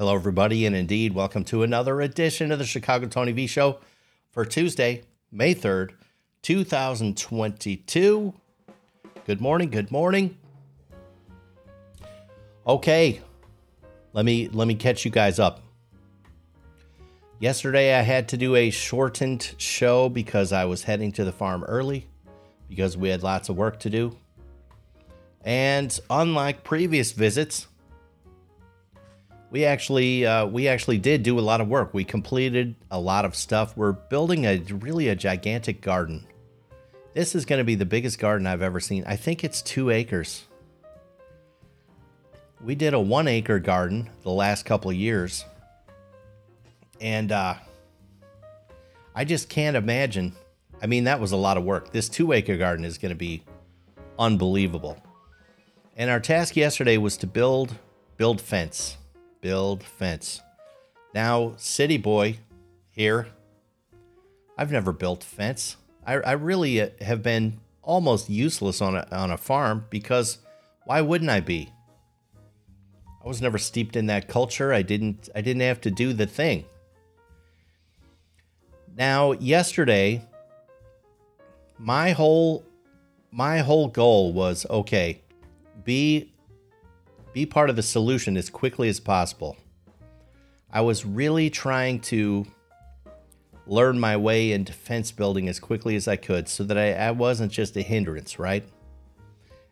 Hello, 0.00 0.14
everybody, 0.14 0.64
and 0.64 0.74
indeed, 0.74 1.12
welcome 1.12 1.44
to 1.44 1.62
another 1.62 2.00
edition 2.00 2.50
of 2.50 2.58
the 2.58 2.64
Chicago 2.64 3.06
Tony 3.06 3.32
V 3.32 3.46
Show 3.46 3.80
for 4.30 4.46
Tuesday, 4.46 5.02
May 5.30 5.54
3rd, 5.54 5.90
2022. 6.40 8.32
Good 9.26 9.40
morning, 9.42 9.68
good 9.68 9.90
morning. 9.90 10.38
Okay, 12.66 13.20
let 14.14 14.24
me 14.24 14.48
let 14.48 14.66
me 14.66 14.74
catch 14.74 15.04
you 15.04 15.10
guys 15.10 15.38
up. 15.38 15.60
Yesterday 17.38 17.92
I 17.94 18.00
had 18.00 18.26
to 18.30 18.38
do 18.38 18.56
a 18.56 18.70
shortened 18.70 19.54
show 19.58 20.08
because 20.08 20.50
I 20.50 20.64
was 20.64 20.84
heading 20.84 21.12
to 21.12 21.24
the 21.24 21.32
farm 21.32 21.62
early 21.64 22.06
because 22.70 22.96
we 22.96 23.10
had 23.10 23.22
lots 23.22 23.50
of 23.50 23.56
work 23.58 23.78
to 23.80 23.90
do. 23.90 24.16
And 25.44 26.00
unlike 26.08 26.64
previous 26.64 27.12
visits, 27.12 27.66
we 29.50 29.64
actually 29.64 30.24
uh, 30.24 30.46
we 30.46 30.68
actually 30.68 30.98
did 30.98 31.22
do 31.22 31.38
a 31.38 31.40
lot 31.40 31.60
of 31.60 31.68
work. 31.68 31.92
We 31.92 32.04
completed 32.04 32.76
a 32.90 33.00
lot 33.00 33.24
of 33.24 33.34
stuff. 33.34 33.76
We're 33.76 33.92
building 33.92 34.46
a 34.46 34.58
really 34.70 35.08
a 35.08 35.16
gigantic 35.16 35.80
garden. 35.80 36.26
This 37.14 37.34
is 37.34 37.44
going 37.44 37.58
to 37.58 37.64
be 37.64 37.74
the 37.74 37.84
biggest 37.84 38.18
garden 38.18 38.46
I've 38.46 38.62
ever 38.62 38.78
seen. 38.78 39.04
I 39.06 39.16
think 39.16 39.42
it's 39.42 39.60
two 39.62 39.90
acres. 39.90 40.44
We 42.62 42.74
did 42.74 42.94
a 42.94 43.00
one 43.00 43.26
acre 43.26 43.58
garden 43.58 44.10
the 44.22 44.30
last 44.30 44.64
couple 44.64 44.90
of 44.90 44.96
years, 44.96 45.44
and 47.00 47.32
uh, 47.32 47.54
I 49.14 49.24
just 49.24 49.48
can't 49.48 49.76
imagine. 49.76 50.34
I 50.82 50.86
mean, 50.86 51.04
that 51.04 51.20
was 51.20 51.32
a 51.32 51.36
lot 51.36 51.56
of 51.56 51.64
work. 51.64 51.90
This 51.90 52.08
two 52.08 52.32
acre 52.32 52.56
garden 52.56 52.84
is 52.84 52.98
going 52.98 53.10
to 53.10 53.16
be 53.16 53.42
unbelievable. 54.18 55.02
And 55.96 56.08
our 56.08 56.20
task 56.20 56.56
yesterday 56.56 56.96
was 56.96 57.16
to 57.18 57.26
build 57.26 57.76
build 58.16 58.40
fence. 58.40 58.98
Build 59.40 59.82
fence. 59.82 60.40
Now, 61.14 61.54
city 61.56 61.96
boy 61.96 62.38
here, 62.90 63.28
I've 64.56 64.72
never 64.72 64.92
built 64.92 65.24
fence. 65.24 65.76
I, 66.06 66.14
I 66.14 66.32
really 66.32 66.80
uh, 66.80 66.90
have 67.00 67.22
been 67.22 67.60
almost 67.82 68.28
useless 68.28 68.80
on 68.80 68.96
a, 68.96 69.06
on 69.10 69.30
a 69.30 69.36
farm 69.36 69.86
because 69.90 70.38
why 70.84 71.00
wouldn't 71.00 71.30
I 71.30 71.40
be? 71.40 71.72
I 73.24 73.28
was 73.28 73.42
never 73.42 73.58
steeped 73.58 73.96
in 73.96 74.06
that 74.06 74.28
culture. 74.28 74.72
I 74.72 74.82
didn't 74.82 75.28
I 75.34 75.40
didn't 75.40 75.62
have 75.62 75.80
to 75.82 75.90
do 75.90 76.12
the 76.12 76.26
thing. 76.26 76.64
Now, 78.96 79.32
yesterday 79.32 80.26
my 81.78 82.10
whole 82.12 82.64
my 83.30 83.58
whole 83.58 83.88
goal 83.88 84.32
was 84.32 84.66
okay, 84.68 85.22
be 85.84 86.29
be 87.32 87.46
part 87.46 87.70
of 87.70 87.76
the 87.76 87.82
solution 87.82 88.36
as 88.36 88.50
quickly 88.50 88.88
as 88.88 89.00
possible. 89.00 89.56
I 90.72 90.80
was 90.80 91.04
really 91.04 91.50
trying 91.50 92.00
to 92.00 92.46
learn 93.66 94.00
my 94.00 94.16
way 94.16 94.52
in 94.52 94.64
defense 94.64 95.12
building 95.12 95.48
as 95.48 95.60
quickly 95.60 95.96
as 95.96 96.08
I 96.08 96.16
could 96.16 96.48
so 96.48 96.64
that 96.64 96.76
I, 96.76 96.92
I 96.92 97.10
wasn't 97.12 97.52
just 97.52 97.76
a 97.76 97.82
hindrance, 97.82 98.38
right? 98.38 98.64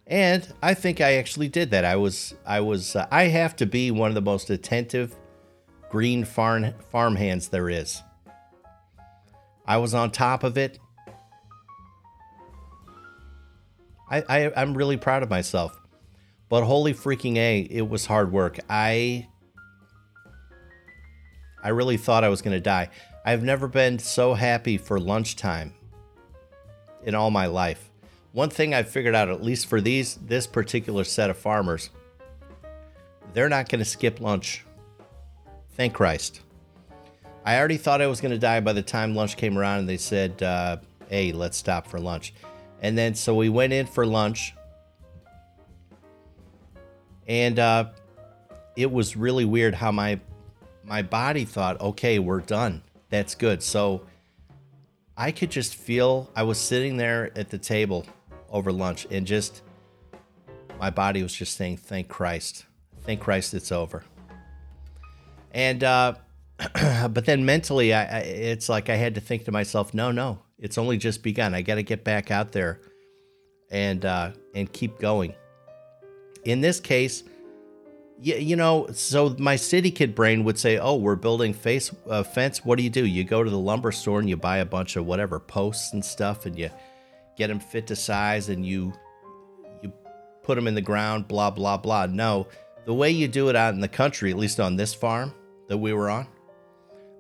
And 0.07 0.47
I 0.63 0.75
think 0.75 1.01
I 1.01 1.15
actually 1.15 1.49
did 1.49 1.71
that. 1.73 1.85
I 1.85 1.97
was 1.97 2.35
I 2.47 2.61
was 2.61 2.97
uh, 2.97 3.07
I 3.11 3.25
have 3.25 3.57
to 3.57 3.67
be 3.67 3.91
one 3.91 4.11
of 4.11 4.15
the 4.15 4.23
most 4.23 4.49
attentive 4.49 5.15
green 5.91 6.25
farm 6.25 6.73
farm 6.91 7.17
hands 7.17 7.49
there 7.49 7.69
is. 7.69 8.03
I 9.67 9.77
was 9.77 9.93
on 9.93 10.11
top 10.11 10.45
of 10.45 10.57
it. 10.57 10.79
I, 14.11 14.25
I 14.29 14.53
I'm 14.57 14.75
really 14.75 14.97
proud 14.97 15.23
of 15.23 15.29
myself. 15.29 15.79
But 16.49 16.65
holy 16.65 16.95
freaking 16.95 17.37
A, 17.37 17.61
it 17.61 17.89
was 17.89 18.07
hard 18.07 18.33
work. 18.33 18.59
I 18.71 19.29
I 21.63 21.71
really 21.71 21.97
thought 21.97 22.25
I 22.25 22.29
was 22.29 22.41
going 22.41 22.57
to 22.57 22.61
die. 22.61 22.89
I've 23.25 23.43
never 23.43 23.69
been 23.69 23.99
so 23.99 24.35
happy 24.35 24.79
for 24.79 24.99
lunchtime 24.99 25.75
in 27.05 27.15
all 27.15 27.31
my 27.31 27.47
life. 27.47 27.91
One 28.33 28.49
thing 28.49 28.73
I 28.73 28.83
figured 28.83 29.15
out 29.15 29.29
at 29.29 29.43
least 29.43 29.67
for 29.67 29.81
these 29.81 30.15
this 30.17 30.47
particular 30.47 31.05
set 31.05 31.29
of 31.29 31.37
farmers, 31.37 31.91
they're 33.35 33.49
not 33.49 33.69
going 33.69 33.81
to 33.81 33.85
skip 33.85 34.21
lunch. 34.21 34.65
Thank 35.73 35.95
Christ. 35.95 36.41
I 37.45 37.59
already 37.59 37.77
thought 37.77 38.01
I 38.01 38.07
was 38.07 38.21
going 38.21 38.33
to 38.33 38.39
die 38.39 38.61
by 38.61 38.73
the 38.73 38.83
time 38.83 39.15
lunch 39.15 39.37
came 39.37 39.59
around 39.59 39.81
and 39.81 39.89
they 39.89 39.97
said, 39.97 40.43
uh, 40.43 40.79
"Hey, 41.09 41.33
let's 41.33 41.57
stop 41.57 41.87
for 41.87 41.99
lunch." 41.99 42.33
And 42.81 42.97
then 42.97 43.15
so 43.15 43.35
we 43.35 43.49
went 43.49 43.73
in 43.73 43.87
for 43.87 44.07
lunch 44.07 44.55
and 47.29 47.59
uh, 47.59 47.91
it 48.77 48.91
was 48.91 49.17
really 49.17 49.45
weird 49.45 49.75
how 49.75 49.93
my 49.93 50.19
my 50.85 51.03
body 51.03 51.45
thought, 51.45 51.79
okay, 51.81 52.19
we're 52.19 52.41
done. 52.41 52.83
That's 53.11 53.35
good. 53.35 53.63
So 53.63 54.07
I 55.17 55.33
could 55.33 55.51
just 55.51 55.75
feel 55.75 56.31
I 56.35 56.45
was 56.45 56.59
sitting 56.59 56.97
there 56.97 57.31
at 57.37 57.51
the 57.51 57.59
table 57.59 58.07
over 58.51 58.73
lunch 58.73 59.07
and 59.11 59.27
just 59.27 59.63
my 60.81 60.89
body 60.89 61.23
was 61.23 61.35
just 61.35 61.57
saying, 61.57 61.77
thank 61.77 62.09
Christ. 62.09 62.65
Thank 63.03 63.21
Christ 63.21 63.53
it's 63.53 63.71
over. 63.71 64.03
And 65.53 65.85
uh, 65.85 66.15
but 67.09 67.27
then 67.27 67.45
mentally, 67.45 67.93
I, 67.93 68.05
I, 68.05 68.21
it's 68.21 68.69
like 68.69 68.89
I 68.89 68.97
had 68.97 69.15
to 69.17 69.21
think 69.21 69.45
to 69.45 69.53
myself, 69.53 69.93
no, 69.93 70.11
no, 70.11 70.39
it's 70.59 70.79
only 70.79 70.97
just 70.97 71.23
begun. 71.23 71.55
I 71.55 71.61
got 71.61 71.75
to 71.75 71.83
get 71.83 72.05
back 72.05 72.31
out 72.31 72.53
there 72.53 72.81
and 73.71 74.05
uh, 74.05 74.33
and 74.55 74.73
keep 74.73 74.99
going 74.99 75.35
in 76.49 76.63
this 76.63 76.81
case, 76.81 77.25
you, 78.21 78.37
you 78.37 78.57
know, 78.57 78.89
so 78.93 79.37
my 79.39 79.57
city 79.57 79.91
kid 79.91 80.15
brain 80.15 80.45
would 80.45 80.59
say, 80.59 80.79
"Oh, 80.79 80.97
we're 80.97 81.15
building 81.15 81.53
face 81.53 81.95
uh, 82.09 82.23
fence. 82.23 82.65
What 82.65 82.79
do 82.79 82.83
you 82.83 82.91
do? 82.91 83.05
You 83.05 83.23
go 83.23 83.45
to 83.45 83.51
the 83.51 83.59
lumber 83.59 83.93
store 83.93 84.19
and 84.19 84.29
you 84.29 84.37
buy 84.37 84.59
a 84.59 84.65
bunch 84.65 84.97
of 84.97 85.05
whatever 85.05 85.39
posts 85.39 85.93
and 85.93 86.03
stuff, 86.03 86.47
and 86.47 86.59
you 86.59 86.71
get 87.37 87.49
them 87.49 87.61
fit 87.61 87.87
to 87.89 87.97
size, 87.97 88.49
and 88.49 88.65
you 88.65 88.95
you 89.83 89.93
put 90.43 90.55
them 90.55 90.67
in 90.67 90.75
the 90.75 90.81
ground. 90.81 91.29
Blah 91.29 91.51
blah 91.51 91.77
blah. 91.77 92.07
No, 92.07 92.49
the 92.87 92.95
way 92.95 93.11
you 93.11 93.29
do 93.29 93.51
it 93.51 93.57
out 93.57 93.75
in 93.75 93.81
the 93.81 93.89
country, 93.89 94.31
at 94.31 94.39
least 94.39 94.59
on 94.59 94.77
this 94.77 94.95
farm 94.95 95.35
that 95.69 95.77
we 95.77 95.93
were 95.93 96.09
on, 96.09 96.27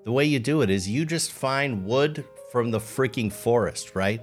the 0.04 0.12
way 0.12 0.24
you 0.24 0.38
do 0.38 0.62
it 0.62 0.70
is 0.70 0.88
you 0.88 1.04
just 1.04 1.32
find 1.32 1.84
wood 1.84 2.24
from 2.50 2.70
the 2.70 2.78
freaking 2.78 3.30
forest, 3.30 3.94
right? 3.94 4.22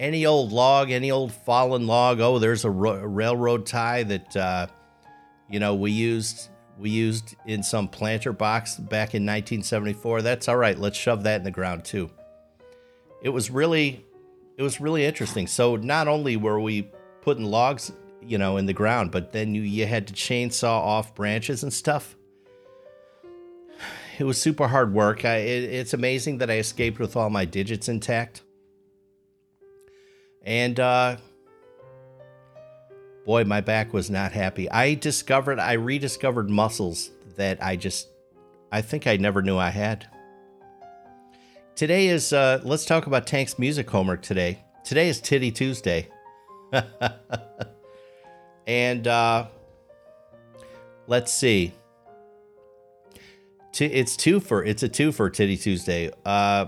Any 0.00 0.24
old 0.24 0.50
log, 0.50 0.90
any 0.90 1.10
old 1.10 1.30
fallen 1.30 1.86
log. 1.86 2.20
Oh, 2.20 2.38
there's 2.38 2.64
a, 2.64 2.70
ro- 2.70 2.94
a 2.94 3.06
railroad 3.06 3.66
tie 3.66 4.02
that 4.04 4.36
uh, 4.36 4.66
you 5.48 5.60
know 5.60 5.74
we 5.74 5.92
used 5.92 6.48
we 6.78 6.88
used 6.90 7.36
in 7.46 7.62
some 7.62 7.86
planter 7.86 8.32
box 8.32 8.76
back 8.76 9.14
in 9.14 9.22
1974. 9.22 10.22
That's 10.22 10.48
all 10.48 10.56
right. 10.56 10.76
Let's 10.76 10.96
shove 10.96 11.22
that 11.24 11.36
in 11.36 11.44
the 11.44 11.50
ground 11.50 11.84
too. 11.84 12.10
It 13.22 13.28
was 13.28 13.50
really 13.50 14.04
it 14.56 14.62
was 14.62 14.80
really 14.80 15.04
interesting. 15.04 15.46
So 15.46 15.76
not 15.76 16.08
only 16.08 16.36
were 16.36 16.58
we 16.58 16.90
putting 17.20 17.44
logs, 17.44 17.92
you 18.22 18.38
know, 18.38 18.56
in 18.56 18.64
the 18.64 18.72
ground, 18.72 19.12
but 19.12 19.32
then 19.32 19.54
you 19.54 19.62
you 19.62 19.86
had 19.86 20.06
to 20.08 20.14
chainsaw 20.14 20.80
off 20.80 21.14
branches 21.14 21.62
and 21.62 21.72
stuff. 21.72 22.16
It 24.18 24.24
was 24.24 24.40
super 24.40 24.68
hard 24.68 24.92
work. 24.92 25.24
I, 25.24 25.36
it, 25.36 25.64
it's 25.64 25.94
amazing 25.94 26.38
that 26.38 26.50
I 26.50 26.58
escaped 26.58 26.98
with 26.98 27.16
all 27.16 27.30
my 27.30 27.46
digits 27.46 27.88
intact. 27.88 28.42
And 30.42 30.80
uh, 30.80 31.16
boy, 33.24 33.44
my 33.44 33.60
back 33.60 33.92
was 33.92 34.10
not 34.10 34.32
happy. 34.32 34.70
I 34.70 34.94
discovered, 34.94 35.58
I 35.58 35.74
rediscovered 35.74 36.48
muscles 36.48 37.10
that 37.36 37.62
I 37.62 37.76
just, 37.76 38.08
I 38.72 38.82
think 38.82 39.06
I 39.06 39.16
never 39.16 39.42
knew 39.42 39.58
I 39.58 39.70
had. 39.70 40.06
Today 41.74 42.08
is, 42.08 42.32
uh, 42.32 42.60
let's 42.64 42.84
talk 42.84 43.06
about 43.06 43.26
Tank's 43.26 43.58
music 43.58 43.88
homework 43.88 44.22
today. 44.22 44.58
Today 44.84 45.08
is 45.08 45.20
Titty 45.20 45.50
Tuesday. 45.50 46.08
and 48.66 49.06
uh, 49.06 49.46
let's 51.06 51.32
see. 51.32 51.72
T- 53.72 53.86
it's 53.86 54.16
two 54.16 54.40
for 54.40 54.64
it's 54.64 54.82
a 54.82 54.88
two 54.88 55.12
for 55.12 55.30
Titty 55.30 55.56
Tuesday. 55.56 56.10
Uh, 56.24 56.66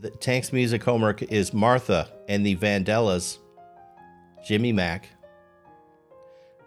the 0.00 0.10
Tank's 0.10 0.52
music 0.52 0.82
homework 0.84 1.22
is 1.22 1.52
Martha 1.52 2.08
and 2.28 2.44
the 2.44 2.56
Vandellas, 2.56 3.38
Jimmy 4.46 4.72
Mack, 4.72 5.08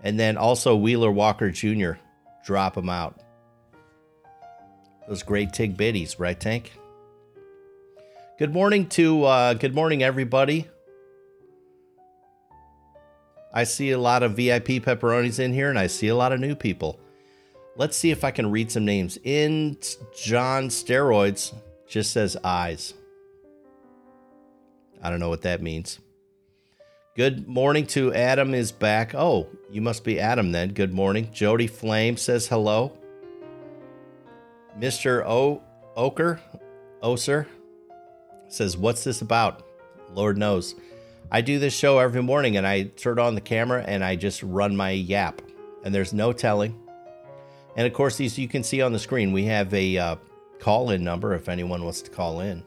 and 0.03 0.19
then 0.19 0.37
also 0.37 0.75
Wheeler 0.75 1.11
Walker 1.11 1.51
Jr. 1.51 1.93
Drop 2.45 2.75
them 2.75 2.89
out. 2.89 3.21
Those 5.07 5.23
great 5.23 5.53
Tig 5.53 5.77
Biddies, 5.77 6.19
right, 6.19 6.39
Tank? 6.39 6.73
Good 8.37 8.53
morning 8.53 8.87
to 8.89 9.23
uh, 9.23 9.53
good 9.53 9.75
morning 9.75 10.03
everybody. 10.03 10.67
I 13.53 13.65
see 13.65 13.91
a 13.91 13.99
lot 13.99 14.23
of 14.23 14.35
VIP 14.35 14.81
pepperonis 14.83 15.39
in 15.39 15.53
here, 15.53 15.69
and 15.69 15.77
I 15.77 15.87
see 15.87 16.07
a 16.07 16.15
lot 16.15 16.31
of 16.31 16.39
new 16.39 16.55
people. 16.55 16.99
Let's 17.75 17.97
see 17.97 18.11
if 18.11 18.23
I 18.23 18.31
can 18.31 18.49
read 18.49 18.71
some 18.71 18.85
names. 18.85 19.17
In 19.23 19.77
John 20.15 20.69
Steroids 20.69 21.53
just 21.87 22.11
says 22.11 22.37
eyes. 22.43 22.93
I 25.01 25.09
don't 25.09 25.19
know 25.19 25.29
what 25.29 25.41
that 25.41 25.61
means. 25.61 25.99
Good 27.15 27.47
morning 27.47 27.87
to 27.87 28.13
Adam 28.13 28.53
is 28.53 28.71
back. 28.71 29.13
Oh, 29.13 29.47
you 29.69 29.81
must 29.81 30.03
be 30.03 30.19
Adam 30.19 30.51
then. 30.51 30.69
Good 30.69 30.93
morning. 30.93 31.29
Jody 31.33 31.67
Flame 31.67 32.15
says 32.17 32.47
hello. 32.47 32.97
Mr. 34.79 35.25
O 35.25 35.61
Oker 35.97 36.39
Oser 37.01 37.47
says, 38.47 38.77
What's 38.77 39.03
this 39.03 39.21
about? 39.21 39.65
Lord 40.13 40.37
knows. 40.37 40.75
I 41.31 41.41
do 41.41 41.59
this 41.59 41.73
show 41.73 41.99
every 41.99 42.21
morning 42.21 42.57
and 42.57 42.67
I 42.67 42.83
turn 42.83 43.19
on 43.19 43.35
the 43.35 43.41
camera 43.41 43.83
and 43.85 44.03
I 44.03 44.15
just 44.15 44.43
run 44.43 44.75
my 44.75 44.91
yap. 44.91 45.41
And 45.83 45.93
there's 45.95 46.13
no 46.13 46.33
telling. 46.33 46.77
And 47.75 47.87
of 47.87 47.93
course, 47.93 48.17
these 48.17 48.37
you 48.37 48.47
can 48.47 48.63
see 48.63 48.81
on 48.81 48.91
the 48.93 48.99
screen. 48.99 49.31
We 49.31 49.45
have 49.45 49.73
a 49.73 49.97
uh, 49.97 50.15
call 50.59 50.91
in 50.91 51.03
number 51.03 51.33
if 51.33 51.49
anyone 51.49 51.83
wants 51.83 52.01
to 52.03 52.11
call 52.11 52.41
in. 52.41 52.63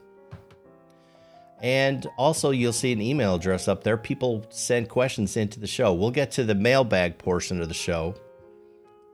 And 1.62 2.06
also, 2.18 2.50
you'll 2.50 2.72
see 2.72 2.92
an 2.92 3.00
email 3.00 3.36
address 3.36 3.68
up 3.68 3.84
there. 3.84 3.96
People 3.96 4.44
send 4.50 4.88
questions 4.88 5.36
into 5.36 5.60
the 5.60 5.66
show. 5.66 5.94
We'll 5.94 6.10
get 6.10 6.30
to 6.32 6.44
the 6.44 6.54
mailbag 6.54 7.16
portion 7.16 7.60
of 7.62 7.68
the 7.68 7.74
show, 7.74 8.14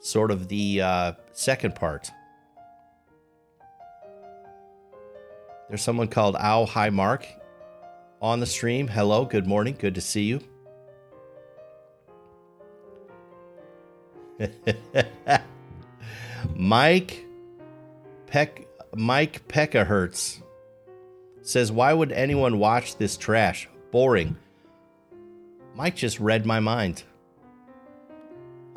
sort 0.00 0.30
of 0.30 0.48
the 0.48 0.80
uh, 0.80 1.12
second 1.32 1.74
part. 1.74 2.10
There's 5.68 5.82
someone 5.82 6.08
called 6.08 6.34
Ow 6.34 6.66
Hi 6.66 6.90
Mark 6.90 7.26
on 8.20 8.40
the 8.40 8.46
stream. 8.46 8.88
Hello, 8.88 9.24
good 9.24 9.46
morning. 9.46 9.76
Good 9.78 9.94
to 9.94 10.00
see 10.00 10.24
you. 10.24 10.40
Mike 16.54 17.24
Peck 18.26 18.66
Mike 18.94 19.46
Peckahertz 19.48 20.40
says, 21.50 21.72
Why 21.72 21.92
would 21.92 22.12
anyone 22.12 22.58
watch 22.58 22.96
this 22.96 23.16
trash? 23.16 23.68
Boring. 23.90 24.36
Mike 25.74 25.96
just 25.96 26.20
read 26.20 26.46
my 26.46 26.60
mind. 26.60 27.02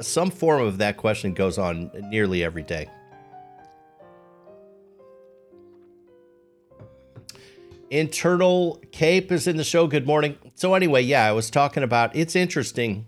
Some 0.02 0.32
form 0.32 0.64
of 0.64 0.80
that 0.80 0.98
question 0.98 1.34
goes 1.34 1.58
on 1.58 1.92
nearly 2.10 2.44
every 2.44 2.64
day. 2.64 2.90
Internal 7.92 8.82
Cape 8.92 9.32
is 9.32 9.46
in 9.46 9.58
the 9.58 9.64
show. 9.64 9.86
Good 9.86 10.08
morning. 10.08 10.36
So 10.56 10.74
anyway, 10.74 11.04
yeah, 11.04 11.28
I 11.28 11.32
was 11.32 11.52
talking 11.52 11.84
about 11.84 12.16
it's 12.16 12.36
interesting. 12.36 13.06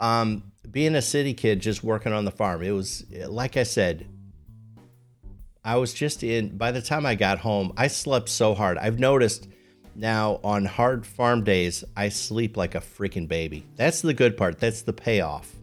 Um, 0.00 0.50
being 0.70 0.94
a 0.94 1.02
city 1.02 1.34
kid, 1.34 1.60
just 1.60 1.84
working 1.84 2.14
on 2.14 2.24
the 2.24 2.30
farm. 2.30 2.62
It 2.62 2.70
was 2.70 3.04
like 3.28 3.58
I 3.58 3.64
said. 3.64 4.06
I 5.64 5.76
was 5.76 5.94
just 5.94 6.22
in. 6.22 6.56
By 6.56 6.72
the 6.72 6.82
time 6.82 7.06
I 7.06 7.14
got 7.14 7.38
home, 7.38 7.72
I 7.76 7.86
slept 7.86 8.28
so 8.28 8.54
hard. 8.54 8.76
I've 8.78 8.98
noticed 8.98 9.48
now 9.94 10.40
on 10.44 10.64
hard 10.64 11.06
farm 11.06 11.44
days, 11.44 11.84
I 11.96 12.08
sleep 12.08 12.56
like 12.56 12.74
a 12.74 12.80
freaking 12.80 13.28
baby. 13.28 13.64
That's 13.76 14.02
the 14.02 14.14
good 14.14 14.36
part. 14.36 14.58
That's 14.58 14.82
the 14.82 14.92
payoff. 14.92 15.54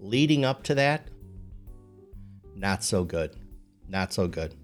Leading 0.00 0.44
up 0.44 0.62
to 0.64 0.74
that, 0.74 1.08
not 2.54 2.84
so 2.84 3.04
good. 3.04 3.36
Not 3.88 4.12
so 4.12 4.28
good. 4.28 4.54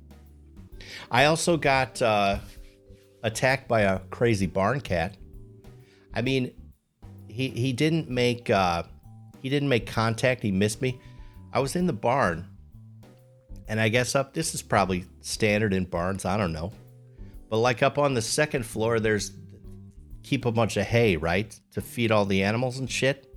I 1.10 1.24
also 1.24 1.56
got 1.56 2.00
uh, 2.02 2.38
attacked 3.22 3.68
by 3.68 3.82
a 3.82 4.00
crazy 4.10 4.46
barn 4.46 4.80
cat. 4.80 5.16
I 6.14 6.22
mean, 6.22 6.52
he 7.28 7.48
he 7.48 7.72
didn't 7.72 8.08
make 8.08 8.50
uh, 8.50 8.84
he 9.42 9.48
didn't 9.48 9.68
make 9.68 9.86
contact. 9.86 10.42
He 10.42 10.50
missed 10.50 10.82
me. 10.82 11.00
I 11.52 11.60
was 11.60 11.76
in 11.76 11.86
the 11.86 11.92
barn, 11.92 12.46
and 13.68 13.80
I 13.80 13.88
guess 13.88 14.14
up 14.14 14.34
this 14.34 14.54
is 14.54 14.62
probably 14.62 15.04
standard 15.20 15.72
in 15.72 15.84
barns. 15.84 16.24
I 16.24 16.36
don't 16.36 16.52
know, 16.52 16.72
but 17.48 17.58
like 17.58 17.82
up 17.82 17.98
on 17.98 18.14
the 18.14 18.22
second 18.22 18.64
floor, 18.64 19.00
there's 19.00 19.32
keep 20.22 20.44
a 20.44 20.52
bunch 20.52 20.76
of 20.76 20.86
hay 20.86 21.16
right 21.16 21.58
to 21.72 21.80
feed 21.80 22.10
all 22.10 22.24
the 22.24 22.42
animals 22.42 22.78
and 22.78 22.90
shit. 22.90 23.32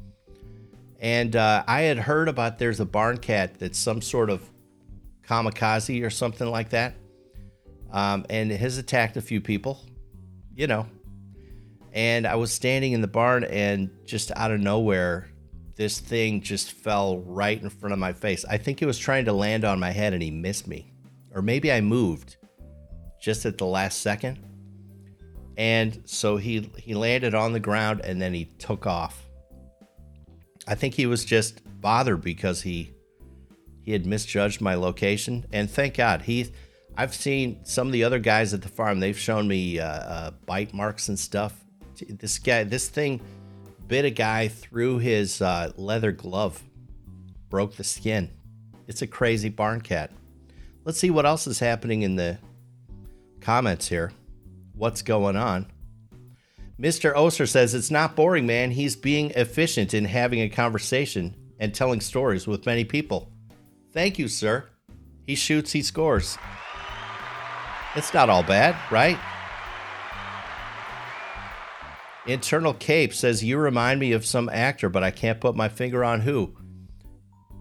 And 1.00 1.36
uh, 1.36 1.64
I 1.68 1.82
had 1.82 1.98
heard 1.98 2.28
about 2.28 2.60
there's 2.60 2.80
a 2.80 2.86
barn 2.86 3.20
cat 3.20 3.60
that's 3.60 3.78
some 3.78 4.02
sort 4.02 4.30
of 4.30 4.42
kamikaze 5.24 6.04
or 6.04 6.10
something 6.10 6.50
like 6.50 6.70
that 6.70 6.96
um, 7.92 8.26
and 8.30 8.52
it 8.52 8.60
has 8.60 8.78
attacked 8.78 9.18
a 9.18 9.22
few 9.22 9.42
people, 9.42 9.80
you 10.56 10.68
know. 10.68 10.86
And 11.92 12.28
I 12.28 12.36
was 12.36 12.52
standing 12.52 12.92
in 12.92 13.02
the 13.02 13.08
barn, 13.08 13.44
and 13.44 13.90
just 14.06 14.32
out 14.36 14.52
of 14.52 14.60
nowhere, 14.60 15.29
this 15.80 16.02
thing 16.02 16.42
just 16.42 16.74
fell 16.74 17.20
right 17.20 17.62
in 17.62 17.70
front 17.70 17.94
of 17.94 18.00
my 18.00 18.12
face. 18.12 18.44
I 18.44 18.58
think 18.58 18.82
it 18.82 18.86
was 18.86 19.00
trying 19.00 19.24
to 19.24 19.32
land 19.32 19.64
on 19.64 19.80
my 19.80 19.92
head, 19.92 20.12
and 20.12 20.22
he 20.22 20.30
missed 20.30 20.68
me. 20.68 20.92
Or 21.34 21.42
maybe 21.42 21.72
I 21.72 21.80
moved 21.80 22.36
just 23.22 23.46
at 23.46 23.58
the 23.58 23.66
last 23.66 24.02
second. 24.02 24.40
And 25.56 26.02
so 26.04 26.36
he 26.36 26.70
he 26.76 26.94
landed 26.96 27.34
on 27.34 27.54
the 27.54 27.62
ground 27.62 28.02
and 28.04 28.22
then 28.22 28.34
he 28.34 28.46
took 28.60 28.88
off. 28.88 29.26
I 30.68 30.76
think 30.76 30.96
he 30.96 31.06
was 31.06 31.24
just 31.24 31.62
bothered 31.80 32.22
because 32.22 32.62
he 32.62 32.92
he 33.82 33.94
had 33.94 34.06
misjudged 34.06 34.60
my 34.60 34.76
location 34.76 35.46
and 35.54 35.70
thank 35.72 35.96
God 35.96 36.24
he 36.24 36.52
I've 36.98 37.14
seen 37.14 37.64
some 37.64 37.88
of 37.88 37.94
the 37.94 38.04
other 38.04 38.20
guys 38.20 38.54
at 38.54 38.62
the 38.62 38.68
farm. 38.68 39.00
They've 39.00 39.18
shown 39.18 39.48
me 39.48 39.80
uh, 39.80 39.86
uh, 39.88 40.32
bite 40.46 40.74
marks 40.74 41.08
and 41.08 41.18
stuff. 41.18 41.64
This 42.10 42.38
guy, 42.38 42.64
this 42.64 42.90
thing, 42.90 43.22
bit 43.90 44.06
a 44.06 44.12
guy 44.12 44.48
through 44.48 45.00
his 45.00 45.42
uh, 45.42 45.72
leather 45.76 46.12
glove, 46.12 46.64
broke 47.50 47.76
the 47.76 47.84
skin. 47.84 48.30
It's 48.88 49.02
a 49.02 49.08
crazy 49.08 49.50
barn 49.50 49.82
cat. 49.82 50.12
Let's 50.86 51.00
see 51.00 51.10
what 51.10 51.26
else 51.26 51.48
is 51.48 51.60
happening 51.60 52.04
in 52.04 52.16
the 52.16 52.38
comments 53.42 53.88
here. 53.88 54.14
What's 54.76 55.02
going 55.02 55.36
on? 55.36 55.66
Mr. 56.80 57.16
Oster 57.16 57.48
says 57.48 57.74
it's 57.74 57.92
not 57.92 58.16
boring, 58.16 58.46
man. 58.46 58.72
He's 58.72 58.96
being 58.96 59.32
efficient 59.32 59.94
in 59.96 60.06
having 60.06 60.40
a 60.42 60.50
conversation 60.50 61.36
and 61.60 61.74
telling 61.74 62.00
stories 62.00 62.46
with 62.48 62.68
many 62.68 62.86
people. 62.86 63.32
Thank 63.92 64.20
you, 64.20 64.28
sir. 64.28 64.70
He 65.26 65.34
shoots, 65.34 65.72
he 65.72 65.82
scores. 65.82 66.38
It's 67.96 68.14
not 68.14 68.30
all 68.30 68.44
bad, 68.44 68.76
right? 68.92 69.18
Internal 72.30 72.74
Cape 72.74 73.14
says, 73.14 73.44
You 73.44 73.58
remind 73.58 74.00
me 74.00 74.12
of 74.12 74.26
some 74.26 74.50
actor, 74.50 74.90
but 74.90 75.04
I 75.04 75.12
can't 75.12 75.42
put 75.42 75.56
my 75.56 75.68
finger 75.68 76.04
on 76.04 76.22
who. 76.22 76.56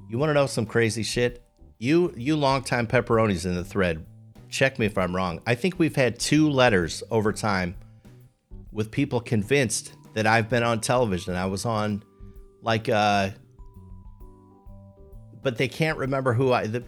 You 0.08 0.18
want 0.18 0.30
to 0.30 0.34
know 0.34 0.46
some 0.46 0.66
crazy 0.66 1.02
shit? 1.02 1.44
You, 1.78 2.12
you 2.16 2.36
longtime 2.36 2.86
pepperonis 2.86 3.44
in 3.44 3.54
the 3.54 3.64
thread, 3.64 4.04
check 4.48 4.78
me 4.78 4.86
if 4.86 4.98
I'm 4.98 5.14
wrong. 5.14 5.40
I 5.46 5.54
think 5.54 5.78
we've 5.78 5.96
had 5.96 6.18
two 6.18 6.50
letters 6.50 7.02
over 7.10 7.32
time 7.32 7.76
with 8.72 8.90
people 8.90 9.20
convinced 9.20 9.94
that 10.14 10.26
I've 10.26 10.48
been 10.48 10.62
on 10.62 10.80
television. 10.80 11.34
I 11.34 11.46
was 11.46 11.64
on 11.64 12.02
like 12.62 12.88
uh 12.88 13.30
but 15.42 15.56
they 15.56 15.68
can't 15.68 15.96
remember 15.96 16.32
who 16.32 16.52
I 16.52 16.66
the 16.66 16.82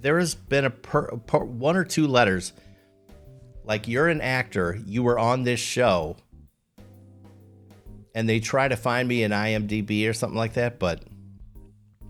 there 0.00 0.18
has 0.18 0.34
been 0.34 0.66
a 0.66 0.70
per, 0.70 1.16
per, 1.16 1.38
one 1.38 1.76
or 1.76 1.84
two 1.84 2.06
letters 2.06 2.52
like 3.64 3.88
you're 3.88 4.08
an 4.08 4.20
actor, 4.20 4.78
you 4.86 5.02
were 5.02 5.18
on 5.18 5.42
this 5.42 5.58
show, 5.58 6.16
and 8.16 8.26
they 8.26 8.40
try 8.40 8.66
to 8.66 8.76
find 8.76 9.06
me 9.06 9.22
in 9.22 9.30
IMDb 9.30 10.08
or 10.08 10.14
something 10.14 10.38
like 10.38 10.54
that, 10.54 10.78
but 10.78 11.02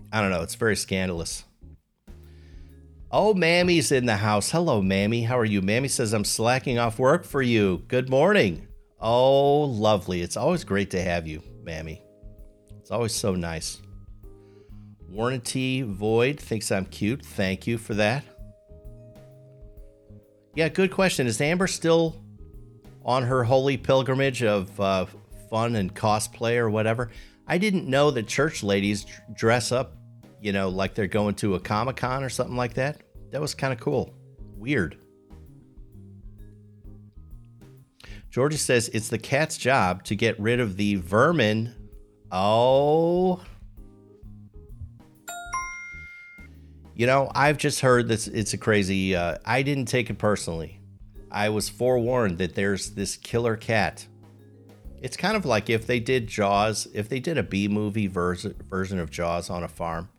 I 0.09 0.21
don't 0.21 0.31
know. 0.31 0.41
It's 0.41 0.55
very 0.55 0.77
scandalous. 0.77 1.43
Oh, 3.11 3.33
Mammy's 3.33 3.91
in 3.91 4.05
the 4.05 4.15
house. 4.15 4.49
Hello, 4.49 4.81
Mammy. 4.81 5.23
How 5.23 5.37
are 5.37 5.43
you? 5.43 5.61
Mammy 5.61 5.89
says, 5.89 6.13
I'm 6.13 6.23
slacking 6.23 6.79
off 6.79 6.97
work 6.97 7.25
for 7.25 7.41
you. 7.41 7.83
Good 7.89 8.09
morning. 8.09 8.69
Oh, 9.01 9.63
lovely. 9.63 10.21
It's 10.21 10.37
always 10.37 10.63
great 10.63 10.91
to 10.91 11.01
have 11.01 11.27
you, 11.27 11.43
Mammy. 11.63 12.01
It's 12.79 12.89
always 12.89 13.13
so 13.13 13.35
nice. 13.35 13.81
Warranty 15.09 15.81
Void 15.81 16.39
thinks 16.39 16.71
I'm 16.71 16.85
cute. 16.85 17.25
Thank 17.25 17.67
you 17.67 17.77
for 17.77 17.95
that. 17.95 18.23
Yeah, 20.55 20.69
good 20.69 20.91
question. 20.91 21.27
Is 21.27 21.41
Amber 21.41 21.67
still 21.67 22.15
on 23.03 23.23
her 23.23 23.43
holy 23.43 23.75
pilgrimage 23.75 24.41
of 24.41 24.79
uh, 24.79 25.05
fun 25.49 25.75
and 25.75 25.93
cosplay 25.93 26.57
or 26.57 26.69
whatever? 26.69 27.11
I 27.47 27.57
didn't 27.57 27.87
know 27.87 28.11
that 28.11 28.27
church 28.27 28.63
ladies 28.63 29.05
dress 29.33 29.71
up, 29.71 29.95
you 30.41 30.51
know, 30.51 30.69
like 30.69 30.95
they're 30.95 31.07
going 31.07 31.35
to 31.35 31.55
a 31.55 31.59
Comic 31.59 31.97
Con 31.97 32.23
or 32.23 32.29
something 32.29 32.57
like 32.57 32.73
that. 32.75 33.01
That 33.31 33.41
was 33.41 33.55
kind 33.55 33.73
of 33.73 33.79
cool. 33.79 34.13
Weird. 34.55 34.97
Georgia 38.29 38.57
says 38.57 38.89
it's 38.89 39.09
the 39.09 39.17
cat's 39.17 39.57
job 39.57 40.03
to 40.03 40.15
get 40.15 40.39
rid 40.39 40.59
of 40.59 40.77
the 40.77 40.95
vermin. 40.95 41.73
Oh, 42.31 43.41
You 46.97 47.05
know, 47.05 47.29
I've 47.35 47.59
just 47.59 47.81
heard 47.81 48.07
this. 48.07 48.27
It's 48.27 48.53
a 48.53 48.57
crazy. 48.57 49.15
Uh, 49.15 49.37
I 49.45 49.61
didn't 49.61 49.85
take 49.85 50.09
it 50.09 50.17
personally. 50.17 50.81
I 51.29 51.49
was 51.49 51.69
forewarned 51.69 52.39
that 52.39 52.55
there's 52.55 52.89
this 52.89 53.15
killer 53.15 53.55
cat. 53.55 54.07
It's 55.01 55.15
kind 55.17 55.37
of 55.37 55.45
like 55.45 55.69
if 55.69 55.85
they 55.85 55.99
did 55.99 56.27
Jaws, 56.27 56.87
if 56.93 57.07
they 57.07 57.19
did 57.19 57.37
a 57.37 57.43
B 57.43 57.67
movie 57.67 58.07
version 58.07 58.55
version 58.69 58.99
of 58.99 59.11
Jaws 59.11 59.49
on 59.49 59.63
a 59.63 59.67
farm. 59.67 60.09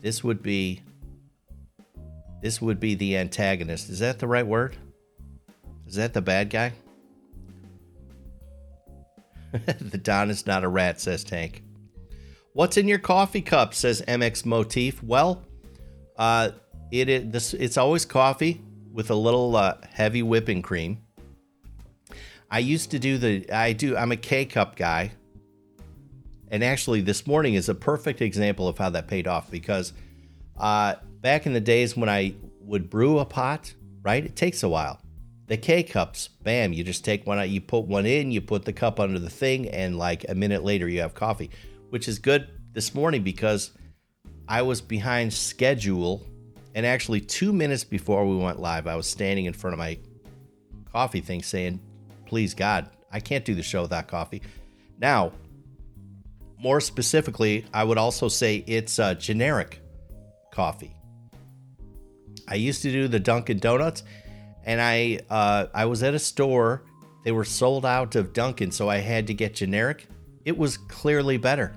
This 0.00 0.22
would 0.24 0.42
be. 0.42 0.82
This 2.42 2.60
would 2.60 2.78
be 2.78 2.94
the 2.94 3.16
antagonist. 3.16 3.88
Is 3.88 3.98
that 4.00 4.18
the 4.18 4.26
right 4.28 4.46
word? 4.46 4.76
Is 5.86 5.94
that 5.94 6.14
the 6.14 6.20
bad 6.20 6.50
guy? 6.50 6.72
the 9.80 9.98
Don 9.98 10.30
is 10.30 10.46
not 10.46 10.64
a 10.64 10.68
rat, 10.68 11.00
says 11.00 11.24
Tank. 11.24 11.62
What's 12.52 12.76
in 12.76 12.88
your 12.88 12.98
coffee 12.98 13.40
cup? 13.42 13.74
says 13.74 14.02
MX 14.06 14.44
Motif. 14.46 15.02
Well, 15.02 15.42
Uh, 16.16 16.50
it, 16.90 17.08
it 17.08 17.32
this 17.32 17.52
it's 17.52 17.76
always 17.76 18.04
coffee 18.04 18.60
with 18.92 19.10
a 19.10 19.14
little 19.14 19.56
uh, 19.56 19.74
heavy 19.90 20.22
whipping 20.22 20.62
cream. 20.62 20.98
I 22.50 22.60
used 22.60 22.90
to 22.92 22.98
do 22.98 23.18
the 23.18 23.50
I 23.50 23.72
do 23.72 23.96
I'm 23.96 24.12
a 24.12 24.16
K 24.16 24.44
cup 24.44 24.76
guy. 24.76 25.12
And 26.48 26.62
actually 26.62 27.00
this 27.00 27.26
morning 27.26 27.54
is 27.54 27.68
a 27.68 27.74
perfect 27.74 28.22
example 28.22 28.68
of 28.68 28.78
how 28.78 28.90
that 28.90 29.08
paid 29.08 29.26
off 29.26 29.50
because 29.50 29.92
uh, 30.56 30.94
back 31.20 31.46
in 31.46 31.52
the 31.52 31.60
days 31.60 31.96
when 31.96 32.08
I 32.08 32.34
would 32.60 32.88
brew 32.88 33.18
a 33.18 33.24
pot, 33.24 33.74
right? 34.02 34.24
It 34.24 34.36
takes 34.36 34.62
a 34.62 34.68
while. 34.68 35.00
The 35.48 35.56
K 35.56 35.82
cups, 35.82 36.28
bam, 36.28 36.72
you 36.72 36.82
just 36.82 37.04
take 37.04 37.26
one 37.26 37.38
out, 37.38 37.48
you 37.48 37.60
put 37.60 37.84
one 37.84 38.06
in, 38.06 38.32
you 38.32 38.40
put 38.40 38.64
the 38.64 38.72
cup 38.72 38.98
under 38.98 39.18
the 39.18 39.30
thing, 39.30 39.68
and 39.68 39.96
like 39.96 40.24
a 40.28 40.34
minute 40.34 40.64
later 40.64 40.88
you 40.88 41.00
have 41.00 41.14
coffee, 41.14 41.50
which 41.90 42.08
is 42.08 42.18
good 42.18 42.48
this 42.72 42.94
morning 42.94 43.22
because 43.22 43.70
I 44.48 44.62
was 44.62 44.80
behind 44.80 45.32
schedule. 45.32 46.26
And 46.74 46.84
actually, 46.84 47.20
two 47.20 47.52
minutes 47.52 47.84
before 47.84 48.26
we 48.26 48.36
went 48.36 48.60
live, 48.60 48.86
I 48.86 48.96
was 48.96 49.06
standing 49.06 49.46
in 49.46 49.52
front 49.52 49.72
of 49.72 49.78
my 49.78 49.98
coffee 50.92 51.20
thing 51.20 51.42
saying, 51.42 51.80
Please, 52.26 52.54
God, 52.54 52.90
I 53.10 53.20
can't 53.20 53.44
do 53.44 53.54
the 53.54 53.62
show 53.62 53.82
without 53.82 54.08
coffee. 54.08 54.42
Now, 54.98 55.32
more 56.58 56.80
specifically, 56.80 57.64
I 57.72 57.84
would 57.84 57.98
also 57.98 58.28
say 58.28 58.64
it's 58.66 58.98
a 58.98 59.14
generic 59.14 59.80
coffee. 60.52 60.94
I 62.48 62.54
used 62.54 62.82
to 62.82 62.92
do 62.92 63.08
the 63.08 63.20
Dunkin' 63.20 63.58
Donuts, 63.58 64.02
and 64.64 64.80
I 64.80 65.20
uh, 65.30 65.66
I 65.74 65.84
was 65.86 66.02
at 66.02 66.14
a 66.14 66.18
store. 66.18 66.82
They 67.24 67.32
were 67.32 67.44
sold 67.44 67.84
out 67.84 68.14
of 68.14 68.32
Dunkin', 68.32 68.70
so 68.70 68.88
I 68.88 68.98
had 68.98 69.26
to 69.26 69.34
get 69.34 69.54
generic. 69.54 70.06
It 70.44 70.56
was 70.56 70.76
clearly 70.76 71.38
better. 71.38 71.76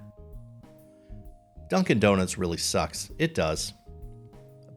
Dunkin' 1.70 2.00
Donuts 2.00 2.38
really 2.38 2.58
sucks. 2.58 3.12
It 3.18 3.34
does. 3.36 3.74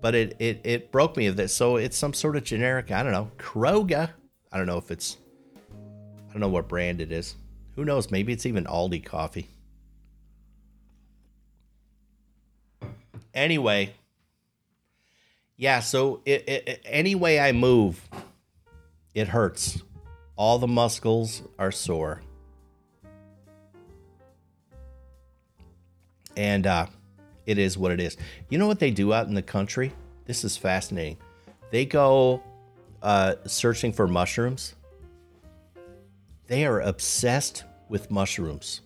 But 0.01 0.15
it, 0.15 0.37
it, 0.39 0.61
it 0.65 0.93
broke 0.93 1.17
me 1.17 1.27
of 1.27 1.37
this. 1.37 1.55
So 1.55 1.77
it's 1.77 1.97
some 1.97 2.13
sort 2.13 2.37
of 2.37 2.45
generic, 2.45 2.91
I 2.91 3.03
don't 3.03 3.13
know, 3.13 3.31
Kroger. 3.39 4.11
I 4.51 4.59
don't 4.59 4.67
know 4.67 4.79
if 4.79 4.91
it's, 4.91 5.17
I 6.33 6.35
don't 6.35 6.41
know 6.41 6.49
what 6.49 6.67
brand 6.67 7.03
it 7.03 7.13
is. 7.13 7.35
Who 7.77 7.85
knows? 7.85 8.11
Maybe 8.11 8.33
it's 8.33 8.47
even 8.47 8.65
Aldi 8.65 9.05
coffee. 9.05 9.49
Anyway, 13.35 13.93
yeah, 15.57 15.81
so 15.81 16.23
it, 16.25 16.49
it, 16.49 16.81
any 16.87 17.15
way 17.15 17.39
I 17.39 17.53
move, 17.53 18.09
it 19.15 19.29
hurts. 19.29 19.83
All 20.37 20.59
the 20.59 20.67
muscles 20.67 21.43
are 21.59 21.71
sore. 21.71 22.23
and 26.37 26.67
uh, 26.67 26.87
it 27.47 27.59
is 27.59 27.77
what 27.77 27.93
it 27.93 28.01
is. 28.01 28.17
You 28.49 28.59
know 28.59 28.67
what 28.67 28.79
they 28.79 28.91
do 28.91 29.13
out 29.13 29.27
in 29.27 29.35
the 29.35 29.43
country? 29.43 29.93
This 30.27 30.45
is 30.45 30.57
fascinating. 30.57 31.19
They 31.71 31.85
go 31.85 32.43
uh, 33.03 33.35
searching 33.47 33.93
for 33.93 34.07
mushrooms. 34.07 34.75
They 36.53 36.67
are 36.67 36.81
obsessed 36.81 37.65
with 37.89 38.11
mushrooms. 38.11 38.83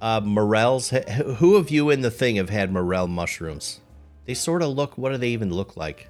Uh, 0.00 0.20
morels. 0.20 0.90
Who 0.90 1.56
of 1.56 1.68
you 1.68 1.90
in 1.90 2.02
the 2.02 2.12
thing 2.12 2.36
have 2.36 2.48
had 2.48 2.70
morel 2.70 3.08
mushrooms? 3.08 3.80
They 4.24 4.34
sort 4.34 4.62
of 4.62 4.68
look. 4.68 4.96
What 4.96 5.10
do 5.10 5.16
they 5.16 5.30
even 5.30 5.52
look 5.52 5.76
like? 5.76 6.08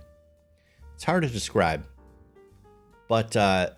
It's 0.95 1.05
hard 1.05 1.23
to 1.23 1.31
describe. 1.31 1.87
But 3.09 3.37
uh, 3.37 3.71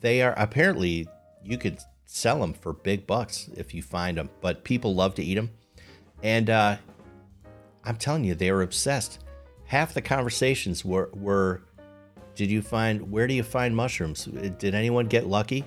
they 0.00 0.22
are 0.22 0.34
apparently 0.38 1.08
you 1.42 1.58
could 1.58 1.80
sell 2.06 2.38
them 2.38 2.52
for 2.52 2.72
big 2.72 3.04
bucks 3.04 3.50
if 3.56 3.74
you 3.74 3.82
find 3.82 4.18
them. 4.18 4.30
But 4.40 4.62
people 4.62 4.94
love 4.94 5.16
to 5.16 5.24
eat 5.24 5.34
them, 5.34 5.50
and 6.22 6.48
uh, 6.48 6.76
I'm 7.84 7.96
telling 7.96 8.22
you, 8.22 8.36
they 8.36 8.52
were 8.52 8.62
obsessed. 8.62 9.18
Half 9.64 9.94
the 9.94 10.02
conversations 10.02 10.84
were 10.84 11.10
were, 11.12 11.62
"Did 12.34 12.50
you 12.50 12.62
find? 12.62 13.10
Where 13.10 13.26
do 13.26 13.34
you 13.34 13.42
find 13.42 13.74
mushrooms? 13.74 14.24
Did 14.24 14.74
anyone 14.74 15.06
get 15.06 15.26
lucky?" 15.26 15.64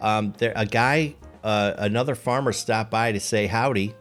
Um, 0.00 0.34
there, 0.38 0.52
a 0.56 0.66
guy, 0.66 1.14
uh, 1.42 1.74
another 1.78 2.14
farmer 2.14 2.52
stopped 2.52 2.90
by 2.90 3.12
to 3.12 3.20
say 3.20 3.46
howdy. 3.46 3.94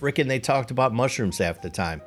Frickin', 0.00 0.26
they 0.26 0.40
talked 0.40 0.70
about 0.70 0.92
mushrooms 0.92 1.38
half 1.38 1.62
the 1.62 1.70
time. 1.70 2.02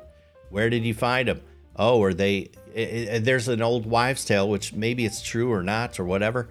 Where 0.50 0.70
did 0.70 0.84
you 0.84 0.94
find 0.94 1.28
them? 1.28 1.40
Oh, 1.76 2.02
are 2.02 2.14
they? 2.14 2.50
It, 2.74 2.88
it, 2.88 3.24
there's 3.24 3.48
an 3.48 3.62
old 3.62 3.86
wives' 3.86 4.24
tale, 4.24 4.48
which 4.48 4.72
maybe 4.72 5.04
it's 5.04 5.22
true 5.22 5.52
or 5.52 5.62
not 5.62 5.98
or 5.98 6.04
whatever 6.04 6.48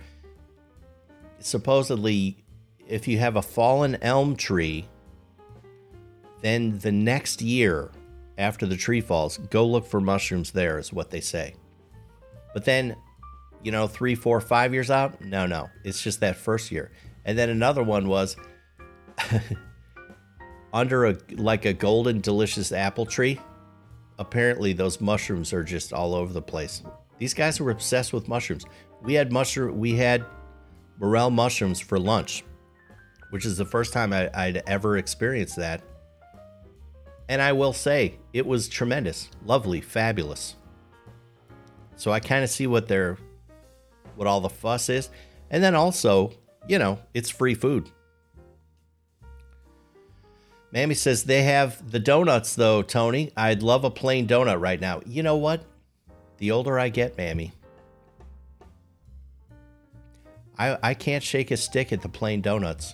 supposedly, 1.39 2.37
if 2.87 3.07
you 3.07 3.17
have 3.19 3.35
a 3.35 3.41
fallen 3.41 3.97
elm 4.01 4.35
tree, 4.35 4.87
then 6.41 6.77
the 6.79 6.91
next 6.91 7.41
year 7.41 7.91
after 8.37 8.65
the 8.65 8.77
tree 8.77 9.01
falls, 9.01 9.37
go 9.49 9.65
look 9.65 9.85
for 9.85 9.99
mushrooms 9.99 10.51
there, 10.51 10.77
is 10.77 10.93
what 10.93 11.09
they 11.09 11.21
say. 11.21 11.55
But 12.57 12.65
then, 12.65 12.95
you 13.61 13.71
know, 13.71 13.85
three, 13.85 14.15
four, 14.15 14.41
five 14.41 14.73
years 14.73 14.89
out, 14.89 15.21
no, 15.21 15.45
no, 15.45 15.69
it's 15.83 16.01
just 16.01 16.21
that 16.21 16.37
first 16.37 16.71
year. 16.71 16.89
And 17.23 17.37
then 17.37 17.51
another 17.51 17.83
one 17.83 18.07
was 18.07 18.35
under 20.73 21.05
a 21.05 21.17
like 21.33 21.65
a 21.65 21.73
golden 21.73 22.19
delicious 22.19 22.71
apple 22.71 23.05
tree. 23.05 23.39
Apparently, 24.17 24.73
those 24.73 24.99
mushrooms 24.99 25.53
are 25.53 25.63
just 25.63 25.93
all 25.93 26.15
over 26.15 26.33
the 26.33 26.41
place. 26.41 26.81
These 27.19 27.35
guys 27.35 27.59
were 27.59 27.69
obsessed 27.69 28.11
with 28.11 28.27
mushrooms. 28.27 28.65
We 29.03 29.13
had 29.13 29.31
mushroom. 29.31 29.77
We 29.77 29.95
had 29.95 30.25
morel 30.97 31.29
mushrooms 31.29 31.79
for 31.79 31.99
lunch, 31.99 32.43
which 33.29 33.45
is 33.45 33.55
the 33.55 33.65
first 33.65 33.93
time 33.93 34.11
I, 34.11 34.31
would 34.47 34.63
ever 34.65 34.97
experienced 34.97 35.57
that. 35.57 35.83
And 37.29 37.39
I 37.39 37.53
will 37.53 37.73
say, 37.73 38.17
it 38.33 38.47
was 38.47 38.67
tremendous, 38.67 39.29
lovely, 39.45 39.79
fabulous. 39.79 40.55
So 41.97 42.11
I 42.11 42.19
kind 42.19 42.43
of 42.43 42.49
see 42.49 42.67
what 42.67 42.87
they're, 42.87 43.17
what 44.15 44.27
all 44.27 44.39
the 44.39 44.49
fuss 44.49 44.87
is. 44.87 45.09
And 45.49 45.63
then 45.63 45.75
also, 45.75 46.31
you 46.67 46.79
know, 46.79 46.99
it's 47.13 47.29
free 47.29 47.55
food. 47.55 47.89
Mammy 50.71 50.95
says 50.95 51.23
they 51.23 51.43
have 51.43 51.91
the 51.91 51.99
donuts 51.99 52.55
though, 52.55 52.81
Tony. 52.81 53.31
I'd 53.35 53.63
love 53.63 53.83
a 53.83 53.89
plain 53.89 54.27
donut 54.27 54.61
right 54.61 54.79
now. 54.79 55.01
You 55.05 55.23
know 55.23 55.37
what? 55.37 55.63
The 56.37 56.51
older 56.51 56.77
I 56.77 56.89
get, 56.89 57.17
Mammy, 57.17 57.51
I, 60.57 60.77
I 60.83 60.93
can't 60.93 61.23
shake 61.23 61.51
a 61.51 61.57
stick 61.57 61.91
at 61.91 62.01
the 62.01 62.09
plain 62.09 62.41
donuts. 62.41 62.93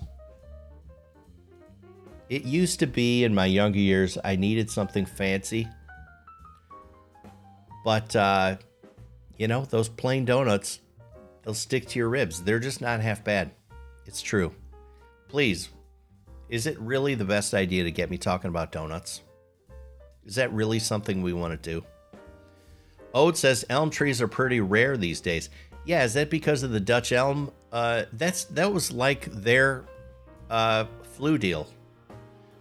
It 2.29 2.45
used 2.45 2.79
to 2.79 2.88
be 2.88 3.24
in 3.24 3.36
my 3.36 3.45
younger 3.45 3.79
years, 3.79 4.17
I 4.24 4.36
needed 4.36 4.69
something 4.69 5.05
fancy. 5.05 5.67
But, 7.83 8.15
uh, 8.15 8.57
you 9.37 9.47
know, 9.47 9.65
those 9.65 9.89
plain 9.89 10.25
donuts, 10.25 10.79
they'll 11.43 11.53
stick 11.53 11.87
to 11.87 11.99
your 11.99 12.09
ribs. 12.09 12.43
They're 12.43 12.59
just 12.59 12.81
not 12.81 13.01
half 13.01 13.23
bad. 13.23 13.51
It's 14.05 14.21
true. 14.21 14.53
Please, 15.27 15.69
is 16.49 16.67
it 16.67 16.79
really 16.79 17.15
the 17.15 17.25
best 17.25 17.53
idea 17.53 17.83
to 17.83 17.91
get 17.91 18.09
me 18.09 18.17
talking 18.17 18.49
about 18.49 18.71
donuts? 18.71 19.21
Is 20.25 20.35
that 20.35 20.53
really 20.53 20.79
something 20.79 21.21
we 21.21 21.33
want 21.33 21.51
to 21.61 21.71
do? 21.71 21.85
Ode 23.13 23.37
says 23.37 23.65
elm 23.69 23.89
trees 23.89 24.21
are 24.21 24.27
pretty 24.27 24.59
rare 24.59 24.97
these 24.97 25.21
days. 25.21 25.49
Yeah, 25.85 26.03
is 26.03 26.13
that 26.13 26.29
because 26.29 26.63
of 26.63 26.71
the 26.71 26.79
Dutch 26.79 27.11
elm? 27.11 27.51
Uh, 27.71 28.03
that's 28.13 28.45
that 28.45 28.71
was 28.71 28.91
like 28.91 29.25
their 29.25 29.85
uh, 30.49 30.85
flu 31.15 31.37
deal. 31.37 31.67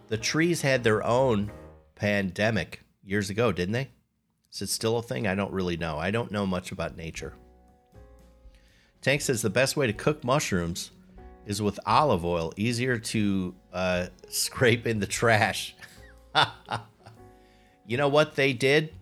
The 0.08 0.16
trees 0.16 0.60
had 0.60 0.82
their 0.82 1.04
own 1.04 1.50
pandemic 1.94 2.82
years 3.04 3.30
ago, 3.30 3.52
didn't 3.52 3.72
they? 3.72 3.90
Is 4.52 4.62
it 4.62 4.68
still 4.68 4.98
a 4.98 5.02
thing? 5.02 5.26
I 5.26 5.34
don't 5.34 5.52
really 5.52 5.76
know. 5.76 5.98
I 5.98 6.10
don't 6.10 6.30
know 6.30 6.46
much 6.46 6.72
about 6.72 6.96
nature. 6.96 7.32
Tank 9.00 9.22
says 9.22 9.40
the 9.42 9.50
best 9.50 9.76
way 9.76 9.86
to 9.86 9.92
cook 9.92 10.22
mushrooms 10.22 10.90
is 11.46 11.62
with 11.62 11.80
olive 11.86 12.24
oil, 12.24 12.52
easier 12.56 12.98
to 12.98 13.54
uh, 13.72 14.06
scrape 14.28 14.86
in 14.86 15.00
the 15.00 15.06
trash. 15.06 15.74
you 17.86 17.96
know 17.96 18.08
what 18.08 18.36
they 18.36 18.52
did? 18.52 18.92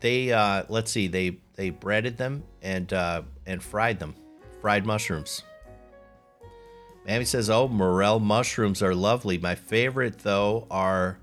They 0.00 0.32
uh, 0.32 0.64
let's 0.68 0.90
see, 0.90 1.08
they 1.08 1.38
they 1.54 1.70
breaded 1.70 2.16
them 2.16 2.44
and 2.62 2.92
uh, 2.92 3.22
and 3.46 3.62
fried 3.62 3.98
them, 3.98 4.14
fried 4.60 4.86
mushrooms. 4.86 5.42
Mammy 7.06 7.24
says, 7.24 7.50
"Oh, 7.50 7.68
morel 7.68 8.20
mushrooms 8.20 8.82
are 8.82 8.94
lovely. 8.94 9.38
My 9.38 9.54
favorite 9.54 10.20
though 10.20 10.66
are 10.70 11.18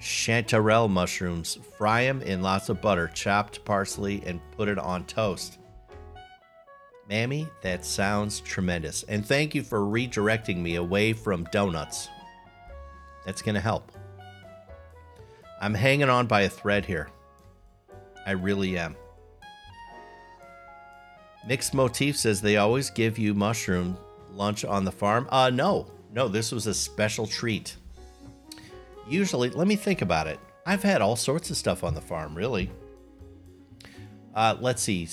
chanterelle 0.00 0.88
mushrooms. 0.90 1.58
Fry 1.76 2.04
them 2.04 2.22
in 2.22 2.42
lots 2.42 2.68
of 2.68 2.80
butter, 2.80 3.08
chopped 3.08 3.64
parsley, 3.64 4.22
and 4.26 4.40
put 4.52 4.68
it 4.68 4.78
on 4.78 5.04
toast." 5.04 5.58
Mammy, 7.08 7.48
that 7.62 7.84
sounds 7.84 8.40
tremendous. 8.40 9.02
And 9.04 9.24
thank 9.24 9.54
you 9.54 9.62
for 9.62 9.80
redirecting 9.80 10.58
me 10.58 10.74
away 10.74 11.14
from 11.14 11.44
donuts. 11.44 12.08
That's 13.24 13.40
going 13.40 13.54
to 13.54 13.60
help. 13.60 13.92
I'm 15.60 15.74
hanging 15.74 16.10
on 16.10 16.26
by 16.26 16.42
a 16.42 16.48
thread 16.48 16.84
here. 16.84 17.08
I 18.26 18.32
really 18.32 18.76
am. 18.76 18.94
Mixed 21.46 21.72
Motif 21.72 22.16
says 22.16 22.42
they 22.42 22.58
always 22.58 22.90
give 22.90 23.18
you 23.18 23.32
mushroom 23.32 23.96
lunch 24.30 24.64
on 24.64 24.84
the 24.84 24.92
farm. 24.92 25.26
Uh 25.30 25.50
no. 25.50 25.90
No, 26.12 26.28
this 26.28 26.52
was 26.52 26.66
a 26.66 26.74
special 26.74 27.26
treat. 27.26 27.76
Usually, 29.08 29.50
let 29.50 29.66
me 29.66 29.76
think 29.76 30.02
about 30.02 30.26
it. 30.26 30.38
I've 30.66 30.82
had 30.82 31.00
all 31.00 31.16
sorts 31.16 31.50
of 31.50 31.56
stuff 31.56 31.82
on 31.82 31.94
the 31.94 32.00
farm, 32.00 32.34
really. 32.34 32.70
Uh, 34.34 34.56
let's 34.60 34.82
see. 34.82 35.08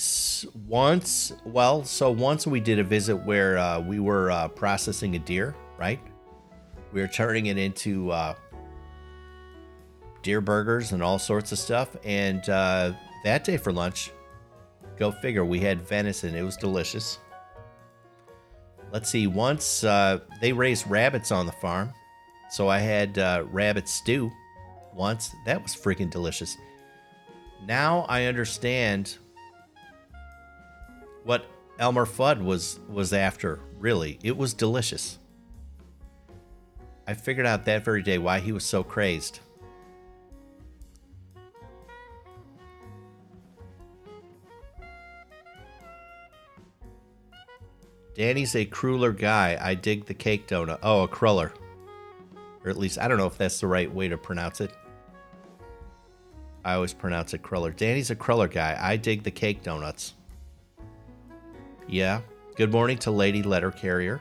Once, 0.68 1.32
well, 1.44 1.82
so 1.82 2.10
once 2.10 2.46
we 2.46 2.60
did 2.60 2.78
a 2.78 2.84
visit 2.84 3.16
where 3.16 3.58
uh, 3.58 3.80
we 3.80 3.98
were 3.98 4.30
uh, 4.30 4.48
processing 4.48 5.16
a 5.16 5.18
deer, 5.18 5.56
right? 5.78 5.98
We 6.92 7.00
were 7.00 7.08
turning 7.08 7.46
it 7.46 7.58
into 7.58 8.10
uh, 8.12 8.34
deer 10.22 10.40
burgers 10.40 10.92
and 10.92 11.02
all 11.02 11.18
sorts 11.18 11.52
of 11.52 11.58
stuff. 11.58 11.96
And 12.04 12.48
uh, 12.48 12.92
that 13.24 13.44
day 13.44 13.56
for 13.56 13.72
lunch, 13.72 14.12
go 14.96 15.10
figure, 15.10 15.44
we 15.44 15.58
had 15.58 15.80
venison. 15.82 16.34
It 16.34 16.42
was 16.42 16.56
delicious. 16.56 17.18
Let's 18.92 19.10
see. 19.10 19.26
Once 19.26 19.82
uh, 19.82 20.20
they 20.40 20.52
raised 20.52 20.88
rabbits 20.88 21.32
on 21.32 21.46
the 21.46 21.52
farm, 21.52 21.92
so 22.50 22.68
I 22.68 22.78
had 22.78 23.18
uh, 23.18 23.44
rabbit 23.50 23.88
stew 23.88 24.30
once. 24.94 25.34
That 25.44 25.62
was 25.62 25.74
freaking 25.74 26.10
delicious. 26.10 26.56
Now 27.66 28.06
I 28.08 28.24
understand 28.24 29.16
what 31.24 31.46
Elmer 31.78 32.06
Fudd 32.06 32.42
was 32.42 32.78
was 32.88 33.12
after. 33.12 33.60
Really, 33.78 34.18
it 34.22 34.36
was 34.36 34.54
delicious. 34.54 35.18
I 37.06 37.14
figured 37.14 37.46
out 37.46 37.64
that 37.66 37.84
very 37.84 38.02
day 38.02 38.18
why 38.18 38.40
he 38.40 38.52
was 38.52 38.64
so 38.64 38.82
crazed. 38.82 39.40
Danny's 48.16 48.56
a 48.56 48.64
cruller 48.64 49.12
guy. 49.12 49.58
I 49.60 49.74
dig 49.74 50.06
the 50.06 50.14
cake 50.14 50.48
donut. 50.48 50.78
Oh, 50.82 51.02
a 51.02 51.08
cruller. 51.08 51.52
Or 52.66 52.70
at 52.70 52.76
least, 52.76 52.98
I 52.98 53.06
don't 53.06 53.16
know 53.16 53.28
if 53.28 53.38
that's 53.38 53.60
the 53.60 53.68
right 53.68 53.92
way 53.92 54.08
to 54.08 54.18
pronounce 54.18 54.60
it. 54.60 54.72
I 56.64 56.74
always 56.74 56.92
pronounce 56.92 57.32
it 57.32 57.42
Cruller. 57.42 57.70
Danny's 57.70 58.10
a 58.10 58.16
Cruller 58.16 58.48
guy. 58.48 58.76
I 58.78 58.96
dig 58.96 59.22
the 59.22 59.30
cake 59.30 59.62
donuts. 59.62 60.14
Yeah. 61.86 62.22
Good 62.56 62.72
morning 62.72 62.98
to 62.98 63.12
Lady 63.12 63.44
Letter 63.44 63.70
Carrier. 63.70 64.20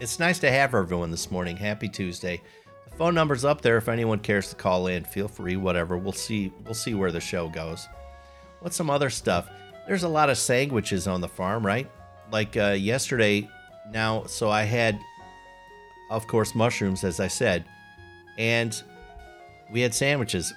It's 0.00 0.18
nice 0.18 0.38
to 0.38 0.50
have 0.50 0.74
everyone 0.74 1.10
this 1.10 1.30
morning. 1.30 1.58
Happy 1.58 1.90
Tuesday. 1.90 2.40
The 2.88 2.96
phone 2.96 3.14
number's 3.14 3.44
up 3.44 3.60
there 3.60 3.76
if 3.76 3.90
anyone 3.90 4.20
cares 4.20 4.48
to 4.48 4.56
call 4.56 4.86
in. 4.86 5.04
Feel 5.04 5.28
free, 5.28 5.56
whatever. 5.56 5.98
We'll 5.98 6.12
see 6.12 6.52
we'll 6.64 6.72
see 6.72 6.94
where 6.94 7.12
the 7.12 7.20
show 7.20 7.50
goes. 7.50 7.86
What's 8.60 8.76
some 8.76 8.88
other 8.88 9.10
stuff? 9.10 9.50
There's 9.86 10.04
a 10.04 10.08
lot 10.08 10.30
of 10.30 10.38
sandwiches 10.38 11.06
on 11.06 11.20
the 11.20 11.28
farm, 11.28 11.66
right? 11.66 11.90
Like 12.32 12.56
uh, 12.56 12.70
yesterday, 12.70 13.46
now, 13.90 14.24
so 14.24 14.50
I 14.50 14.62
had, 14.62 14.98
of 16.10 16.26
course, 16.26 16.54
mushrooms, 16.54 17.04
as 17.04 17.20
I 17.20 17.28
said, 17.28 17.64
and 18.38 18.82
we 19.70 19.80
had 19.80 19.94
sandwiches. 19.94 20.52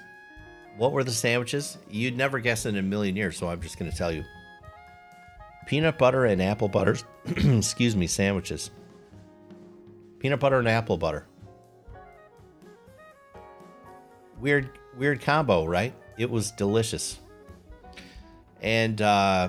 What 0.76 0.92
were 0.92 1.04
the 1.04 1.10
sandwiches? 1.10 1.78
You'd 1.90 2.16
never 2.16 2.38
guess 2.38 2.66
in 2.66 2.76
a 2.76 2.82
million 2.82 3.16
years, 3.16 3.36
so 3.36 3.48
I'm 3.48 3.60
just 3.60 3.78
going 3.78 3.90
to 3.90 3.96
tell 3.96 4.12
you. 4.12 4.24
Peanut 5.66 5.98
butter 5.98 6.24
and 6.24 6.40
apple 6.40 6.68
butters, 6.68 7.04
excuse 7.26 7.96
me, 7.96 8.06
sandwiches. 8.06 8.70
Peanut 10.18 10.40
butter 10.40 10.58
and 10.58 10.68
apple 10.68 10.96
butter. 10.96 11.26
Weird, 14.40 14.70
weird 14.96 15.20
combo, 15.20 15.64
right? 15.64 15.92
It 16.16 16.30
was 16.30 16.52
delicious. 16.52 17.18
And 18.60 19.00
uh, 19.02 19.48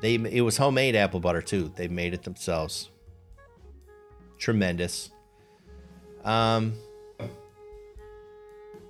they 0.00 0.14
it 0.14 0.42
was 0.42 0.56
homemade 0.56 0.96
apple 0.96 1.20
butter 1.20 1.42
too. 1.42 1.72
They 1.76 1.88
made 1.88 2.14
it 2.14 2.22
themselves. 2.22 2.90
Tremendous. 4.38 5.10
Um, 6.24 6.74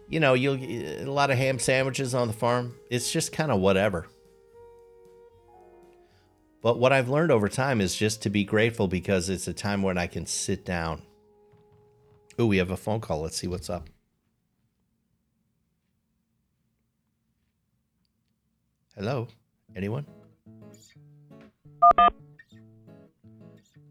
you 0.09 0.21
know, 0.21 0.35
you'll 0.35 0.57
a 0.57 1.05
lot 1.05 1.31
of 1.31 1.38
ham 1.38 1.59
sandwiches 1.59 2.14
on 2.14 2.28
the 2.28 2.35
farm. 2.35 2.75
It's 2.90 3.12
just 3.12 3.33
kind 3.33 3.51
of 3.51 3.61
whatever. 3.61 4.07
But 6.62 6.79
what 6.79 6.92
I've 6.92 7.09
learned 7.09 7.31
over 7.31 7.49
time 7.49 7.81
is 7.81 7.94
just 7.94 8.23
to 8.23 8.31
be 8.31 8.44
grateful 8.44 8.88
because 8.88 9.29
it's 9.29 9.46
a 9.46 9.53
time 9.53 9.83
when 9.83 9.96
I 9.96 10.07
can 10.07 10.27
sit 10.27 10.64
down. 10.64 11.03
Oh, 12.38 12.46
we 12.46 12.59
have 12.59 12.70
a 12.70 12.77
phone 12.77 13.01
call. 13.01 13.23
Let's 13.23 13.37
see 13.37 13.46
what's 13.46 13.70
up. 13.70 13.88
Hello? 18.96 19.29
Anyone? 19.77 20.07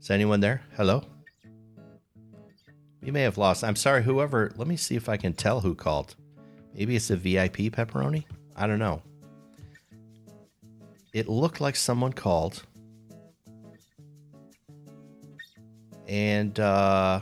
Is 0.01 0.11
anyone 0.11 0.41
there? 0.41 0.61
Hello? 0.75 1.03
You 3.07 3.13
may 3.13 3.21
have 3.21 3.37
lost. 3.37 3.63
I'm 3.63 3.77
sorry, 3.77 4.03
whoever. 4.03 4.51
Let 4.57 4.67
me 4.67 4.75
see 4.75 4.97
if 4.97 5.07
I 5.07 5.15
can 5.15 5.31
tell 5.31 5.61
who 5.61 5.73
called. 5.75 6.17
Maybe 6.73 6.93
it's 6.93 7.09
a 7.09 7.15
VIP 7.15 7.71
pepperoni? 7.71 8.25
I 8.53 8.67
don't 8.67 8.79
know. 8.79 9.01
It 11.13 11.29
looked 11.29 11.61
like 11.61 11.77
someone 11.77 12.11
called. 12.11 12.63
And, 16.05 16.59
uh, 16.59 17.21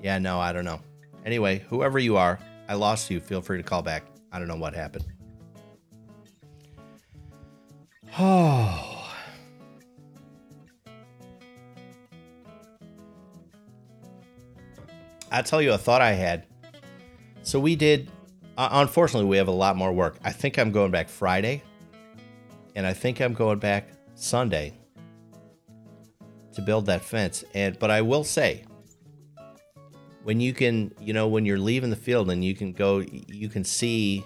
yeah, 0.00 0.16
no, 0.16 0.40
I 0.40 0.54
don't 0.54 0.64
know. 0.64 0.80
Anyway, 1.26 1.58
whoever 1.68 1.98
you 1.98 2.16
are, 2.16 2.38
I 2.66 2.76
lost 2.76 3.10
you. 3.10 3.20
Feel 3.20 3.42
free 3.42 3.58
to 3.58 3.62
call 3.62 3.82
back. 3.82 4.04
I 4.32 4.38
don't 4.38 4.48
know 4.48 4.56
what 4.56 4.74
happened. 4.74 5.04
Oh. 8.16 8.93
I'll 15.34 15.42
tell 15.42 15.60
you 15.60 15.72
a 15.72 15.78
thought 15.78 16.00
I 16.00 16.12
had. 16.12 16.46
So 17.42 17.58
we 17.58 17.74
did. 17.74 18.08
Uh, 18.56 18.68
unfortunately, 18.70 19.28
we 19.28 19.36
have 19.36 19.48
a 19.48 19.50
lot 19.50 19.74
more 19.74 19.92
work. 19.92 20.16
I 20.22 20.30
think 20.30 20.60
I'm 20.60 20.70
going 20.70 20.92
back 20.92 21.08
Friday, 21.08 21.60
and 22.76 22.86
I 22.86 22.92
think 22.92 23.20
I'm 23.20 23.34
going 23.34 23.58
back 23.58 23.88
Sunday 24.14 24.74
to 26.52 26.62
build 26.62 26.86
that 26.86 27.04
fence. 27.04 27.42
And 27.52 27.76
but 27.80 27.90
I 27.90 28.00
will 28.00 28.22
say, 28.22 28.62
when 30.22 30.38
you 30.38 30.54
can, 30.54 30.94
you 31.00 31.12
know, 31.12 31.26
when 31.26 31.44
you're 31.44 31.58
leaving 31.58 31.90
the 31.90 31.96
field 31.96 32.30
and 32.30 32.44
you 32.44 32.54
can 32.54 32.72
go, 32.72 33.00
you 33.00 33.48
can 33.48 33.64
see 33.64 34.24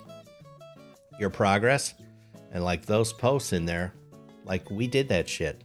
your 1.19 1.31
progress, 1.31 1.95
and 2.53 2.63
like 2.63 2.85
those 2.85 3.15
posts 3.15 3.55
in 3.55 3.65
there, 3.65 3.95
like 4.45 4.71
we 4.71 4.87
did 4.87 5.09
that 5.09 5.27
shit. 5.27 5.65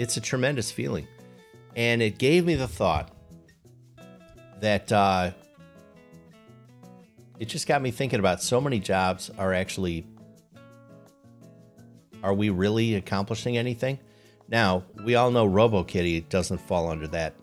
It's 0.00 0.16
a 0.16 0.20
tremendous 0.20 0.72
feeling, 0.72 1.06
and 1.76 2.02
it 2.02 2.18
gave 2.18 2.44
me 2.44 2.56
the 2.56 2.66
thought 2.66 3.15
that 4.60 4.90
uh, 4.90 5.30
it 7.38 7.46
just 7.46 7.66
got 7.66 7.82
me 7.82 7.90
thinking 7.90 8.18
about 8.18 8.42
so 8.42 8.60
many 8.60 8.80
jobs 8.80 9.30
are 9.38 9.52
actually 9.52 10.06
are 12.22 12.34
we 12.34 12.50
really 12.50 12.94
accomplishing 12.94 13.56
anything? 13.56 13.98
Now 14.48 14.84
we 15.04 15.14
all 15.14 15.30
know 15.30 15.48
robokitty 15.48 16.28
doesn't 16.28 16.58
fall 16.58 16.88
under 16.88 17.06
that 17.08 17.34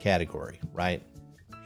category 0.00 0.60
right? 0.72 1.02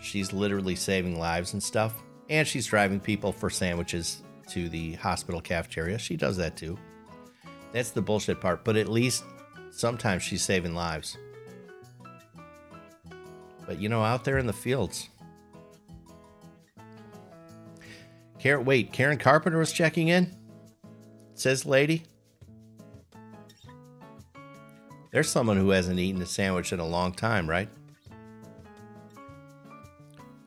She's 0.03 0.33
literally 0.33 0.77
saving 0.77 1.19
lives 1.19 1.53
and 1.53 1.63
stuff 1.63 2.03
and 2.29 2.47
she's 2.47 2.67
driving 2.67 3.01
people 3.01 3.33
for 3.33 3.51
sandwiches 3.51 4.23
to 4.49 4.69
the 4.69 4.93
hospital 4.95 5.41
cafeteria. 5.41 5.99
She 5.99 6.17
does 6.17 6.37
that 6.37 6.57
too. 6.57 6.79
That's 7.73 7.91
the 7.91 8.03
bullshit 8.03 8.41
part 8.41 8.65
but 8.65 8.77
at 8.77 8.89
least 8.89 9.25
sometimes 9.71 10.23
she's 10.23 10.43
saving 10.43 10.75
lives 10.75 11.17
but 13.71 13.81
you 13.81 13.89
know, 13.89 14.03
out 14.03 14.25
there 14.25 14.37
in 14.37 14.49
the 14.49 14.53
fields. 14.53 15.11
Karen, 18.41 18.65
wait, 18.65 18.93
Karen 18.93 19.17
Carpenter 19.17 19.59
was 19.59 19.71
checking 19.71 20.09
in? 20.09 20.35
Says 21.35 21.65
lady. 21.65 22.03
There's 25.13 25.29
someone 25.29 25.57
who 25.57 25.71
hasn't 25.71 26.01
eaten 26.01 26.21
a 26.21 26.27
sandwich 26.27 26.73
in 26.73 26.81
a 26.81 26.85
long 26.85 27.13
time, 27.13 27.49
right? 27.49 27.69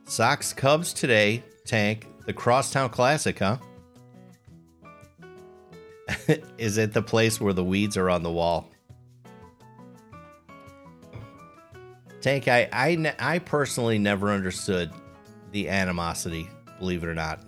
Sox 0.04 0.52
Cubs 0.52 0.92
today, 0.92 1.42
Tank, 1.64 2.06
the 2.26 2.34
Crosstown 2.34 2.90
Classic, 2.90 3.38
huh? 3.38 3.56
Is 6.58 6.76
it 6.76 6.92
the 6.92 7.00
place 7.00 7.40
where 7.40 7.54
the 7.54 7.64
weeds 7.64 7.96
are 7.96 8.10
on 8.10 8.22
the 8.22 8.30
wall? 8.30 8.68
Tank, 12.24 12.48
I, 12.48 12.66
I, 12.72 13.14
I 13.18 13.38
personally 13.38 13.98
never 13.98 14.30
understood 14.30 14.90
the 15.52 15.68
animosity, 15.68 16.48
believe 16.78 17.04
it 17.04 17.06
or 17.06 17.14
not. 17.14 17.40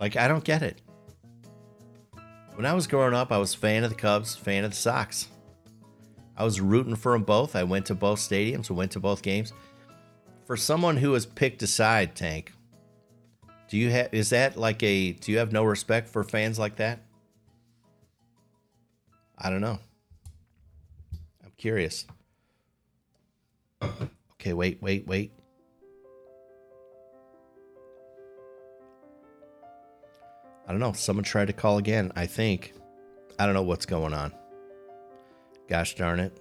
Like, 0.00 0.16
I 0.16 0.26
don't 0.26 0.42
get 0.42 0.60
it. 0.60 0.82
When 2.56 2.66
I 2.66 2.74
was 2.74 2.88
growing 2.88 3.14
up, 3.14 3.30
I 3.30 3.38
was 3.38 3.54
fan 3.54 3.84
of 3.84 3.90
the 3.90 3.96
Cubs, 3.96 4.34
fan 4.34 4.64
of 4.64 4.72
the 4.72 4.76
Sox. 4.76 5.28
I 6.36 6.42
was 6.42 6.60
rooting 6.60 6.96
for 6.96 7.12
them 7.12 7.22
both. 7.22 7.54
I 7.54 7.62
went 7.62 7.86
to 7.86 7.94
both 7.94 8.18
stadiums, 8.18 8.72
I 8.72 8.74
went 8.74 8.90
to 8.90 8.98
both 8.98 9.22
games. 9.22 9.52
For 10.46 10.56
someone 10.56 10.96
who 10.96 11.12
has 11.12 11.24
picked 11.24 11.62
a 11.62 11.68
side, 11.68 12.16
Tank, 12.16 12.52
do 13.68 13.78
you 13.78 13.88
have 13.90 14.12
is 14.12 14.30
that 14.30 14.56
like 14.56 14.82
a 14.82 15.12
do 15.12 15.30
you 15.30 15.38
have 15.38 15.52
no 15.52 15.62
respect 15.62 16.08
for 16.08 16.24
fans 16.24 16.58
like 16.58 16.74
that? 16.76 16.98
I 19.38 19.48
don't 19.48 19.60
know. 19.60 19.78
I'm 21.44 21.52
curious. 21.56 22.04
Okay, 23.82 24.52
wait, 24.52 24.80
wait, 24.80 25.06
wait. 25.06 25.32
I 30.66 30.70
don't 30.70 30.80
know. 30.80 30.92
Someone 30.92 31.24
tried 31.24 31.46
to 31.46 31.52
call 31.52 31.78
again, 31.78 32.12
I 32.14 32.26
think. 32.26 32.74
I 33.38 33.46
don't 33.46 33.54
know 33.54 33.62
what's 33.62 33.86
going 33.86 34.12
on. 34.12 34.32
Gosh 35.68 35.94
darn 35.94 36.20
it. 36.20 36.38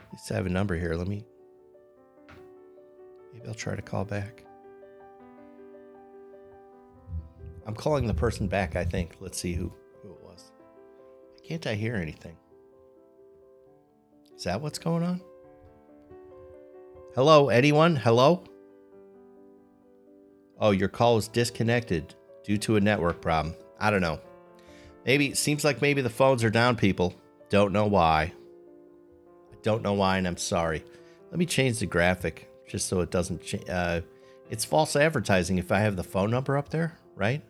At 0.00 0.12
least 0.12 0.30
I 0.30 0.34
have 0.34 0.46
a 0.46 0.50
number 0.50 0.76
here. 0.76 0.94
Let 0.94 1.08
me. 1.08 1.24
Maybe 3.32 3.48
I'll 3.48 3.54
try 3.54 3.74
to 3.74 3.82
call 3.82 4.04
back. 4.04 4.44
I'm 7.66 7.74
calling 7.74 8.06
the 8.06 8.14
person 8.14 8.48
back, 8.48 8.76
I 8.76 8.84
think. 8.84 9.16
Let's 9.20 9.40
see 9.40 9.54
who 9.54 9.72
can't 11.46 11.66
I 11.66 11.74
hear 11.74 11.96
anything? 11.96 12.36
Is 14.36 14.44
that 14.44 14.60
what's 14.60 14.78
going 14.78 15.02
on? 15.02 15.20
Hello, 17.14 17.48
anyone? 17.48 17.96
Hello? 17.96 18.42
Oh, 20.58 20.70
your 20.70 20.88
call 20.88 21.16
was 21.16 21.28
disconnected 21.28 22.14
due 22.44 22.58
to 22.58 22.76
a 22.76 22.80
network 22.80 23.20
problem. 23.20 23.54
I 23.78 23.90
don't 23.90 24.00
know. 24.00 24.20
Maybe 25.04 25.26
it 25.26 25.36
seems 25.36 25.64
like 25.64 25.82
maybe 25.82 26.00
the 26.00 26.10
phones 26.10 26.44
are 26.44 26.50
down, 26.50 26.76
people. 26.76 27.14
Don't 27.50 27.72
know 27.72 27.86
why. 27.86 28.32
I 29.52 29.56
don't 29.62 29.82
know 29.82 29.94
why, 29.94 30.18
and 30.18 30.26
I'm 30.26 30.36
sorry. 30.36 30.84
Let 31.30 31.38
me 31.38 31.46
change 31.46 31.80
the 31.80 31.86
graphic 31.86 32.48
just 32.68 32.88
so 32.88 33.00
it 33.00 33.10
doesn't. 33.10 33.44
Cha- 33.44 33.72
uh, 33.72 34.00
it's 34.50 34.64
false 34.64 34.96
advertising 34.96 35.58
if 35.58 35.72
I 35.72 35.80
have 35.80 35.96
the 35.96 36.04
phone 36.04 36.30
number 36.30 36.56
up 36.56 36.68
there, 36.68 36.98
right? 37.16 37.42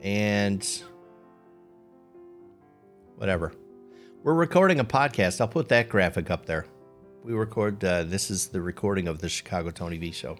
And 0.00 0.66
whatever. 3.20 3.52
We're 4.22 4.32
recording 4.32 4.80
a 4.80 4.84
podcast. 4.84 5.42
I'll 5.42 5.48
put 5.48 5.68
that 5.68 5.90
graphic 5.90 6.30
up 6.30 6.46
there. 6.46 6.64
We 7.22 7.34
record. 7.34 7.84
Uh, 7.84 8.04
this 8.04 8.30
is 8.30 8.46
the 8.46 8.62
recording 8.62 9.08
of 9.08 9.18
the 9.18 9.28
Chicago 9.28 9.70
Tony 9.70 9.98
V 9.98 10.10
show. 10.10 10.38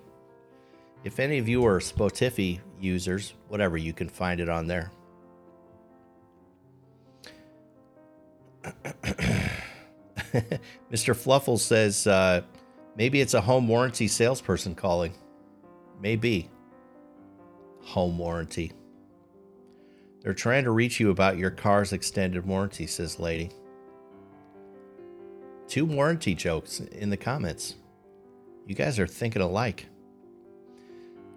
If 1.05 1.21
any 1.21 1.37
of 1.37 1.47
you 1.47 1.63
are 1.67 1.79
Spotify 1.79 2.59
users, 2.81 3.35
whatever, 3.49 3.77
you 3.77 3.93
can 3.93 4.09
find 4.09 4.41
it 4.41 4.49
on 4.49 4.67
there. 4.67 4.91
Mr. 10.91 11.15
Fluffle 11.15 11.59
says 11.59 12.07
uh, 12.07 12.41
maybe 12.97 13.21
it's 13.21 13.35
a 13.35 13.43
home 13.43 13.69
warranty 13.69 14.09
salesperson 14.09 14.75
calling. 14.75 15.13
Maybe. 16.01 16.49
Home 17.83 18.17
warranty. 18.17 18.73
They're 20.23 20.35
trying 20.35 20.65
to 20.65 20.71
reach 20.71 21.01
you 21.01 21.11
about 21.11 21.39
your 21.39 21.51
car's 21.51 21.93
extended 21.93 22.47
warranty, 22.47 22.87
says 22.87 23.19
Lady. 23.19 23.51
Two 25.67 25.87
warranty 25.87 26.35
jokes 26.35 26.81
in 26.81 27.11
the 27.11 27.17
comments. 27.17 27.77
You 28.67 28.75
guys 28.75 28.99
are 28.99 29.07
thinking 29.07 29.43
alike. 29.43 29.87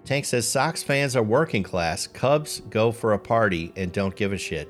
Tank 0.05 0.25
says 0.25 0.47
Sox 0.47 0.83
fans 0.83 1.15
are 1.15 1.23
working 1.23 1.63
class. 1.63 2.07
Cubs 2.07 2.61
go 2.69 2.91
for 2.91 3.13
a 3.13 3.19
party 3.19 3.71
and 3.75 3.91
don't 3.91 4.15
give 4.15 4.33
a 4.33 4.37
shit. 4.37 4.67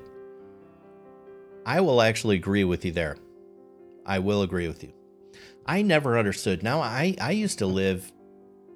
I 1.66 1.80
will 1.80 2.02
actually 2.02 2.36
agree 2.36 2.64
with 2.64 2.84
you 2.84 2.92
there. 2.92 3.16
I 4.06 4.18
will 4.18 4.42
agree 4.42 4.68
with 4.68 4.84
you. 4.84 4.92
I 5.66 5.82
never 5.82 6.18
understood. 6.18 6.62
Now 6.62 6.80
I 6.80 7.16
I 7.20 7.32
used 7.32 7.58
to 7.58 7.66
live. 7.66 8.12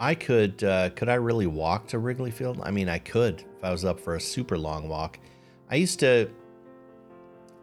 I 0.01 0.15
could 0.15 0.65
uh, 0.65 0.91
could 0.91 1.09
I 1.09 1.15
really 1.15 1.47
walk 1.47 1.87
to 1.89 1.99
Wrigley 1.99 2.31
Field? 2.31 2.61
I 2.63 2.71
mean, 2.71 2.89
I 2.89 2.99
could 2.99 3.41
if 3.41 3.65
I 3.65 3.71
was 3.71 3.85
up 3.85 4.01
for 4.01 4.15
a 4.15 4.21
super 4.21 4.57
long 4.57 4.89
walk. 4.89 5.19
I 5.71 5.77
used 5.77 6.01
to 6.01 6.31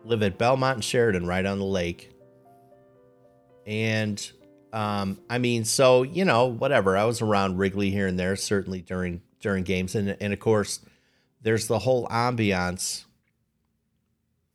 live 0.03 0.21
at 0.23 0.37
Belmont 0.37 0.77
and 0.77 0.83
Sheridan, 0.83 1.25
right 1.25 1.45
on 1.45 1.59
the 1.59 1.65
lake. 1.65 2.11
And 3.65 4.31
um, 4.73 5.19
I 5.29 5.37
mean, 5.37 5.63
so 5.65 6.03
you 6.03 6.25
know, 6.25 6.45
whatever. 6.47 6.97
I 6.97 7.05
was 7.05 7.21
around 7.21 7.57
Wrigley 7.57 7.89
here 7.89 8.07
and 8.07 8.19
there, 8.19 8.35
certainly 8.35 8.81
during 8.81 9.21
during 9.39 9.63
games, 9.63 9.95
and 9.95 10.17
and 10.19 10.33
of 10.33 10.39
course, 10.39 10.81
there's 11.41 11.67
the 11.67 11.79
whole 11.79 12.07
ambiance. 12.09 13.05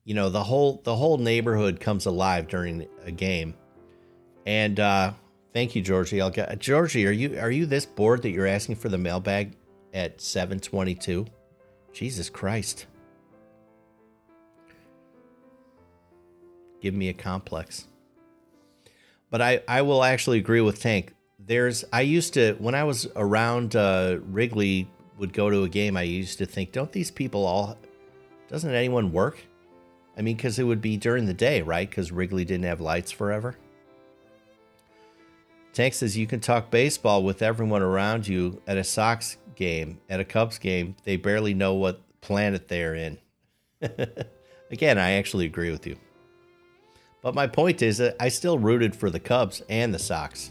You 0.04 0.14
know, 0.14 0.28
the 0.28 0.44
whole 0.44 0.80
the 0.84 0.94
whole 0.94 1.18
neighborhood 1.18 1.80
comes 1.80 2.06
alive 2.06 2.48
during 2.48 2.86
a 3.04 3.10
game, 3.10 3.54
and 4.46 4.78
uh, 4.78 5.12
thank 5.52 5.74
you, 5.74 5.82
Georgie. 5.82 6.20
I'll 6.20 6.30
get 6.30 6.56
Georgie. 6.58 7.06
Are 7.06 7.12
you 7.12 7.38
are 7.38 7.50
you 7.50 7.66
this 7.66 7.86
bored 7.86 8.22
that 8.22 8.30
you're 8.30 8.46
asking 8.46 8.76
for 8.76 8.88
the 8.88 8.98
mailbag 8.98 9.56
at 9.94 10.20
seven 10.20 10.60
twenty 10.60 10.94
two? 10.94 11.26
Jesus 11.92 12.30
Christ. 12.30 12.86
Give 16.80 16.94
me 16.94 17.08
a 17.08 17.14
complex. 17.14 17.86
But 19.30 19.40
I, 19.40 19.62
I 19.68 19.82
will 19.82 20.02
actually 20.02 20.38
agree 20.38 20.60
with 20.60 20.80
Tank. 20.80 21.14
There's 21.38 21.84
I 21.92 22.02
used 22.02 22.34
to 22.34 22.54
when 22.58 22.74
I 22.74 22.84
was 22.84 23.06
around 23.16 23.76
uh, 23.76 24.18
Wrigley 24.24 24.88
would 25.18 25.32
go 25.32 25.50
to 25.50 25.62
a 25.64 25.68
game. 25.68 25.96
I 25.96 26.02
used 26.02 26.38
to 26.38 26.46
think, 26.46 26.72
don't 26.72 26.92
these 26.92 27.10
people 27.10 27.46
all? 27.46 27.76
Doesn't 28.48 28.74
anyone 28.74 29.12
work? 29.12 29.38
I 30.16 30.22
mean, 30.22 30.36
because 30.36 30.58
it 30.58 30.64
would 30.64 30.80
be 30.80 30.96
during 30.96 31.26
the 31.26 31.34
day, 31.34 31.62
right? 31.62 31.88
Because 31.88 32.10
Wrigley 32.10 32.44
didn't 32.44 32.64
have 32.64 32.80
lights 32.80 33.10
forever. 33.10 33.56
Tank 35.72 35.94
says 35.94 36.16
you 36.16 36.26
can 36.26 36.40
talk 36.40 36.70
baseball 36.70 37.22
with 37.22 37.42
everyone 37.42 37.82
around 37.82 38.26
you 38.26 38.60
at 38.66 38.76
a 38.76 38.82
Sox 38.82 39.36
game, 39.54 40.00
at 40.08 40.18
a 40.18 40.24
Cubs 40.24 40.58
game. 40.58 40.96
They 41.04 41.16
barely 41.16 41.54
know 41.54 41.74
what 41.74 42.00
planet 42.20 42.66
they're 42.66 42.94
in. 42.94 43.18
Again, 44.70 44.98
I 44.98 45.12
actually 45.12 45.46
agree 45.46 45.70
with 45.70 45.86
you. 45.86 45.96
But 47.22 47.34
my 47.34 47.46
point 47.46 47.82
is 47.82 47.98
that 47.98 48.16
I 48.18 48.28
still 48.28 48.58
rooted 48.58 48.96
for 48.96 49.10
the 49.10 49.20
Cubs 49.20 49.62
and 49.68 49.92
the 49.92 49.98
Sox, 49.98 50.50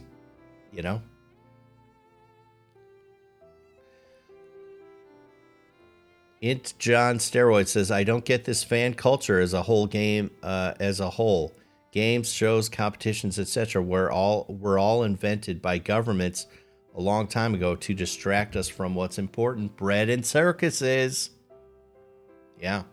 you 0.72 0.82
know? 0.82 1.02
Int 6.42 6.74
John 6.80 7.18
Steroid 7.18 7.68
says, 7.68 7.92
I 7.92 8.04
don't 8.04 8.24
get 8.24 8.46
this 8.46 8.64
fan 8.64 8.94
culture 8.94 9.40
as 9.40 9.54
a 9.54 9.62
whole 9.62 9.88
game, 9.88 10.32
uh, 10.42 10.74
as 10.80 11.00
a 11.00 11.10
whole. 11.10 11.54
Games, 11.92 12.32
shows, 12.32 12.70
competitions, 12.70 13.40
etc. 13.40 13.82
were 13.82 14.12
all 14.12 14.46
were 14.48 14.78
all 14.78 15.04
invented 15.04 15.60
by 15.60 15.80
governments 15.80 16.46
a 16.96 17.02
long 17.02 17.28
time 17.28 17.56
ago 17.56 17.76
to 17.76 17.94
distract 17.96 18.56
us 18.56 18.70
from 18.70 18.94
what's 18.94 19.18
important. 19.18 19.76
Bread 19.76 20.08
and 20.10 20.24
circuses. 20.24 21.32
Yeah. 22.62 22.84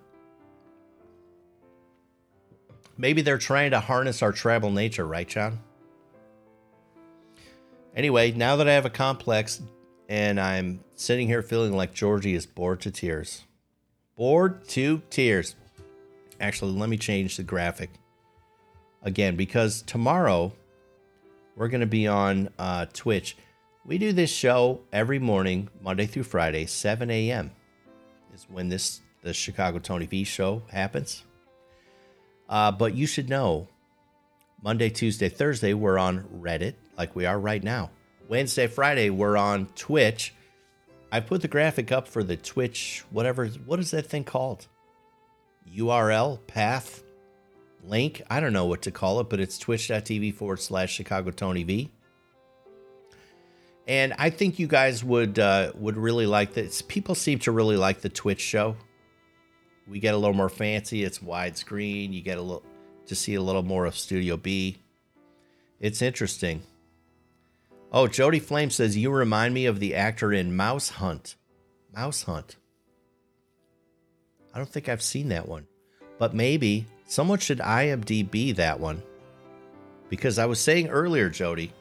Maybe 2.98 3.22
they're 3.22 3.38
trying 3.38 3.72
to 3.72 3.80
harness 3.80 4.22
our 4.22 4.32
tribal 4.32 4.70
nature, 4.70 5.06
right, 5.06 5.28
John? 5.28 5.60
Anyway, 7.94 8.32
now 8.32 8.56
that 8.56 8.68
I 8.68 8.72
have 8.72 8.86
a 8.86 8.90
complex 8.90 9.60
and 10.08 10.40
I'm 10.40 10.80
sitting 10.94 11.26
here 11.26 11.42
feeling 11.42 11.76
like 11.76 11.92
Georgie 11.92 12.34
is 12.34 12.46
bored 12.46 12.80
to 12.82 12.90
tears. 12.90 13.44
Bored 14.16 14.66
to 14.68 15.02
tears. 15.10 15.56
Actually, 16.40 16.72
let 16.72 16.88
me 16.88 16.96
change 16.96 17.36
the 17.36 17.42
graphic 17.42 17.90
again 19.02 19.36
because 19.36 19.82
tomorrow 19.82 20.52
we're 21.56 21.68
going 21.68 21.80
to 21.80 21.86
be 21.86 22.06
on 22.06 22.50
uh, 22.58 22.86
Twitch. 22.92 23.36
We 23.84 23.98
do 23.98 24.12
this 24.12 24.30
show 24.30 24.80
every 24.92 25.18
morning, 25.18 25.68
Monday 25.80 26.06
through 26.06 26.24
Friday, 26.24 26.66
7 26.66 27.10
a.m. 27.10 27.50
is 28.34 28.46
when 28.50 28.68
this 28.68 29.00
the 29.22 29.32
Chicago 29.32 29.78
Tony 29.78 30.06
V 30.06 30.24
show 30.24 30.62
happens. 30.70 31.24
Uh, 32.48 32.70
but 32.72 32.94
you 32.94 33.06
should 33.06 33.28
know 33.28 33.68
Monday, 34.62 34.90
Tuesday, 34.90 35.28
Thursday, 35.28 35.74
we're 35.74 35.98
on 35.98 36.24
Reddit, 36.40 36.74
like 36.96 37.14
we 37.14 37.26
are 37.26 37.38
right 37.38 37.62
now. 37.62 37.90
Wednesday, 38.28 38.66
Friday, 38.66 39.10
we're 39.10 39.36
on 39.36 39.66
Twitch. 39.76 40.34
I 41.12 41.20
put 41.20 41.42
the 41.42 41.48
graphic 41.48 41.92
up 41.92 42.08
for 42.08 42.22
the 42.22 42.36
Twitch, 42.36 43.04
whatever. 43.10 43.46
What 43.46 43.78
is 43.78 43.92
that 43.92 44.06
thing 44.06 44.24
called? 44.24 44.66
URL, 45.72 46.44
path, 46.46 47.02
link. 47.84 48.22
I 48.28 48.40
don't 48.40 48.52
know 48.52 48.66
what 48.66 48.82
to 48.82 48.90
call 48.90 49.20
it, 49.20 49.28
but 49.28 49.40
it's 49.40 49.58
twitch.tv 49.58 50.34
forward 50.34 50.60
slash 50.60 50.92
Chicago 50.92 51.30
Tony 51.30 51.62
V. 51.62 51.90
And 53.86 54.14
I 54.18 54.30
think 54.30 54.58
you 54.58 54.66
guys 54.66 55.04
would 55.04 55.38
uh, 55.38 55.72
would 55.76 55.96
really 55.96 56.26
like 56.26 56.54
this. 56.54 56.82
People 56.82 57.14
seem 57.14 57.38
to 57.40 57.52
really 57.52 57.76
like 57.76 58.00
the 58.00 58.08
Twitch 58.08 58.40
show 58.40 58.76
we 59.88 60.00
get 60.00 60.14
a 60.14 60.18
little 60.18 60.34
more 60.34 60.48
fancy. 60.48 61.04
It's 61.04 61.18
widescreen. 61.20 62.12
You 62.12 62.22
get 62.22 62.38
a 62.38 62.42
little 62.42 62.62
to 63.06 63.14
see 63.14 63.34
a 63.34 63.42
little 63.42 63.62
more 63.62 63.86
of 63.86 63.96
Studio 63.96 64.36
B. 64.36 64.78
It's 65.80 66.02
interesting. 66.02 66.62
Oh, 67.92 68.08
Jody 68.08 68.40
Flame 68.40 68.70
says 68.70 68.96
you 68.96 69.10
remind 69.10 69.54
me 69.54 69.66
of 69.66 69.78
the 69.78 69.94
actor 69.94 70.32
in 70.32 70.56
Mouse 70.56 70.88
Hunt. 70.88 71.36
Mouse 71.94 72.24
Hunt. 72.24 72.56
I 74.52 74.58
don't 74.58 74.68
think 74.68 74.88
I've 74.88 75.02
seen 75.02 75.28
that 75.28 75.46
one, 75.46 75.66
but 76.18 76.34
maybe 76.34 76.86
someone 77.06 77.38
should 77.38 77.58
IMDb 77.58 78.56
that 78.56 78.80
one. 78.80 79.02
Because 80.08 80.38
I 80.38 80.46
was 80.46 80.60
saying 80.60 80.88
earlier, 80.88 81.28
Jody, 81.28 81.72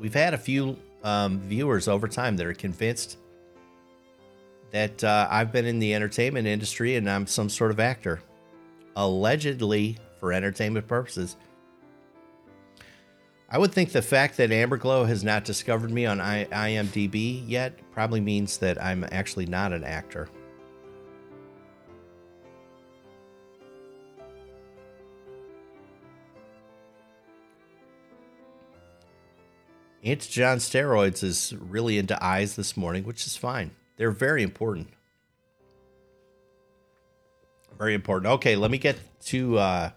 we've 0.00 0.14
had 0.14 0.34
a 0.34 0.38
few 0.38 0.76
um, 1.04 1.40
viewers 1.40 1.86
over 1.88 2.08
time 2.08 2.36
that 2.36 2.46
are 2.46 2.54
convinced 2.54 3.18
that 4.70 5.02
uh, 5.02 5.28
I've 5.30 5.52
been 5.52 5.64
in 5.64 5.78
the 5.78 5.94
entertainment 5.94 6.46
industry 6.46 6.96
and 6.96 7.08
I'm 7.08 7.26
some 7.26 7.48
sort 7.48 7.70
of 7.70 7.80
actor, 7.80 8.20
allegedly 8.96 9.98
for 10.20 10.32
entertainment 10.32 10.86
purposes. 10.86 11.36
I 13.50 13.56
would 13.56 13.72
think 13.72 13.92
the 13.92 14.02
fact 14.02 14.36
that 14.36 14.50
Amberglow 14.50 15.08
has 15.08 15.24
not 15.24 15.44
discovered 15.44 15.90
me 15.90 16.04
on 16.04 16.20
I- 16.20 16.44
IMDb 16.46 17.42
yet 17.46 17.78
probably 17.92 18.20
means 18.20 18.58
that 18.58 18.82
I'm 18.82 19.06
actually 19.10 19.46
not 19.46 19.72
an 19.72 19.84
actor. 19.84 20.28
Aunt 30.04 30.20
John 30.28 30.58
Steroids 30.58 31.24
is 31.24 31.54
really 31.58 31.98
into 31.98 32.22
eyes 32.22 32.54
this 32.54 32.76
morning, 32.76 33.04
which 33.04 33.26
is 33.26 33.36
fine. 33.36 33.72
They're 33.98 34.12
very 34.12 34.42
important. 34.42 34.88
Very 37.76 37.94
important. 37.94 38.32
Okay, 38.34 38.56
let 38.56 38.70
me 38.70 38.78
get 38.78 38.96
to 39.26 39.58
uh, 39.58 39.90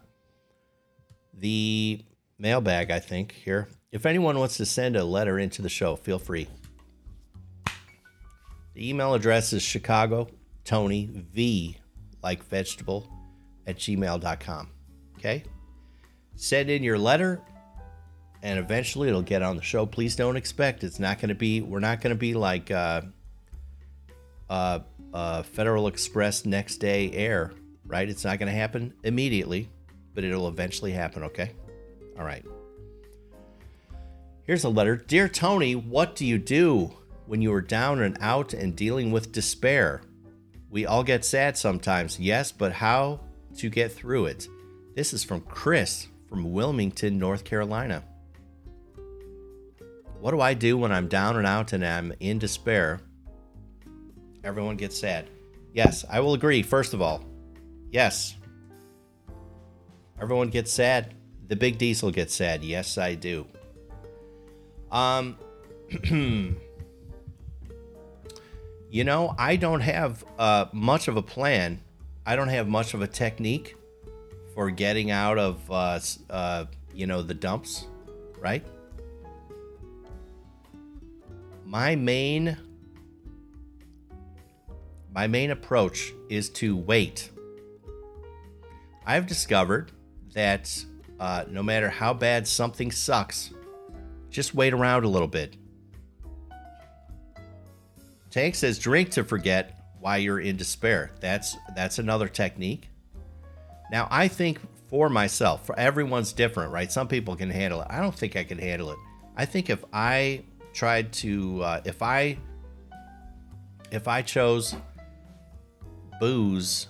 the 1.33 2.03
mailbag, 2.37 2.91
I 2.91 2.99
think, 2.99 3.31
here. 3.31 3.69
If 3.91 4.05
anyone 4.05 4.37
wants 4.37 4.57
to 4.57 4.65
send 4.65 4.95
a 4.95 5.03
letter 5.03 5.39
into 5.39 5.61
the 5.61 5.69
show, 5.69 5.95
feel 5.95 6.19
free. 6.19 6.47
The 8.73 8.89
email 8.89 9.13
address 9.13 9.53
is 9.53 9.61
Chicago 9.61 10.27
Tony 10.65 11.09
V, 11.33 11.77
like 12.23 12.43
vegetable, 12.45 13.07
at 13.67 13.77
gmail.com. 13.77 14.69
Okay? 15.17 15.43
Send 16.35 16.69
in 16.69 16.81
your 16.81 16.97
letter 16.97 17.41
and 18.41 18.57
eventually 18.57 19.09
it'll 19.09 19.21
get 19.21 19.43
on 19.43 19.55
the 19.55 19.61
show. 19.61 19.85
Please 19.85 20.15
don't 20.15 20.35
expect 20.35 20.83
it's 20.83 20.99
not 20.99 21.19
going 21.19 21.29
to 21.29 21.35
be, 21.35 21.61
we're 21.61 21.79
not 21.79 22.01
going 22.01 22.15
to 22.15 22.19
be 22.19 22.33
like 22.33 22.71
uh, 22.71 23.01
uh, 24.51 24.79
uh, 25.13 25.43
Federal 25.43 25.87
Express 25.87 26.45
next 26.45 26.77
day 26.77 27.09
air, 27.13 27.53
right? 27.85 28.09
It's 28.09 28.25
not 28.25 28.37
going 28.37 28.51
to 28.51 28.57
happen 28.57 28.93
immediately, 29.03 29.69
but 30.13 30.25
it'll 30.25 30.49
eventually 30.49 30.91
happen, 30.91 31.23
okay? 31.23 31.51
All 32.19 32.25
right. 32.25 32.45
Here's 34.43 34.65
a 34.65 34.69
letter 34.69 34.97
Dear 34.97 35.29
Tony, 35.29 35.75
what 35.75 36.17
do 36.17 36.25
you 36.25 36.37
do 36.37 36.91
when 37.27 37.41
you 37.41 37.53
are 37.53 37.61
down 37.61 38.01
and 38.01 38.17
out 38.19 38.53
and 38.53 38.75
dealing 38.75 39.11
with 39.13 39.31
despair? 39.31 40.01
We 40.69 40.85
all 40.85 41.03
get 41.03 41.23
sad 41.23 41.57
sometimes, 41.57 42.19
yes, 42.19 42.51
but 42.51 42.73
how 42.73 43.21
to 43.57 43.69
get 43.69 43.93
through 43.93 44.25
it? 44.25 44.49
This 44.95 45.13
is 45.13 45.23
from 45.23 45.41
Chris 45.41 46.07
from 46.27 46.51
Wilmington, 46.51 47.17
North 47.17 47.45
Carolina. 47.45 48.03
What 50.19 50.31
do 50.31 50.41
I 50.41 50.53
do 50.53 50.77
when 50.77 50.91
I'm 50.91 51.07
down 51.07 51.37
and 51.37 51.47
out 51.47 51.71
and 51.71 51.85
I'm 51.85 52.13
in 52.19 52.37
despair? 52.37 53.01
Everyone 54.43 54.75
gets 54.75 54.99
sad. 54.99 55.29
Yes, 55.73 56.03
I 56.09 56.19
will 56.19 56.33
agree, 56.33 56.63
first 56.63 56.93
of 56.93 57.01
all. 57.01 57.23
Yes. 57.91 58.35
Everyone 60.19 60.49
gets 60.49 60.71
sad. 60.71 61.13
The 61.47 61.55
big 61.55 61.77
diesel 61.77 62.11
gets 62.11 62.35
sad. 62.35 62.63
Yes, 62.63 62.97
I 62.97 63.15
do. 63.15 63.45
Um 64.91 65.37
You 68.91 69.05
know, 69.05 69.33
I 69.37 69.55
don't 69.55 69.79
have 69.79 70.25
uh, 70.37 70.65
much 70.73 71.07
of 71.07 71.15
a 71.15 71.21
plan. 71.21 71.79
I 72.25 72.35
don't 72.35 72.49
have 72.49 72.67
much 72.67 72.93
of 72.93 73.01
a 73.01 73.07
technique 73.07 73.77
for 74.53 74.69
getting 74.69 75.11
out 75.11 75.37
of, 75.37 75.71
uh, 75.71 75.97
uh, 76.29 76.65
you 76.93 77.07
know, 77.07 77.21
the 77.21 77.33
dumps, 77.33 77.87
right? 78.37 78.65
My 81.65 81.95
main, 81.95 82.57
my 85.13 85.27
main 85.27 85.51
approach 85.51 86.13
is 86.29 86.49
to 86.49 86.75
wait. 86.75 87.29
I've 89.05 89.27
discovered 89.27 89.91
that 90.33 90.85
uh, 91.19 91.45
no 91.49 91.61
matter 91.63 91.89
how 91.89 92.13
bad 92.13 92.47
something 92.47 92.91
sucks, 92.91 93.51
just 94.29 94.55
wait 94.55 94.73
around 94.73 95.03
a 95.03 95.09
little 95.09 95.27
bit 95.27 95.57
Tank 98.31 98.55
says 98.55 98.79
drink 98.79 99.11
to 99.11 99.23
forget 99.25 99.77
why 99.99 100.17
you're 100.17 100.39
in 100.39 100.55
despair. 100.55 101.11
That's 101.19 101.57
that's 101.75 101.99
another 101.99 102.29
technique. 102.29 102.89
Now 103.91 104.07
I 104.09 104.29
think 104.29 104.59
for 104.89 105.09
myself, 105.09 105.65
for 105.65 105.77
everyone's 105.77 106.31
different, 106.33 106.71
right? 106.71 106.91
Some 106.91 107.07
people 107.07 107.35
can 107.35 107.49
handle 107.49 107.81
it. 107.81 107.87
I 107.89 107.99
don't 107.99 108.15
think 108.15 108.35
I 108.35 108.45
can 108.45 108.57
handle 108.57 108.91
it. 108.91 108.97
I 109.35 109.45
think 109.45 109.69
if 109.69 109.83
I 109.93 110.43
tried 110.73 111.11
to, 111.13 111.61
uh, 111.61 111.81
if 111.85 112.01
I, 112.01 112.37
if 113.89 114.07
I 114.07 114.21
chose 114.21 114.75
booze, 116.21 116.87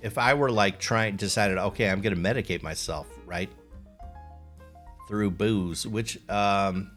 if 0.00 0.16
I 0.16 0.32
were 0.32 0.50
like 0.50 0.78
trying, 0.78 1.16
decided, 1.16 1.58
okay, 1.58 1.90
I'm 1.90 2.00
gonna 2.00 2.16
medicate 2.16 2.62
myself, 2.62 3.06
right? 3.26 3.50
Through 5.08 5.32
booze, 5.32 5.86
which, 5.86 6.18
um, 6.30 6.90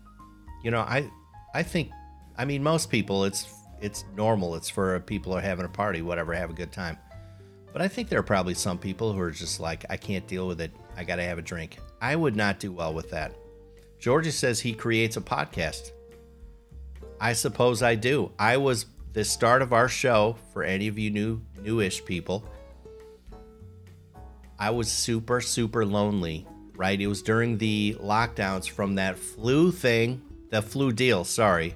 you 0.64 0.72
know, 0.72 0.80
I, 0.80 1.10
I 1.54 1.64
think, 1.64 1.92
I 2.38 2.46
mean, 2.46 2.64
most 2.64 2.90
people, 2.90 3.26
it's 3.26 3.48
it's 3.82 4.06
normal. 4.16 4.56
It's 4.56 4.70
for 4.70 5.00
people 5.02 5.32
who 5.34 5.38
are 5.38 5.42
having 5.42 5.66
a 5.66 5.70
party, 5.70 6.02
whatever, 6.02 6.34
have 6.34 6.50
a 6.50 6.54
good 6.54 6.72
time. 6.72 6.98
But 7.74 7.82
I 7.82 7.88
think 7.88 8.10
there 8.10 8.20
are 8.20 8.24
probably 8.24 8.54
some 8.54 8.78
people 8.78 9.12
who 9.12 9.20
are 9.20 9.32
just 9.32 9.60
like, 9.60 9.86
I 9.90 9.98
can't 9.98 10.26
deal 10.28 10.48
with 10.48 10.62
it. 10.62 10.72
I 10.96 11.04
got 11.04 11.18
to 11.18 11.24
have 11.24 11.38
a 11.38 11.42
drink. 11.42 11.78
I 12.02 12.16
would 12.16 12.36
not 12.36 12.60
do 12.60 12.72
well 12.72 12.94
with 12.94 13.10
that. 13.12 13.34
Georgia 14.00 14.32
says 14.32 14.60
he 14.60 14.74
creates 14.74 15.18
a 15.18 15.22
podcast. 15.22 15.92
I 17.20 17.34
suppose 17.34 17.84
I 17.84 17.96
do. 17.96 18.32
I 18.40 18.58
was 18.58 18.86
the 19.14 19.24
start 19.24 19.62
of 19.62 19.74
our 19.74 19.88
show 19.88 20.36
for 20.52 20.64
any 20.64 20.88
of 20.88 20.98
you 20.98 21.10
new 21.10 21.42
newish 21.66 22.06
people. 22.06 22.46
I 24.58 24.70
was 24.70 24.90
super 24.90 25.42
super 25.42 25.86
lonely, 25.86 26.48
right? 26.76 27.00
It 27.00 27.08
was 27.08 27.22
during 27.22 27.58
the 27.58 27.98
lockdowns 28.00 28.70
from 28.70 28.96
that 28.96 29.18
flu 29.18 29.72
thing, 29.72 30.22
the 30.50 30.62
flu 30.62 30.92
deal, 30.92 31.24
sorry. 31.26 31.76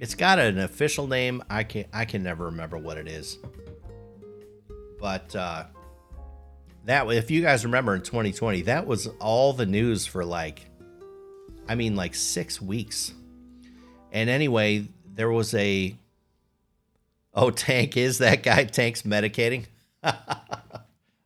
It's 0.00 0.14
got 0.14 0.38
an 0.38 0.58
official 0.58 1.06
name. 1.06 1.42
I 1.50 1.62
can 1.62 1.84
I 1.92 2.04
can 2.06 2.22
never 2.22 2.46
remember 2.46 2.78
what 2.78 2.96
it 2.96 3.06
is. 3.06 3.38
But 4.98 5.34
uh, 5.36 5.64
that 6.84 7.08
if 7.10 7.30
you 7.30 7.42
guys 7.42 7.64
remember 7.64 7.94
in 7.94 8.02
2020, 8.02 8.62
that 8.62 8.86
was 8.86 9.06
all 9.18 9.52
the 9.52 9.66
news 9.66 10.06
for 10.06 10.24
like, 10.24 10.66
I 11.68 11.74
mean, 11.74 11.96
like 11.96 12.14
six 12.14 12.60
weeks. 12.60 13.14
And 14.12 14.28
anyway, 14.28 14.88
there 15.14 15.30
was 15.30 15.54
a. 15.54 15.96
Oh, 17.32 17.50
Tank 17.50 17.96
is 17.96 18.18
that 18.18 18.42
guy? 18.42 18.64
Tank's 18.64 19.02
medicating. 19.02 19.66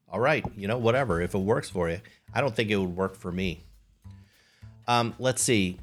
all 0.09 0.21
right, 0.21 0.45
you 0.57 0.69
know 0.69 0.79
whatever. 0.79 1.21
If 1.21 1.35
it 1.35 1.39
works 1.39 1.71
for 1.71 1.89
you, 1.89 2.01
I 2.33 2.41
don't 2.41 2.55
think 2.55 2.71
it 2.71 2.77
would 2.77 2.97
work 2.97 3.17
for 3.17 3.33
me. 3.33 3.63
Um, 4.87 5.15
let's 5.19 5.43
see 5.43 5.79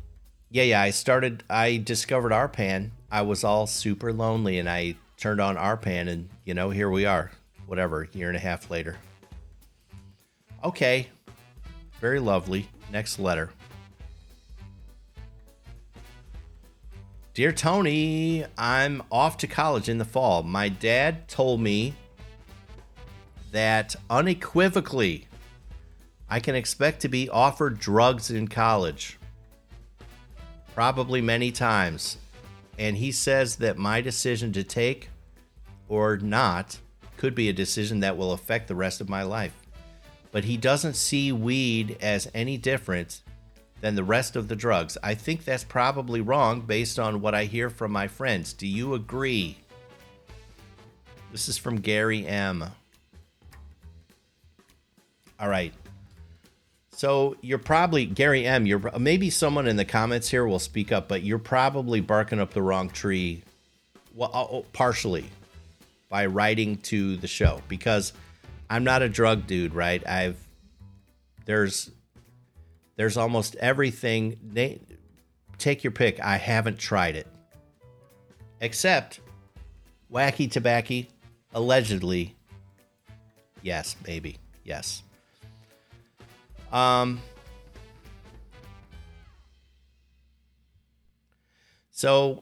yeah, 0.51 0.63
yeah. 0.63 0.81
I 0.81 0.89
started. 0.89 1.43
I 1.49 1.77
discovered 1.77 2.33
RPAN. 2.33 2.89
I 3.09 3.21
was 3.21 3.43
all 3.43 3.65
super 3.65 4.11
lonely, 4.11 4.59
and 4.59 4.69
I 4.69 4.95
turned 5.17 5.39
on 5.39 5.55
RPAN, 5.55 6.09
and 6.09 6.29
you 6.45 6.53
know, 6.53 6.69
here 6.69 6.89
we 6.89 7.05
are. 7.05 7.31
Whatever, 7.67 8.09
year 8.11 8.27
and 8.27 8.35
a 8.35 8.39
half 8.39 8.69
later. 8.69 8.97
Okay, 10.63 11.07
very 12.01 12.19
lovely. 12.19 12.67
Next 12.91 13.17
letter. 13.17 13.49
Dear 17.33 17.53
Tony, 17.53 18.43
I'm 18.57 19.03
off 19.09 19.37
to 19.37 19.47
college 19.47 19.87
in 19.87 19.99
the 19.99 20.05
fall. 20.05 20.43
My 20.43 20.67
dad 20.67 21.29
told 21.29 21.61
me 21.61 21.93
that 23.53 23.95
unequivocally 24.09 25.29
I 26.29 26.41
can 26.41 26.55
expect 26.55 26.99
to 27.01 27.07
be 27.07 27.29
offered 27.29 27.79
drugs 27.79 28.31
in 28.31 28.49
college 28.49 29.17
probably 30.75 31.21
many 31.21 31.53
times. 31.53 32.17
And 32.77 32.97
he 32.97 33.13
says 33.13 33.55
that 33.57 33.77
my 33.77 34.01
decision 34.01 34.51
to 34.51 34.63
take 34.65 35.07
or 35.87 36.17
not 36.17 36.79
could 37.15 37.33
be 37.33 37.47
a 37.47 37.53
decision 37.53 38.01
that 38.01 38.17
will 38.17 38.33
affect 38.33 38.67
the 38.67 38.75
rest 38.75 38.99
of 38.99 39.07
my 39.07 39.23
life. 39.23 39.55
But 40.33 40.43
he 40.43 40.57
doesn't 40.57 40.95
see 40.95 41.31
weed 41.31 41.97
as 42.01 42.29
any 42.33 42.57
different 42.57 43.21
than 43.81 43.95
the 43.95 44.03
rest 44.03 44.35
of 44.35 44.47
the 44.47 44.55
drugs. 44.55 44.97
I 45.03 45.15
think 45.15 45.43
that's 45.43 45.63
probably 45.63 46.21
wrong 46.21 46.61
based 46.61 46.99
on 46.99 47.19
what 47.19 47.35
I 47.35 47.45
hear 47.45 47.69
from 47.69 47.91
my 47.91 48.07
friends. 48.07 48.53
Do 48.53 48.67
you 48.67 48.93
agree? 48.93 49.57
This 51.31 51.49
is 51.49 51.57
from 51.57 51.81
Gary 51.81 52.25
M. 52.25 52.65
All 55.39 55.49
right. 55.49 55.73
So 56.91 57.35
you're 57.41 57.57
probably 57.57 58.05
Gary 58.05 58.45
M. 58.45 58.67
You're 58.67 58.91
maybe 58.99 59.31
someone 59.31 59.67
in 59.67 59.75
the 59.75 59.85
comments 59.85 60.29
here 60.29 60.45
will 60.45 60.59
speak 60.59 60.91
up, 60.91 61.07
but 61.07 61.23
you're 61.23 61.39
probably 61.39 61.99
barking 61.99 62.39
up 62.39 62.53
the 62.53 62.61
wrong 62.61 62.89
tree. 62.89 63.43
Well, 64.13 64.29
uh, 64.33 64.45
oh, 64.51 64.65
partially 64.73 65.25
by 66.09 66.27
writing 66.27 66.77
to 66.77 67.17
the 67.17 67.27
show 67.27 67.61
because 67.67 68.13
I'm 68.69 68.83
not 68.83 69.01
a 69.01 69.09
drug 69.09 69.47
dude, 69.47 69.73
right? 69.73 70.05
I've 70.07 70.37
there's 71.45 71.89
there's 72.95 73.17
almost 73.17 73.55
everything. 73.55 74.79
Take 75.57 75.83
your 75.83 75.91
pick. 75.91 76.19
I 76.19 76.37
haven't 76.37 76.79
tried 76.79 77.15
it, 77.15 77.27
except 78.59 79.19
wacky 80.11 80.49
tobacco. 80.49 81.03
Allegedly, 81.53 82.35
yes, 83.61 83.95
maybe 84.07 84.37
yes. 84.63 85.03
Um, 86.71 87.21
So 92.01 92.41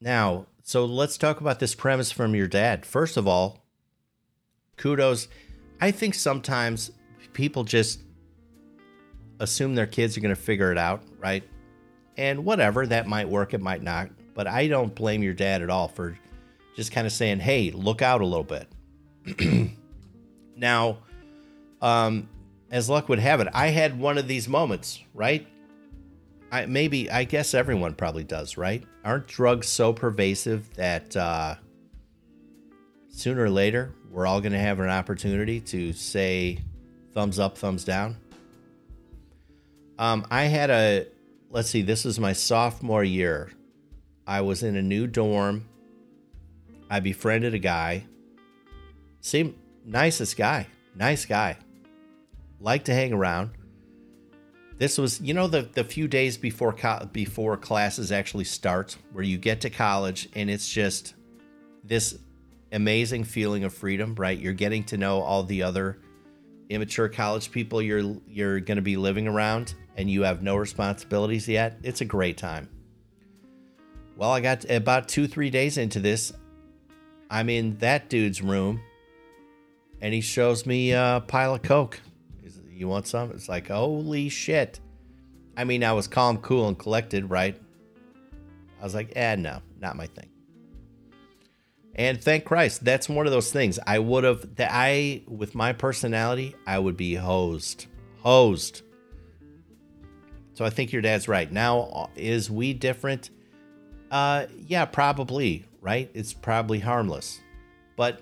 now, 0.00 0.46
so 0.64 0.86
let's 0.86 1.16
talk 1.16 1.40
about 1.40 1.60
this 1.60 1.76
premise 1.76 2.10
from 2.10 2.34
your 2.34 2.48
dad. 2.48 2.84
First 2.84 3.16
of 3.16 3.28
all, 3.28 3.64
kudos. 4.76 5.28
I 5.80 5.92
think 5.92 6.16
sometimes 6.16 6.90
people 7.32 7.62
just 7.62 8.00
assume 9.40 9.74
their 9.74 9.86
kids 9.86 10.16
are 10.16 10.20
going 10.20 10.34
to 10.34 10.40
figure 10.40 10.72
it 10.72 10.78
out, 10.78 11.02
right? 11.18 11.44
And 12.16 12.44
whatever, 12.44 12.86
that 12.86 13.06
might 13.06 13.28
work, 13.28 13.54
it 13.54 13.60
might 13.60 13.82
not. 13.82 14.10
But 14.34 14.46
I 14.46 14.68
don't 14.68 14.94
blame 14.94 15.22
your 15.22 15.34
dad 15.34 15.62
at 15.62 15.70
all 15.70 15.88
for 15.88 16.18
just 16.74 16.92
kind 16.92 17.06
of 17.06 17.12
saying, 17.12 17.40
hey, 17.40 17.70
look 17.70 18.02
out 18.02 18.20
a 18.20 18.26
little 18.26 18.44
bit. 18.44 18.68
now, 20.56 20.98
um, 21.80 22.28
as 22.70 22.88
luck 22.88 23.08
would 23.08 23.18
have 23.18 23.40
it, 23.40 23.48
I 23.52 23.68
had 23.68 23.98
one 23.98 24.18
of 24.18 24.28
these 24.28 24.48
moments, 24.48 25.02
right? 25.14 25.46
I 26.50 26.66
maybe 26.66 27.10
I 27.10 27.24
guess 27.24 27.54
everyone 27.54 27.94
probably 27.94 28.24
does, 28.24 28.56
right? 28.56 28.84
Aren't 29.04 29.26
drugs 29.26 29.68
so 29.68 29.92
pervasive 29.92 30.72
that 30.74 31.16
uh, 31.16 31.56
sooner 33.08 33.44
or 33.44 33.50
later 33.50 33.94
we're 34.10 34.26
all 34.26 34.40
going 34.40 34.52
to 34.52 34.58
have 34.58 34.78
an 34.80 34.88
opportunity 34.88 35.60
to 35.60 35.92
say 35.92 36.58
thumbs 37.12 37.38
up, 37.38 37.58
thumbs 37.58 37.84
down? 37.84 38.16
Um, 39.98 40.26
I 40.30 40.44
had 40.44 40.70
a 40.70 41.06
let's 41.50 41.70
see, 41.70 41.82
this 41.82 42.04
was 42.04 42.18
my 42.18 42.32
sophomore 42.32 43.04
year. 43.04 43.50
I 44.26 44.40
was 44.40 44.62
in 44.62 44.76
a 44.76 44.82
new 44.82 45.06
dorm. 45.06 45.68
I 46.90 47.00
befriended 47.00 47.54
a 47.54 47.58
guy. 47.58 48.04
Seemed 49.20 49.54
nicest 49.84 50.36
guy, 50.36 50.66
nice 50.94 51.24
guy. 51.24 51.56
Liked 52.60 52.86
to 52.86 52.94
hang 52.94 53.12
around. 53.12 53.50
This 54.78 54.98
was, 54.98 55.20
you 55.20 55.32
know, 55.32 55.46
the 55.46 55.62
the 55.62 55.84
few 55.84 56.06
days 56.06 56.36
before 56.36 56.72
co- 56.72 57.08
before 57.12 57.56
classes 57.56 58.12
actually 58.12 58.44
start, 58.44 58.96
where 59.12 59.24
you 59.24 59.38
get 59.38 59.62
to 59.62 59.70
college 59.70 60.28
and 60.34 60.50
it's 60.50 60.68
just 60.68 61.14
this 61.82 62.18
amazing 62.72 63.24
feeling 63.24 63.64
of 63.64 63.72
freedom, 63.72 64.14
right? 64.16 64.38
You're 64.38 64.52
getting 64.52 64.84
to 64.84 64.98
know 64.98 65.20
all 65.20 65.42
the 65.42 65.62
other 65.62 65.98
immature 66.68 67.08
college 67.08 67.50
people 67.50 67.80
you're 67.80 68.16
you're 68.26 68.60
going 68.60 68.76
to 68.76 68.82
be 68.82 68.96
living 68.96 69.28
around 69.28 69.74
and 69.96 70.10
you 70.10 70.22
have 70.22 70.42
no 70.42 70.56
responsibilities 70.56 71.48
yet. 71.48 71.78
It's 71.82 72.00
a 72.00 72.04
great 72.04 72.36
time. 72.36 72.68
Well, 74.16 74.30
I 74.30 74.40
got 74.40 74.68
about 74.70 75.08
2-3 75.08 75.50
days 75.50 75.78
into 75.78 76.00
this. 76.00 76.32
I'm 77.28 77.48
in 77.50 77.76
that 77.78 78.08
dude's 78.08 78.40
room 78.40 78.80
and 80.00 80.14
he 80.14 80.20
shows 80.20 80.64
me 80.66 80.92
a 80.92 81.22
pile 81.26 81.54
of 81.54 81.62
coke 81.62 82.00
you 82.76 82.88
want 82.88 83.06
some? 83.06 83.30
It's 83.30 83.48
like, 83.48 83.68
holy 83.68 84.28
shit. 84.28 84.80
I 85.56 85.64
mean, 85.64 85.82
I 85.82 85.92
was 85.92 86.06
calm, 86.06 86.38
cool, 86.38 86.68
and 86.68 86.78
collected, 86.78 87.30
right? 87.30 87.58
I 88.78 88.84
was 88.84 88.94
like, 88.94 89.12
eh, 89.16 89.34
no, 89.36 89.62
not 89.80 89.96
my 89.96 90.06
thing. 90.06 90.28
And 91.96 92.22
thank 92.22 92.44
Christ, 92.44 92.84
that's 92.84 93.08
one 93.08 93.26
of 93.26 93.32
those 93.32 93.50
things. 93.50 93.78
I 93.86 93.98
would 93.98 94.22
have, 94.22 94.56
that 94.56 94.70
I, 94.70 95.22
with 95.26 95.54
my 95.54 95.72
personality, 95.72 96.54
I 96.66 96.78
would 96.78 96.96
be 96.96 97.14
hosed. 97.14 97.86
Hosed. 98.18 98.82
So 100.52 100.64
I 100.64 100.70
think 100.70 100.92
your 100.92 101.00
dad's 101.00 101.26
right. 101.26 101.50
Now, 101.50 102.10
is 102.14 102.50
we 102.50 102.74
different? 102.74 103.30
Uh, 104.10 104.46
yeah, 104.66 104.84
probably, 104.84 105.64
right? 105.80 106.10
It's 106.12 106.34
probably 106.34 106.80
harmless. 106.80 107.40
But 107.96 108.20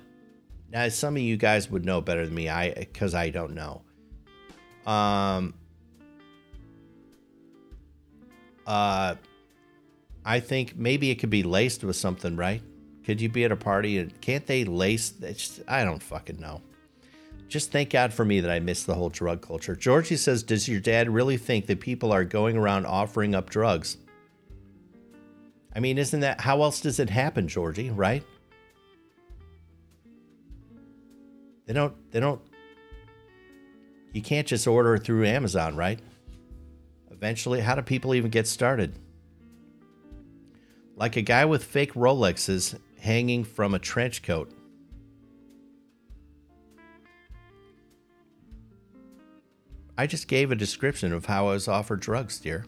now 0.71 0.89
some 0.89 1.17
of 1.17 1.23
you 1.23 1.37
guys 1.37 1.69
would 1.69 1.85
know 1.85 2.01
better 2.01 2.25
than 2.25 2.35
me, 2.35 2.49
I 2.49 2.73
because 2.75 3.13
I 3.15 3.31
don't 3.31 3.55
know. 3.55 3.83
Um, 4.87 5.55
uh, 8.67 9.17
I 10.25 10.41
think 10.41 10.77
maybe 10.77 11.11
it 11.11 11.17
could 11.17 11.31
be 11.31 11.43
laced 11.43 11.83
with 11.83 11.97
something, 11.97 12.37
right? 12.37 12.63
Could 13.05 13.21
you 13.21 13.29
be 13.29 13.45
at 13.45 13.53
a 13.53 13.57
party 13.57 13.99
and 13.99 14.19
can't 14.21 14.47
they 14.47 14.65
lace? 14.65 15.11
Just, 15.11 15.61
I 15.69 15.85
don't 15.85 16.03
fucking 16.03 16.41
know. 16.41 16.63
Just 17.49 17.71
thank 17.71 17.91
God 17.91 18.13
for 18.13 18.25
me 18.25 18.41
that 18.41 18.51
I 18.51 18.59
missed 18.59 18.87
the 18.87 18.95
whole 18.95 19.11
drug 19.11 19.43
culture. 19.43 19.77
Georgie 19.77 20.17
says, 20.17 20.43
Does 20.43 20.69
your 20.69 20.81
dad 20.81 21.11
really 21.11 21.37
think 21.37 21.67
that 21.67 21.81
people 21.81 22.11
are 22.13 22.25
going 22.25 22.57
around 22.57 22.87
offering 22.87 23.35
up 23.35 23.51
drugs? 23.51 23.99
I 25.75 25.81
mean, 25.81 25.99
isn't 25.99 26.21
that 26.21 26.41
how 26.41 26.63
else 26.63 26.81
does 26.81 26.99
it 26.99 27.11
happen, 27.11 27.49
Georgie, 27.49 27.91
right? 27.91 28.25
They 31.67 31.73
don't 31.73 31.95
they 32.13 32.21
don't 32.21 32.41
you 34.13 34.23
can't 34.23 34.47
just 34.47 34.67
order 34.67 34.97
through 34.97 35.27
Amazon, 35.27 35.77
right? 35.77 35.99
Eventually, 37.11 37.61
how 37.61 37.75
do 37.75 37.83
people 37.83 38.15
even 38.15 38.31
get 38.31 38.47
started? 38.47 38.97
Like 40.97 41.17
a 41.17 41.23
guy 41.23 41.45
with 41.45 41.65
fake 41.65 41.95
Rolexes 41.95 42.79
hanging 43.05 43.45
from 43.45 43.75
a 43.75 43.79
trench 43.79 44.23
coat. 44.23 44.51
I 49.99 50.07
just 50.07 50.27
gave 50.27 50.51
a 50.51 50.57
description 50.57 51.13
of 51.13 51.27
how 51.27 51.49
I 51.49 51.53
was 51.53 51.69
offered 51.69 52.01
drugs, 52.01 52.41
dear. 52.41 52.65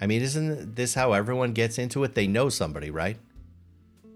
I 0.00 0.06
mean, 0.06 0.22
isn't 0.22 0.76
this 0.76 0.94
how 0.94 1.12
everyone 1.12 1.54
gets 1.54 1.76
into 1.76 2.04
it? 2.04 2.14
They 2.14 2.28
know 2.28 2.48
somebody, 2.50 2.92
right? 2.92 3.18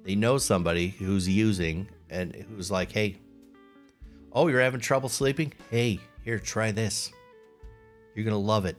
They 0.05 0.15
know 0.15 0.39
somebody 0.39 0.91
who's 0.91 1.29
using 1.29 1.89
and 2.09 2.35
who's 2.35 2.71
like, 2.71 2.93
hey, 2.93 3.17
oh, 4.33 4.47
you're 4.47 4.61
having 4.61 4.81
trouble 4.81 5.09
sleeping? 5.09 5.53
Hey, 5.73 5.99
here, 6.23 6.39
try 6.39 6.71
this. 6.71 7.13
You're 8.15 8.25
going 8.25 8.33
to 8.33 8.39
love 8.39 8.65
it. 8.65 8.77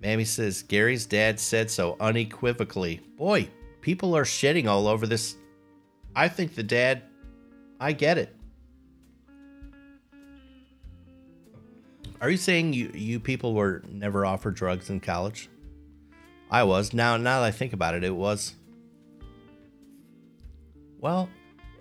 Mammy 0.00 0.24
says, 0.24 0.62
Gary's 0.62 1.06
dad 1.06 1.40
said 1.40 1.70
so 1.70 1.96
unequivocally. 2.00 3.00
Boy, 3.16 3.48
people 3.80 4.16
are 4.16 4.24
shitting 4.24 4.66
all 4.66 4.86
over 4.86 5.06
this. 5.06 5.36
I 6.14 6.28
think 6.28 6.54
the 6.54 6.62
dad, 6.62 7.02
I 7.80 7.92
get 7.92 8.18
it. 8.18 8.34
Are 12.20 12.30
you 12.30 12.36
saying 12.36 12.72
you, 12.72 12.90
you 12.94 13.20
people 13.20 13.54
were 13.54 13.82
never 13.88 14.24
offered 14.24 14.54
drugs 14.54 14.88
in 14.88 15.00
college? 15.00 15.48
I 16.50 16.62
was. 16.62 16.94
Now, 16.94 17.16
now 17.16 17.40
that 17.40 17.46
I 17.46 17.50
think 17.50 17.72
about 17.72 17.94
it, 17.94 18.04
it 18.04 18.14
was. 18.14 18.54
Well, 20.98 21.28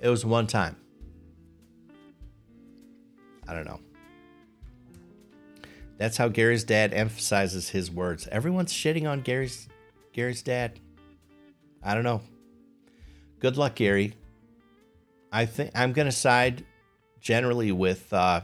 it 0.02 0.10
was 0.10 0.26
one 0.26 0.48
time. 0.48 0.76
I 3.48 3.54
don't 3.54 3.66
know. 3.66 3.80
That's 5.98 6.18
how 6.18 6.28
Gary's 6.28 6.64
dad 6.64 6.94
emphasizes 6.94 7.70
his 7.70 7.90
words. 7.90 8.28
Everyone's 8.28 8.74
shitting 8.74 9.10
on 9.10 9.22
Gary's 9.22 9.68
Gary's 10.12 10.42
dad. 10.42 10.80
I 11.84 11.94
don't 11.94 12.04
know. 12.04 12.22
Good 13.40 13.58
luck, 13.58 13.76
Gary. 13.76 14.16
I 15.32 15.46
think 15.46 15.72
I'm 15.76 15.94
gonna 15.94 16.12
side 16.12 16.66
generally 17.20 17.72
with 17.72 18.12
uh, 18.14 18.42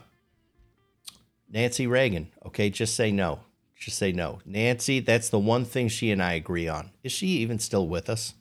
Nancy 1.50 1.88
Reagan. 1.88 2.30
Okay, 2.46 2.70
just 2.70 2.96
say 2.96 3.12
no. 3.12 3.40
Just 3.76 3.98
say 3.98 4.12
no. 4.12 4.40
Nancy, 4.46 5.00
that's 5.00 5.30
the 5.30 5.40
one 5.40 5.66
thing 5.66 5.88
she 5.88 6.12
and 6.12 6.22
I 6.22 6.34
agree 6.34 6.68
on. 6.68 6.92
Is 7.04 7.12
she 7.12 7.28
even 7.28 7.58
still 7.60 7.88
with 7.88 8.10
us? 8.10 8.36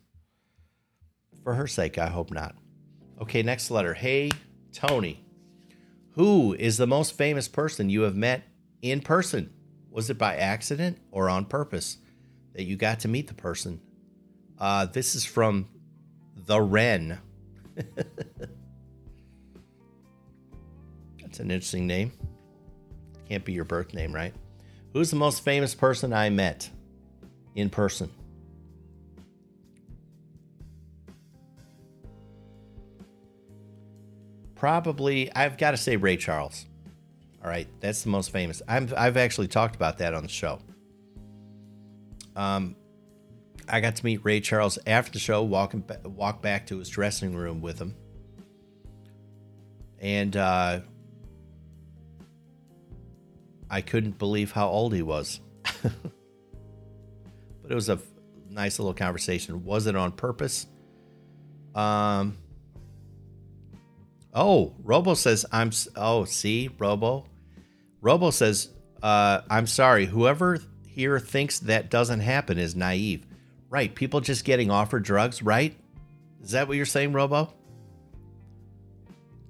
For 1.42 1.54
her 1.54 1.66
sake, 1.66 1.98
I 1.98 2.08
hope 2.08 2.30
not. 2.30 2.54
Okay, 3.22 3.42
next 3.42 3.70
letter. 3.70 3.94
Hey, 3.94 4.30
Tony. 4.72 5.24
Who 6.12 6.54
is 6.54 6.76
the 6.76 6.86
most 6.86 7.16
famous 7.16 7.48
person 7.48 7.88
you 7.88 8.02
have 8.02 8.16
met 8.16 8.42
in 8.82 9.00
person? 9.00 9.52
Was 9.90 10.10
it 10.10 10.18
by 10.18 10.36
accident 10.36 10.98
or 11.10 11.28
on 11.28 11.44
purpose 11.44 11.98
that 12.54 12.64
you 12.64 12.76
got 12.76 13.00
to 13.00 13.08
meet 13.08 13.26
the 13.26 13.34
person? 13.34 13.80
Uh, 14.58 14.86
this 14.86 15.14
is 15.14 15.24
from 15.24 15.68
The 16.46 16.60
Wren. 16.60 17.18
That's 21.20 21.40
an 21.40 21.50
interesting 21.50 21.86
name. 21.86 22.12
Can't 23.28 23.44
be 23.44 23.52
your 23.52 23.64
birth 23.64 23.94
name, 23.94 24.14
right? 24.14 24.34
Who's 24.92 25.10
the 25.10 25.16
most 25.16 25.44
famous 25.44 25.74
person 25.74 26.12
I 26.12 26.30
met 26.30 26.68
in 27.54 27.70
person? 27.70 28.10
probably 34.60 35.34
I've 35.34 35.56
got 35.56 35.70
to 35.70 35.78
say 35.78 35.96
Ray 35.96 36.18
Charles. 36.18 36.66
All 37.42 37.48
right, 37.48 37.66
that's 37.80 38.02
the 38.02 38.10
most 38.10 38.30
famous. 38.30 38.60
I've 38.68 38.92
I've 38.94 39.16
actually 39.16 39.48
talked 39.48 39.74
about 39.74 39.98
that 39.98 40.14
on 40.14 40.22
the 40.22 40.28
show. 40.28 40.58
Um, 42.36 42.76
I 43.68 43.80
got 43.80 43.96
to 43.96 44.04
meet 44.04 44.24
Ray 44.24 44.40
Charles 44.40 44.78
after 44.86 45.12
the 45.12 45.18
show, 45.18 45.42
walking 45.42 45.84
walk 46.04 46.42
back 46.42 46.66
to 46.66 46.78
his 46.78 46.88
dressing 46.88 47.34
room 47.34 47.62
with 47.62 47.78
him, 47.80 47.94
and 49.98 50.36
uh, 50.36 50.80
I 53.70 53.80
couldn't 53.80 54.18
believe 54.18 54.52
how 54.52 54.68
old 54.68 54.92
he 54.94 55.02
was. 55.02 55.40
but 55.82 55.92
it 57.70 57.74
was 57.74 57.88
a 57.88 57.98
nice 58.50 58.78
little 58.78 58.94
conversation. 58.94 59.64
Was 59.64 59.86
it 59.86 59.96
on 59.96 60.12
purpose? 60.12 60.66
Um, 61.74 62.36
Oh, 64.32 64.74
Robo 64.82 65.14
says 65.14 65.44
I'm. 65.50 65.70
Oh, 65.96 66.24
see, 66.24 66.70
Robo. 66.78 67.26
Robo 68.00 68.30
says, 68.30 68.68
uh, 69.02 69.42
I'm 69.50 69.66
sorry, 69.66 70.06
whoever 70.06 70.58
here 70.86 71.18
thinks 71.18 71.58
that 71.60 71.90
doesn't 71.90 72.20
happen 72.20 72.58
is 72.58 72.74
naive. 72.74 73.26
Right, 73.68 73.94
people 73.94 74.20
just 74.20 74.44
getting 74.44 74.70
offered 74.70 75.04
drugs, 75.04 75.42
right? 75.42 75.76
Is 76.42 76.50
that 76.52 76.66
what 76.66 76.76
you're 76.76 76.86
saying, 76.86 77.12
Robo? 77.12 77.52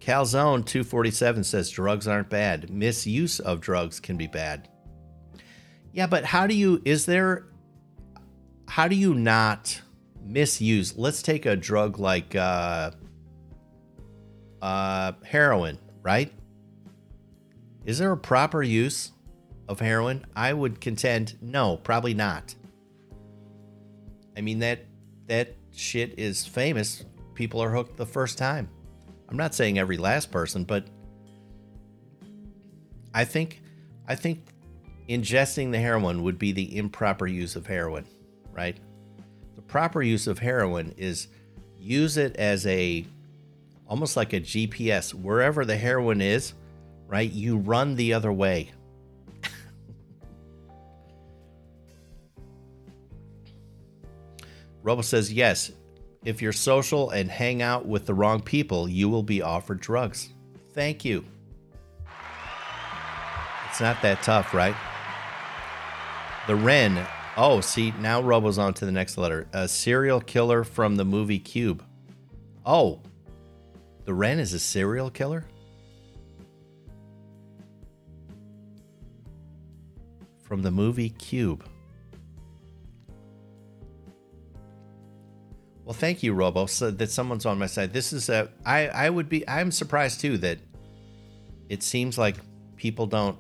Calzone 0.01 0.65
247 0.65 1.45
says 1.45 1.71
drugs 1.71 2.09
aren't 2.09 2.29
bad. 2.29 2.71
Misuse 2.71 3.39
of 3.41 3.61
drugs 3.61 4.01
can 4.01 4.17
be 4.17 4.27
bad. 4.27 4.69
Yeah, 5.93 6.07
but 6.07 6.25
how 6.25 6.47
do 6.47 6.55
you, 6.55 6.81
is 6.85 7.07
there, 7.07 7.47
how 8.67 8.89
do 8.89 8.97
you 8.97 9.15
not 9.15 9.81
misuse? 10.23 10.97
Let's 10.97 11.23
take 11.23 11.47
a 11.47 11.57
drug 11.57 11.99
like 11.99 12.35
uh, 12.35 12.93
uh, 14.63 15.13
heroin, 15.25 15.79
right? 16.03 16.33
Is 17.91 17.99
there 17.99 18.13
a 18.13 18.17
proper 18.17 18.63
use 18.63 19.11
of 19.69 19.81
heroin? 19.81 20.25
I 20.37 20.53
would 20.53 20.81
contend 20.81 21.37
no, 21.43 21.77
probably 21.77 22.15
not. 22.15 22.55
I 24.37 24.43
mean 24.43 24.61
that 24.61 24.85
that 25.27 25.57
shit 25.73 26.17
is 26.17 26.47
famous. 26.47 27.05
People 27.35 27.61
are 27.61 27.71
hooked 27.71 27.97
the 27.97 28.07
first 28.07 28.39
time. 28.39 28.69
I'm 29.29 29.37
not 29.37 29.57
saying 29.57 29.77
every 29.77 29.97
last 29.97 30.31
person, 30.31 30.63
but 30.63 30.87
I 33.13 33.25
think 33.25 33.61
I 34.07 34.15
think 34.15 34.45
ingesting 35.09 35.73
the 35.73 35.81
heroin 35.81 36.23
would 36.23 36.39
be 36.39 36.53
the 36.53 36.77
improper 36.77 37.27
use 37.27 37.57
of 37.57 37.67
heroin, 37.67 38.07
right? 38.53 38.79
The 39.57 39.63
proper 39.63 40.01
use 40.01 40.29
of 40.29 40.39
heroin 40.39 40.95
is 40.97 41.27
use 41.77 42.19
it 42.19 42.37
as 42.37 42.65
a 42.67 43.05
almost 43.89 44.17
like 44.17 44.33
a 44.33 44.41
GPS. 44.41 45.13
Wherever 45.13 45.65
the 45.65 45.77
heroin 45.77 46.21
is, 46.21 46.55
right? 47.11 47.31
You 47.31 47.59
run 47.59 47.97
the 47.97 48.15
other 48.15 48.33
way. 48.33 48.71
Robo 54.83 55.03
says, 55.03 55.33
yes, 55.33 55.73
if 56.25 56.41
you're 56.41 56.53
social 56.53 57.11
and 57.11 57.29
hang 57.29 57.61
out 57.63 57.85
with 57.85 58.07
the 58.07 58.15
wrong 58.15 58.41
people, 58.41 58.89
you 58.89 59.09
will 59.09 59.25
be 59.25 59.43
offered 59.43 59.81
drugs. 59.81 60.29
Thank 60.73 61.05
you. 61.05 61.25
It's 63.69 63.81
not 63.81 64.01
that 64.03 64.23
tough, 64.23 64.55
right? 64.55 64.77
The 66.47 66.55
Wren. 66.55 67.05
Oh, 67.37 67.61
see, 67.61 67.93
now 67.99 68.21
Robo's 68.21 68.59
on 68.59 68.73
to 68.75 68.87
the 68.87 68.93
next 68.93 69.19
letter. 69.19 69.49
A 69.53 69.67
serial 69.67 70.21
killer 70.21 70.63
from 70.63 70.95
the 70.95 71.05
movie 71.05 71.41
Cube. 71.41 71.85
Oh, 72.65 73.01
the 74.05 74.15
Wren 74.15 74.39
is 74.39 74.53
a 74.53 74.61
serial 74.61 75.11
killer? 75.11 75.45
From 80.51 80.63
the 80.63 80.73
movie 80.73 81.11
Cube. 81.11 81.65
Well, 85.85 85.95
thank 85.95 86.25
you, 86.25 86.33
Robo, 86.33 86.67
so 86.67 86.91
that 86.91 87.09
someone's 87.13 87.47
on 87.47 87.57
my 87.57 87.67
side. 87.67 87.93
This 87.93 88.13
is 88.13 88.29
a. 88.29 88.51
I 88.67 88.89
I 88.89 89.11
would 89.11 89.29
be. 89.29 89.49
I'm 89.49 89.71
surprised 89.71 90.21
too 90.21 90.39
that 90.39 90.59
it 91.69 91.85
seems 91.85 92.19
like 92.19 92.35
people 92.75 93.07
don't. 93.07 93.39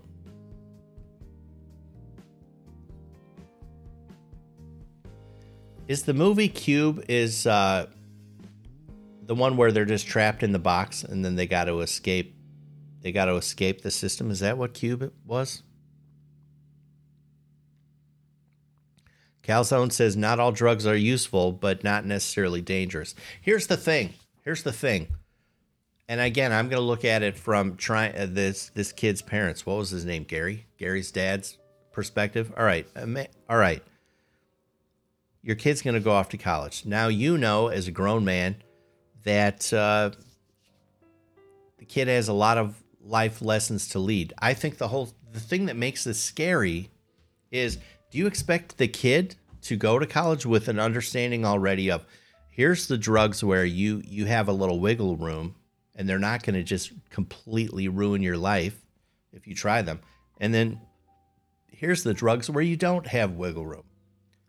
Is 5.88 6.04
the 6.04 6.14
movie 6.14 6.48
Cube 6.48 7.04
is 7.08 7.44
uh, 7.44 7.86
the 9.26 9.34
one 9.34 9.56
where 9.56 9.72
they're 9.72 9.84
just 9.84 10.06
trapped 10.06 10.44
in 10.44 10.52
the 10.52 10.60
box 10.60 11.02
and 11.02 11.24
then 11.24 11.34
they 11.34 11.48
got 11.48 11.64
to 11.64 11.80
escape? 11.80 12.36
They 13.00 13.10
got 13.10 13.24
to 13.24 13.34
escape 13.34 13.82
the 13.82 13.90
system. 13.90 14.30
Is 14.30 14.38
that 14.38 14.56
what 14.56 14.74
Cube 14.74 15.12
was? 15.26 15.64
Calzone 19.50 19.90
says 19.90 20.16
not 20.16 20.38
all 20.38 20.52
drugs 20.52 20.86
are 20.86 20.96
useful, 20.96 21.50
but 21.50 21.82
not 21.82 22.06
necessarily 22.06 22.60
dangerous. 22.60 23.16
Here's 23.40 23.66
the 23.66 23.76
thing. 23.76 24.14
Here's 24.44 24.62
the 24.62 24.72
thing. 24.72 25.08
And 26.08 26.20
again, 26.20 26.52
I'm 26.52 26.68
going 26.68 26.80
to 26.80 26.86
look 26.86 27.04
at 27.04 27.24
it 27.24 27.36
from 27.36 27.76
trying 27.76 28.16
uh, 28.16 28.28
this 28.30 28.70
this 28.74 28.92
kid's 28.92 29.22
parents. 29.22 29.66
What 29.66 29.78
was 29.78 29.90
his 29.90 30.04
name? 30.04 30.22
Gary. 30.22 30.66
Gary's 30.78 31.10
dad's 31.10 31.58
perspective. 31.92 32.52
All 32.56 32.64
right. 32.64 32.86
All 33.48 33.56
right. 33.56 33.82
Your 35.42 35.56
kid's 35.56 35.82
going 35.82 35.94
to 35.94 36.00
go 36.00 36.12
off 36.12 36.28
to 36.28 36.38
college. 36.38 36.86
Now 36.86 37.08
you 37.08 37.36
know, 37.36 37.68
as 37.68 37.88
a 37.88 37.90
grown 37.90 38.24
man, 38.24 38.54
that 39.24 39.72
uh, 39.72 40.10
the 41.78 41.84
kid 41.86 42.06
has 42.06 42.28
a 42.28 42.32
lot 42.32 42.56
of 42.56 42.80
life 43.02 43.42
lessons 43.42 43.88
to 43.90 43.98
lead. 43.98 44.32
I 44.38 44.54
think 44.54 44.78
the 44.78 44.88
whole 44.88 45.12
the 45.32 45.40
thing 45.40 45.66
that 45.66 45.76
makes 45.76 46.04
this 46.04 46.20
scary 46.20 46.88
is 47.50 47.78
do 48.10 48.18
you 48.18 48.26
expect 48.26 48.78
the 48.78 48.88
kid 48.88 49.36
to 49.62 49.76
go 49.76 49.98
to 49.98 50.06
college 50.06 50.46
with 50.46 50.68
an 50.68 50.78
understanding 50.78 51.44
already 51.44 51.90
of 51.90 52.04
here's 52.48 52.86
the 52.86 52.98
drugs 52.98 53.42
where 53.42 53.64
you 53.64 54.02
you 54.04 54.26
have 54.26 54.48
a 54.48 54.52
little 54.52 54.80
wiggle 54.80 55.16
room 55.16 55.54
and 55.94 56.08
they're 56.08 56.18
not 56.18 56.42
going 56.42 56.54
to 56.54 56.62
just 56.62 56.92
completely 57.10 57.88
ruin 57.88 58.22
your 58.22 58.36
life 58.36 58.78
if 59.32 59.46
you 59.46 59.54
try 59.54 59.82
them. 59.82 60.00
And 60.40 60.52
then 60.54 60.80
here's 61.68 62.02
the 62.02 62.14
drugs 62.14 62.48
where 62.48 62.64
you 62.64 62.76
don't 62.76 63.06
have 63.06 63.32
wiggle 63.32 63.66
room. 63.66 63.84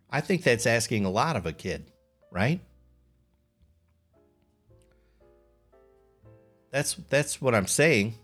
I 0.10 0.22
think 0.22 0.44
that's 0.44 0.66
asking 0.66 1.06
a 1.06 1.10
lot 1.10 1.36
of 1.36 1.46
a 1.46 1.54
kid, 1.54 1.92
right? 2.32 2.60
That's 6.72 6.96
that's 7.10 7.42
what 7.42 7.54
I'm 7.54 7.68
saying. 7.68 8.16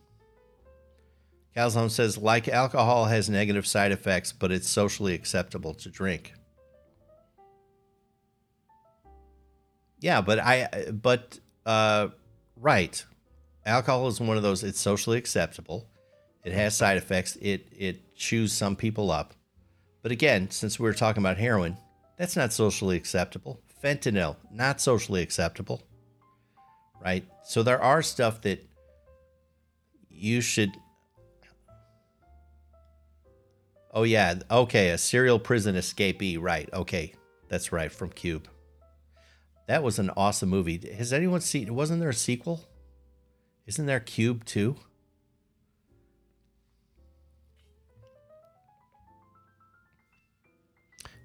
Calzone 1.56 1.90
says, 1.90 2.18
like 2.18 2.48
alcohol 2.48 3.06
has 3.06 3.30
negative 3.30 3.66
side 3.66 3.92
effects, 3.92 4.32
but 4.32 4.52
it's 4.52 4.70
socially 4.70 5.14
acceptable 5.14 5.74
to 5.74 5.90
drink. 5.90 6.34
Yeah, 10.00 10.22
but 10.22 10.40
I, 10.40 10.92
but, 10.92 11.40
uh, 11.66 12.10
right. 12.56 13.04
Alcohol 13.66 14.08
is 14.08 14.20
one 14.22 14.38
of 14.38 14.44
those, 14.44 14.64
it's 14.64 14.80
socially 14.80 15.18
acceptable. 15.18 15.90
It 16.44 16.54
has 16.54 16.76
side 16.76 16.98
effects. 16.98 17.36
It, 17.42 17.68
it 17.78 18.16
chews 18.16 18.54
some 18.54 18.76
people 18.76 19.12
up. 19.12 19.34
But 20.02 20.12
again, 20.12 20.50
since 20.52 20.80
we 20.80 20.88
are 20.88 20.94
talking 20.94 21.22
about 21.22 21.38
heroin, 21.38 21.78
that's 22.18 22.36
not 22.36 22.54
socially 22.54 22.96
acceptable. 22.96 23.62
Fentanyl, 23.84 24.38
not 24.52 24.80
socially 24.80 25.22
acceptable. 25.22 25.84
Right? 27.04 27.26
So 27.44 27.64
there 27.64 27.82
are 27.82 28.02
stuff 28.02 28.42
that 28.42 28.66
you 30.10 30.42
should 30.42 30.72
Oh 33.94 34.04
yeah, 34.04 34.36
okay, 34.52 34.92
a 34.92 34.98
serial 34.98 35.40
prison 35.40 35.76
escapee, 35.76 36.38
right? 36.40 36.70
Okay, 36.72 37.14
that's 37.50 37.72
right 37.72 37.92
from 37.92 38.10
Cube. 38.10 38.48
That 39.68 39.84
was 39.84 40.00
an 40.00 40.10
awesome 40.16 40.50
movie. 40.50 40.82
Has 40.96 41.12
anyone 41.14 41.42
seen? 41.42 41.76
Wasn't 41.76 42.00
there 42.00 42.10
a 42.10 42.14
sequel? 42.14 42.62
Isn't 43.66 43.86
there 43.86 44.00
Cube 44.00 44.46
Two? 44.46 44.78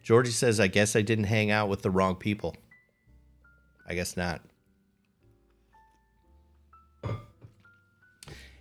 Georgie 0.03 0.33
says, 0.33 0.59
"I 0.59 0.67
guess 0.67 0.97
I 0.97 1.03
didn't 1.03 1.25
hang 1.25 1.53
out 1.53 1.69
with 1.69 1.83
the 1.83 1.91
wrong 1.91 2.17
people." 2.17 2.57
I 3.87 3.95
guess 3.95 4.17
not. 4.17 4.43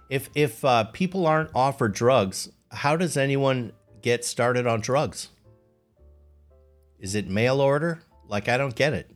If 0.10 0.30
if 0.36 0.64
uh, 0.64 0.84
people 0.86 1.26
aren't 1.26 1.50
offered 1.56 1.94
drugs, 1.94 2.50
how 2.70 2.96
does 2.98 3.18
anyone 3.18 3.72
get 4.02 4.26
started 4.26 4.68
on 4.68 4.82
drugs? 4.82 5.30
Is 7.00 7.16
it 7.16 7.28
mail 7.28 7.60
order? 7.60 8.04
Like, 8.28 8.48
I 8.48 8.58
don't 8.58 8.76
get 8.76 8.94
it. 8.94 9.10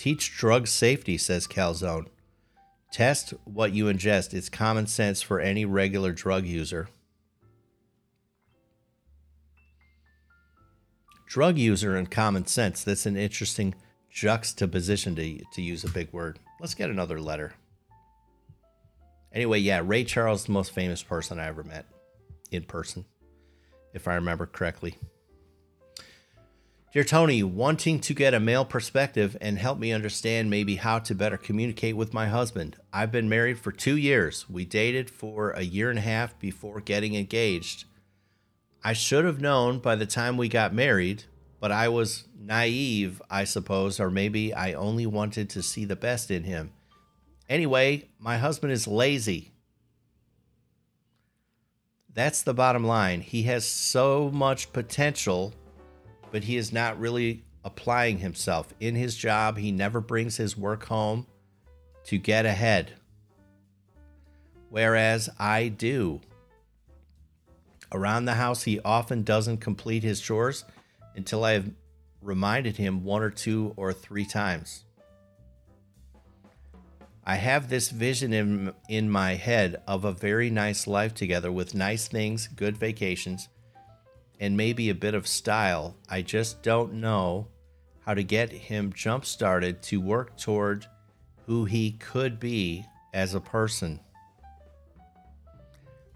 Teach 0.00 0.34
drug 0.34 0.66
safety, 0.66 1.18
says 1.18 1.46
Calzone. 1.46 2.06
Test 2.90 3.34
what 3.44 3.74
you 3.74 3.84
ingest. 3.84 4.32
It's 4.32 4.48
common 4.48 4.86
sense 4.86 5.20
for 5.20 5.40
any 5.40 5.66
regular 5.66 6.10
drug 6.10 6.46
user. 6.46 6.88
Drug 11.28 11.58
user 11.58 11.96
and 11.96 12.10
common 12.10 12.46
sense. 12.46 12.82
That's 12.82 13.04
an 13.04 13.18
interesting 13.18 13.74
juxtaposition 14.10 15.16
to, 15.16 15.38
to 15.52 15.60
use 15.60 15.84
a 15.84 15.90
big 15.90 16.10
word. 16.14 16.38
Let's 16.60 16.72
get 16.72 16.88
another 16.88 17.20
letter. 17.20 17.52
Anyway, 19.34 19.58
yeah, 19.58 19.82
Ray 19.84 20.04
Charles, 20.04 20.46
the 20.46 20.52
most 20.52 20.72
famous 20.72 21.02
person 21.02 21.38
I 21.38 21.48
ever 21.48 21.62
met 21.62 21.84
in 22.50 22.62
person, 22.62 23.04
if 23.92 24.08
I 24.08 24.14
remember 24.14 24.46
correctly. 24.46 24.94
Dear 26.92 27.04
Tony, 27.04 27.44
wanting 27.44 28.00
to 28.00 28.14
get 28.14 28.34
a 28.34 28.40
male 28.40 28.64
perspective 28.64 29.36
and 29.40 29.56
help 29.60 29.78
me 29.78 29.92
understand 29.92 30.50
maybe 30.50 30.74
how 30.74 30.98
to 30.98 31.14
better 31.14 31.36
communicate 31.36 31.96
with 31.96 32.12
my 32.12 32.26
husband. 32.26 32.78
I've 32.92 33.12
been 33.12 33.28
married 33.28 33.60
for 33.60 33.70
two 33.70 33.96
years. 33.96 34.50
We 34.50 34.64
dated 34.64 35.08
for 35.08 35.52
a 35.52 35.62
year 35.62 35.90
and 35.90 36.00
a 36.00 36.02
half 36.02 36.36
before 36.40 36.80
getting 36.80 37.14
engaged. 37.14 37.84
I 38.82 38.92
should 38.92 39.24
have 39.24 39.40
known 39.40 39.78
by 39.78 39.94
the 39.94 40.04
time 40.04 40.36
we 40.36 40.48
got 40.48 40.74
married, 40.74 41.22
but 41.60 41.70
I 41.70 41.88
was 41.88 42.24
naive, 42.36 43.22
I 43.30 43.44
suppose, 43.44 44.00
or 44.00 44.10
maybe 44.10 44.52
I 44.52 44.72
only 44.72 45.06
wanted 45.06 45.48
to 45.50 45.62
see 45.62 45.84
the 45.84 45.94
best 45.94 46.28
in 46.28 46.42
him. 46.42 46.72
Anyway, 47.48 48.08
my 48.18 48.36
husband 48.38 48.72
is 48.72 48.88
lazy. 48.88 49.52
That's 52.12 52.42
the 52.42 52.54
bottom 52.54 52.82
line. 52.82 53.20
He 53.20 53.44
has 53.44 53.64
so 53.64 54.28
much 54.34 54.72
potential, 54.72 55.54
but 56.30 56.44
he 56.44 56.56
is 56.56 56.72
not 56.72 56.98
really 56.98 57.44
applying 57.64 58.18
himself. 58.18 58.72
In 58.80 58.94
his 58.94 59.16
job, 59.16 59.58
he 59.58 59.72
never 59.72 60.00
brings 60.00 60.36
his 60.36 60.56
work 60.56 60.86
home 60.86 61.26
to 62.04 62.18
get 62.18 62.46
ahead. 62.46 62.92
Whereas 64.70 65.28
I 65.38 65.68
do. 65.68 66.20
Around 67.92 68.24
the 68.24 68.34
house, 68.34 68.62
he 68.62 68.80
often 68.80 69.24
doesn't 69.24 69.58
complete 69.58 70.02
his 70.02 70.20
chores 70.20 70.64
until 71.16 71.44
I 71.44 71.52
have 71.52 71.70
reminded 72.22 72.76
him 72.76 73.04
one 73.04 73.22
or 73.22 73.30
two 73.30 73.74
or 73.76 73.92
three 73.92 74.24
times. 74.24 74.84
I 77.24 77.36
have 77.36 77.68
this 77.68 77.90
vision 77.90 78.32
in, 78.32 78.72
in 78.88 79.10
my 79.10 79.34
head 79.34 79.82
of 79.86 80.04
a 80.04 80.12
very 80.12 80.50
nice 80.50 80.86
life 80.86 81.14
together 81.14 81.52
with 81.52 81.74
nice 81.74 82.08
things, 82.08 82.48
good 82.48 82.76
vacations, 82.76 83.48
and 84.40 84.56
maybe 84.56 84.88
a 84.88 84.94
bit 84.94 85.14
of 85.14 85.28
style. 85.28 85.94
I 86.08 86.22
just 86.22 86.62
don't 86.62 86.94
know 86.94 87.46
how 88.06 88.14
to 88.14 88.24
get 88.24 88.50
him 88.50 88.92
jump 88.92 89.26
started 89.26 89.82
to 89.82 90.00
work 90.00 90.36
toward 90.36 90.86
who 91.46 91.66
he 91.66 91.92
could 91.92 92.40
be 92.40 92.86
as 93.12 93.34
a 93.34 93.40
person. 93.40 94.00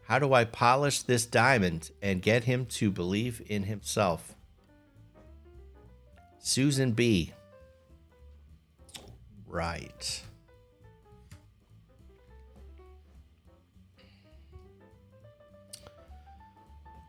How 0.07 0.18
do 0.18 0.33
I 0.33 0.45
polish 0.45 1.03
this 1.03 1.27
diamond 1.27 1.91
and 2.03 2.20
get 2.20 2.45
him 2.45 2.66
to 2.66 2.91
believe 2.91 3.43
in 3.47 3.64
himself? 3.64 4.35
Susan 6.39 6.93
B. 6.93 7.33
Right. 9.47 10.22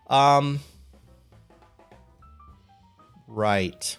Um. 0.08 0.60
Right. 3.36 3.98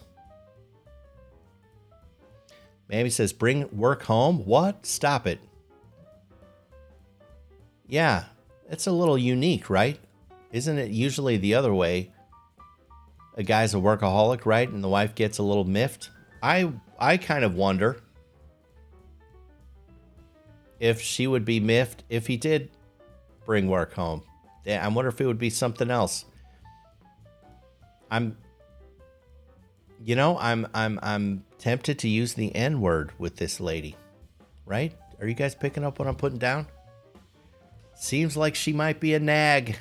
Mammy 2.88 3.10
says, 3.10 3.34
bring 3.34 3.68
work 3.76 4.04
home? 4.04 4.46
What? 4.46 4.86
Stop 4.86 5.26
it. 5.26 5.40
Yeah, 7.86 8.24
it's 8.70 8.86
a 8.86 8.92
little 8.92 9.18
unique, 9.18 9.68
right? 9.68 10.00
Isn't 10.52 10.78
it 10.78 10.90
usually 10.90 11.36
the 11.36 11.54
other 11.54 11.74
way? 11.74 12.12
A 13.34 13.42
guy's 13.42 13.74
a 13.74 13.76
workaholic, 13.76 14.46
right? 14.46 14.70
And 14.70 14.82
the 14.82 14.88
wife 14.88 15.14
gets 15.14 15.36
a 15.36 15.42
little 15.42 15.64
miffed. 15.64 16.08
I 16.42 16.72
I 16.98 17.18
kind 17.18 17.44
of 17.44 17.54
wonder 17.54 18.00
if 20.80 20.98
she 20.98 21.26
would 21.26 21.44
be 21.44 21.60
miffed 21.60 22.04
if 22.08 22.26
he 22.26 22.38
did 22.38 22.70
bring 23.44 23.68
work 23.68 23.92
home. 23.92 24.22
I 24.66 24.88
wonder 24.88 25.10
if 25.10 25.20
it 25.20 25.26
would 25.26 25.38
be 25.38 25.50
something 25.50 25.90
else. 25.90 26.24
I'm 28.10 28.38
you 30.04 30.16
know, 30.16 30.38
I'm 30.38 30.66
I'm 30.74 30.98
I'm 31.02 31.44
tempted 31.58 31.98
to 32.00 32.08
use 32.08 32.34
the 32.34 32.54
N 32.54 32.80
word 32.80 33.12
with 33.18 33.36
this 33.36 33.60
lady. 33.60 33.96
Right? 34.64 34.94
Are 35.20 35.26
you 35.26 35.34
guys 35.34 35.54
picking 35.54 35.84
up 35.84 35.98
what 35.98 36.08
I'm 36.08 36.16
putting 36.16 36.38
down? 36.38 36.66
Seems 37.94 38.36
like 38.36 38.54
she 38.54 38.72
might 38.72 39.00
be 39.00 39.14
a 39.14 39.20
nag. 39.20 39.78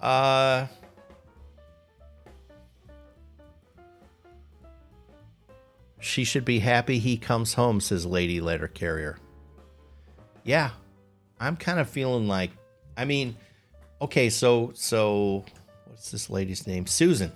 Uh 0.00 0.66
She 6.00 6.24
should 6.24 6.46
be 6.46 6.58
happy 6.58 6.98
he 6.98 7.18
comes 7.18 7.54
home, 7.54 7.78
says 7.78 8.06
Lady 8.06 8.40
Letter 8.40 8.68
Carrier. 8.68 9.18
Yeah, 10.44 10.70
I'm 11.38 11.56
kind 11.56 11.78
of 11.78 11.88
feeling 11.88 12.26
like 12.26 12.50
I 12.96 13.04
mean, 13.04 13.36
okay, 14.00 14.30
so 14.30 14.72
so 14.74 15.44
what's 16.00 16.10
this 16.10 16.30
lady's 16.30 16.66
name? 16.66 16.86
Susan. 16.86 17.30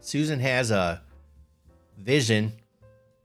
Susan 0.00 0.40
has 0.40 0.72
a 0.72 1.00
vision, 1.96 2.52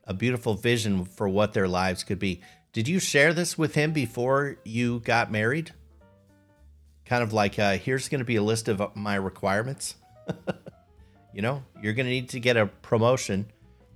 a 0.04 0.14
beautiful 0.14 0.54
vision 0.54 1.06
for 1.06 1.28
what 1.28 1.54
their 1.54 1.68
lives 1.68 2.04
could 2.04 2.20
be. 2.20 2.40
Did 2.72 2.88
you 2.88 3.00
share 3.00 3.34
this 3.34 3.58
with 3.58 3.74
him 3.74 3.94
before 3.94 4.58
you 4.64 5.00
got 5.00 5.32
married? 5.32 5.74
Kind 7.04 7.24
of 7.24 7.34
like, 7.34 7.58
uh, 7.58 7.80
here's 7.80 8.10
going 8.10 8.20
to 8.20 8.26
be 8.26 8.36
a 8.36 8.44
list 8.44 8.68
of 8.68 8.96
my 8.96 9.16
requirements. 9.16 9.96
you 11.34 11.42
know, 11.42 11.64
you're 11.82 11.94
going 11.94 12.06
to 12.06 12.12
need 12.12 12.30
to 12.30 12.40
get 12.40 12.56
a 12.56 12.68
promotion, 12.68 13.48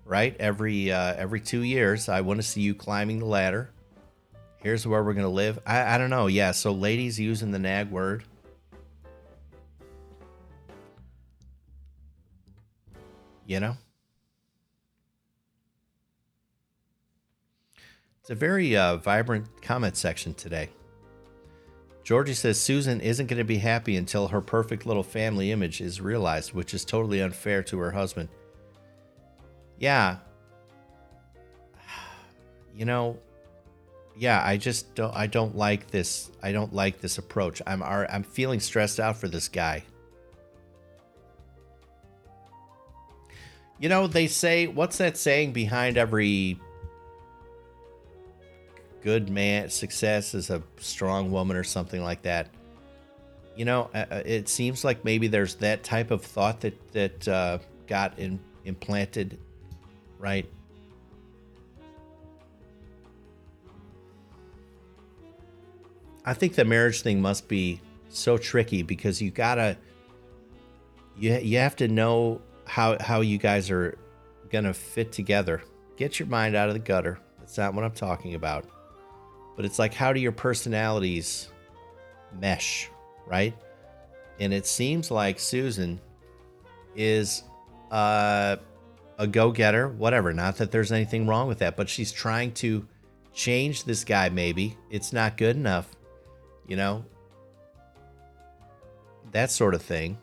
right? 0.06 0.36
Every 0.40 0.92
uh, 0.92 1.14
every 1.14 1.40
two 1.40 1.62
years. 1.62 2.10
I 2.10 2.22
want 2.22 2.42
to 2.42 2.48
see 2.48 2.62
you 2.62 2.74
climbing 2.74 3.20
the 3.20 3.26
ladder. 3.26 3.70
Here's 4.58 4.88
where 4.88 5.04
we're 5.04 5.14
going 5.14 5.22
to 5.22 5.30
live. 5.30 5.60
I, 5.68 5.94
I 5.94 5.98
don't 6.00 6.10
know. 6.10 6.26
Yeah. 6.26 6.50
So, 6.50 6.72
ladies 6.72 7.20
using 7.20 7.52
the 7.52 7.60
nag 7.60 7.92
word. 7.92 8.24
You 13.50 13.60
know? 13.60 13.78
It's 18.20 18.30
a 18.30 18.36
very 18.36 18.78
uh, 18.78 18.98
vibrant 18.98 19.64
comment 19.64 19.98
section 19.98 20.36
today. 20.36 20.70
Georgie 22.04 22.36
says 22.36 22.62
Susan 22.62 23.02
isn't 23.02 23.26
going 23.26 23.40
to 23.40 23.44
be 23.44 23.58
happy 23.58 23.98
until 23.98 24.28
her 24.28 24.40
perfect 24.40 24.86
little 24.86 25.02
family 25.02 25.52
image 25.52 25.82
is 25.82 26.00
realized, 26.00 26.54
which 26.54 26.76
is 26.76 26.86
totally 26.86 27.22
unfair 27.22 27.64
to 27.64 27.80
her 27.80 27.90
husband. 27.92 28.30
Yeah. 29.80 30.18
You 32.76 32.86
know, 32.86 33.18
yeah, 34.16 34.42
I 34.46 34.56
just 34.56 34.96
don't 34.96 35.14
I 35.14 35.28
don't 35.28 35.54
like 35.54 35.92
this 35.92 36.32
I 36.42 36.54
don't 36.54 36.74
like 36.74 37.02
this 37.02 37.18
approach. 37.18 37.62
I'm 37.68 37.84
I'm 37.84 38.24
feeling 38.24 38.62
stressed 38.62 39.02
out 39.02 39.18
for 39.18 39.28
this 39.28 39.50
guy. 39.50 39.84
You 43.80 43.88
know, 43.90 44.08
they 44.08 44.28
say 44.28 44.68
what's 44.68 44.98
that 44.98 45.18
saying 45.18 45.54
behind 45.54 45.98
every 45.98 46.60
good 49.02 49.30
man 49.30 49.70
success 49.70 50.34
is 50.34 50.50
a 50.50 50.62
strong 50.78 51.32
woman 51.32 51.56
or 51.56 51.64
something 51.64 52.04
like 52.04 52.22
that? 52.24 52.50
You 53.56 53.66
know 53.66 53.90
uh, 53.94 54.06
uh, 54.12 54.22
it 54.26 54.48
seems 54.48 54.84
like 54.84 55.04
maybe 55.04 55.28
there's 55.28 55.56
that 55.56 55.84
type 55.84 56.12
of 56.12 56.24
thought 56.24 56.62
that 56.62 56.92
that 56.94 57.28
uh, 57.28 57.60
got 57.88 58.18
in, 58.20 58.40
implanted 58.66 59.38
right? 60.20 60.46
I 66.26 66.34
think 66.34 66.54
the 66.54 66.66
marriage 66.66 67.02
thing 67.02 67.22
must 67.22 67.48
be 67.48 67.82
so 68.10 68.38
tricky 68.38 68.84
because 68.84 69.22
you 69.22 69.32
gotta 69.32 69.78
you, 71.18 71.34
you 71.38 71.58
have 71.58 71.76
to 71.78 71.88
know 71.88 72.42
how 72.70 72.98
how 73.02 73.22
you 73.22 73.38
guys 73.38 73.70
are 73.70 73.98
gonna 74.50 74.74
fit 74.74 75.12
together 75.12 75.62
get 75.98 76.20
your 76.20 76.28
mind 76.28 76.56
out 76.56 76.70
of 76.70 76.74
the 76.74 76.80
gutter 76.80 77.20
that's 77.40 77.58
not 77.58 77.74
what 77.74 77.84
i'm 77.84 77.92
talking 77.92 78.36
about 78.36 78.66
but 79.56 79.66
it's 79.66 79.80
like 79.80 79.94
how 79.94 80.14
do 80.14 80.20
your 80.20 80.32
personalities 80.32 81.50
mesh, 82.40 82.90
right? 83.26 83.56
And 84.40 84.54
it 84.54 84.66
seems 84.66 85.12
like 85.12 85.40
Susan 85.40 86.00
is 86.96 87.44
uh, 87.92 88.58
a 89.18 89.28
go 89.28 89.52
getter, 89.52 89.90
whatever. 89.90 90.34
Not 90.34 90.58
that 90.58 90.72
there's 90.72 90.92
anything 90.92 91.28
wrong 91.28 91.48
with 91.48 91.60
that, 91.60 91.76
but 91.76 91.90
she's 91.90 92.12
trying 92.12 92.54
to 92.54 92.88
change 93.34 93.84
this 93.84 94.04
guy, 94.04 94.30
maybe. 94.30 94.78
It's 94.90 95.14
not 95.14 95.38
good 95.38 95.56
enough, 95.56 95.90
you 96.68 96.76
know? 96.76 97.06
That 99.32 99.52
sort 99.52 99.76
of 99.76 99.82
thing. 99.82 100.18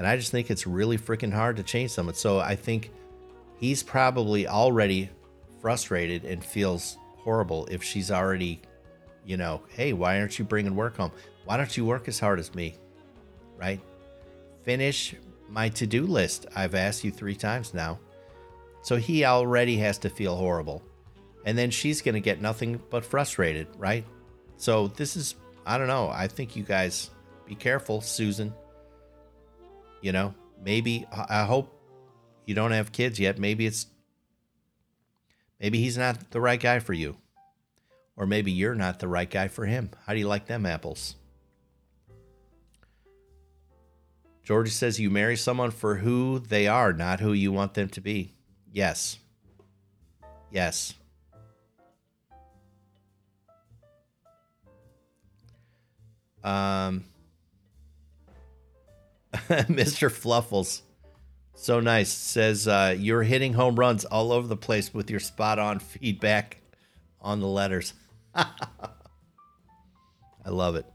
And 0.00 0.06
I 0.06 0.16
just 0.16 0.30
think 0.30 0.50
it's 0.50 0.66
really 0.66 0.96
freaking 0.96 1.30
hard 1.30 1.58
to 1.58 1.62
change 1.62 1.90
someone. 1.90 2.14
So 2.14 2.38
I 2.38 2.56
think 2.56 2.90
he's 3.58 3.82
probably 3.82 4.48
already 4.48 5.10
frustrated 5.60 6.24
and 6.24 6.42
feels 6.42 6.96
horrible 7.18 7.66
if 7.70 7.82
she's 7.82 8.10
already, 8.10 8.62
you 9.26 9.36
know, 9.36 9.60
hey, 9.68 9.92
why 9.92 10.18
aren't 10.18 10.38
you 10.38 10.46
bringing 10.46 10.74
work 10.74 10.96
home? 10.96 11.12
Why 11.44 11.58
don't 11.58 11.76
you 11.76 11.84
work 11.84 12.08
as 12.08 12.18
hard 12.18 12.38
as 12.38 12.54
me? 12.54 12.76
Right? 13.58 13.78
Finish 14.62 15.16
my 15.50 15.68
to 15.68 15.86
do 15.86 16.06
list. 16.06 16.46
I've 16.56 16.74
asked 16.74 17.04
you 17.04 17.10
three 17.10 17.36
times 17.36 17.74
now. 17.74 17.98
So 18.80 18.96
he 18.96 19.26
already 19.26 19.76
has 19.76 19.98
to 19.98 20.08
feel 20.08 20.34
horrible. 20.34 20.82
And 21.44 21.58
then 21.58 21.70
she's 21.70 22.00
going 22.00 22.14
to 22.14 22.20
get 22.20 22.40
nothing 22.40 22.82
but 22.88 23.04
frustrated, 23.04 23.66
right? 23.76 24.06
So 24.56 24.88
this 24.88 25.14
is, 25.14 25.34
I 25.66 25.76
don't 25.76 25.88
know. 25.88 26.08
I 26.08 26.26
think 26.26 26.56
you 26.56 26.62
guys 26.62 27.10
be 27.44 27.54
careful, 27.54 28.00
Susan. 28.00 28.54
You 30.00 30.12
know, 30.12 30.34
maybe, 30.62 31.06
I 31.12 31.44
hope 31.44 31.74
you 32.46 32.54
don't 32.54 32.72
have 32.72 32.92
kids 32.92 33.20
yet. 33.20 33.38
Maybe 33.38 33.66
it's 33.66 33.86
Maybe 35.60 35.78
he's 35.78 35.98
not 35.98 36.30
the 36.30 36.40
right 36.40 36.58
guy 36.58 36.78
for 36.78 36.94
you. 36.94 37.16
Or 38.16 38.26
maybe 38.26 38.50
you're 38.50 38.74
not 38.74 38.98
the 38.98 39.08
right 39.08 39.28
guy 39.28 39.48
for 39.48 39.66
him. 39.66 39.90
How 40.06 40.14
do 40.14 40.18
you 40.18 40.26
like 40.26 40.46
them 40.46 40.64
apples? 40.64 41.16
Georgie 44.42 44.70
says 44.70 44.98
you 44.98 45.10
marry 45.10 45.36
someone 45.36 45.70
for 45.70 45.96
who 45.96 46.38
they 46.38 46.66
are, 46.66 46.92
not 46.92 47.20
who 47.20 47.32
you 47.32 47.52
want 47.52 47.74
them 47.74 47.88
to 47.90 48.00
be. 48.00 48.34
Yes. 48.72 49.18
Yes. 50.50 50.94
Um, 56.42 57.04
Mr. 59.68 60.10
Fluffles, 60.10 60.82
so 61.54 61.78
nice, 61.78 62.10
says 62.10 62.66
uh, 62.66 62.94
you're 62.98 63.22
hitting 63.22 63.52
home 63.52 63.76
runs 63.76 64.04
all 64.04 64.32
over 64.32 64.48
the 64.48 64.56
place 64.56 64.92
with 64.92 65.10
your 65.10 65.20
spot 65.20 65.58
on 65.58 65.78
feedback 65.80 66.58
on 67.20 67.40
the 67.40 67.46
letters. 67.46 67.94
I 68.34 68.48
love 70.46 70.74
it. 70.74 70.86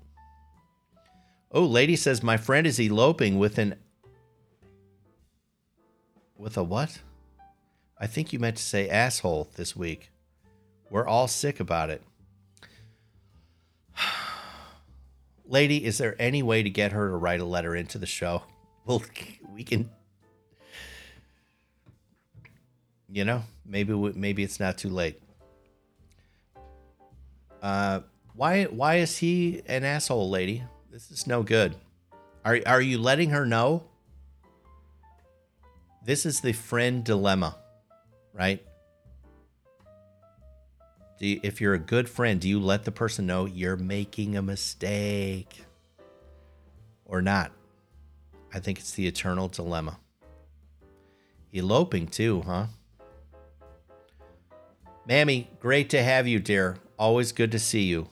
Oh, 1.51 1.63
lady 1.63 1.95
says 1.95 2.23
my 2.23 2.35
friend 2.35 2.67
is 2.67 2.79
eloping 2.79 3.37
with 3.37 3.57
an 3.57 3.75
with 6.35 6.57
a 6.57 6.63
what? 6.63 6.99
I 7.97 8.07
think 8.07 8.33
you 8.33 8.39
meant 8.39 8.57
to 8.57 8.63
say 8.63 8.89
asshole 8.89 9.49
this 9.55 9.75
week. 9.75 10.11
We're 10.89 11.07
all 11.07 11.27
sick 11.27 11.59
about 11.59 11.89
it. 11.89 12.01
Lady, 15.47 15.85
is 15.85 15.97
there 15.97 16.15
any 16.19 16.41
way 16.41 16.63
to 16.63 16.69
get 16.69 16.91
her 16.91 17.09
to 17.09 17.15
write 17.15 17.39
a 17.39 17.45
letter 17.45 17.75
into 17.75 17.97
the 17.97 18.05
show? 18.05 18.43
Well, 18.87 19.01
we 19.51 19.63
can. 19.63 19.89
You 23.09 23.25
know, 23.25 23.41
maybe 23.65 23.95
maybe 23.95 24.43
it's 24.43 24.59
not 24.59 24.77
too 24.77 24.89
late. 24.89 25.19
Uh, 27.63 28.01
why 28.35 28.65
why 28.65 28.97
is 28.97 29.17
he 29.17 29.63
an 29.65 29.83
asshole, 29.83 30.29
lady? 30.29 30.63
This 30.91 31.09
is 31.09 31.25
no 31.25 31.41
good. 31.41 31.73
Are 32.45 32.59
are 32.67 32.79
you 32.79 32.99
letting 32.99 33.31
her 33.31 33.43
know? 33.43 33.85
This 36.05 36.27
is 36.27 36.41
the 36.41 36.53
friend 36.53 37.03
dilemma, 37.03 37.57
right? 38.33 38.63
You, 41.25 41.39
if 41.41 41.59
you're 41.59 41.73
a 41.73 41.79
good 41.79 42.07
friend, 42.07 42.39
do 42.39 42.47
you 42.47 42.59
let 42.59 42.83
the 42.83 42.91
person 42.91 43.25
know 43.25 43.45
you're 43.45 43.75
making 43.75 44.37
a 44.37 44.43
mistake 44.43 45.63
or 47.03 47.21
not? 47.21 47.51
I 48.53 48.59
think 48.59 48.77
it's 48.77 48.91
the 48.91 49.07
eternal 49.07 49.47
dilemma. 49.47 49.99
Eloping 51.51 52.07
too, 52.07 52.43
huh? 52.45 52.67
Mammy, 55.07 55.49
great 55.59 55.89
to 55.89 56.03
have 56.03 56.27
you, 56.27 56.39
dear. 56.39 56.77
Always 56.99 57.31
good 57.31 57.51
to 57.53 57.59
see 57.59 57.83
you. 57.83 58.07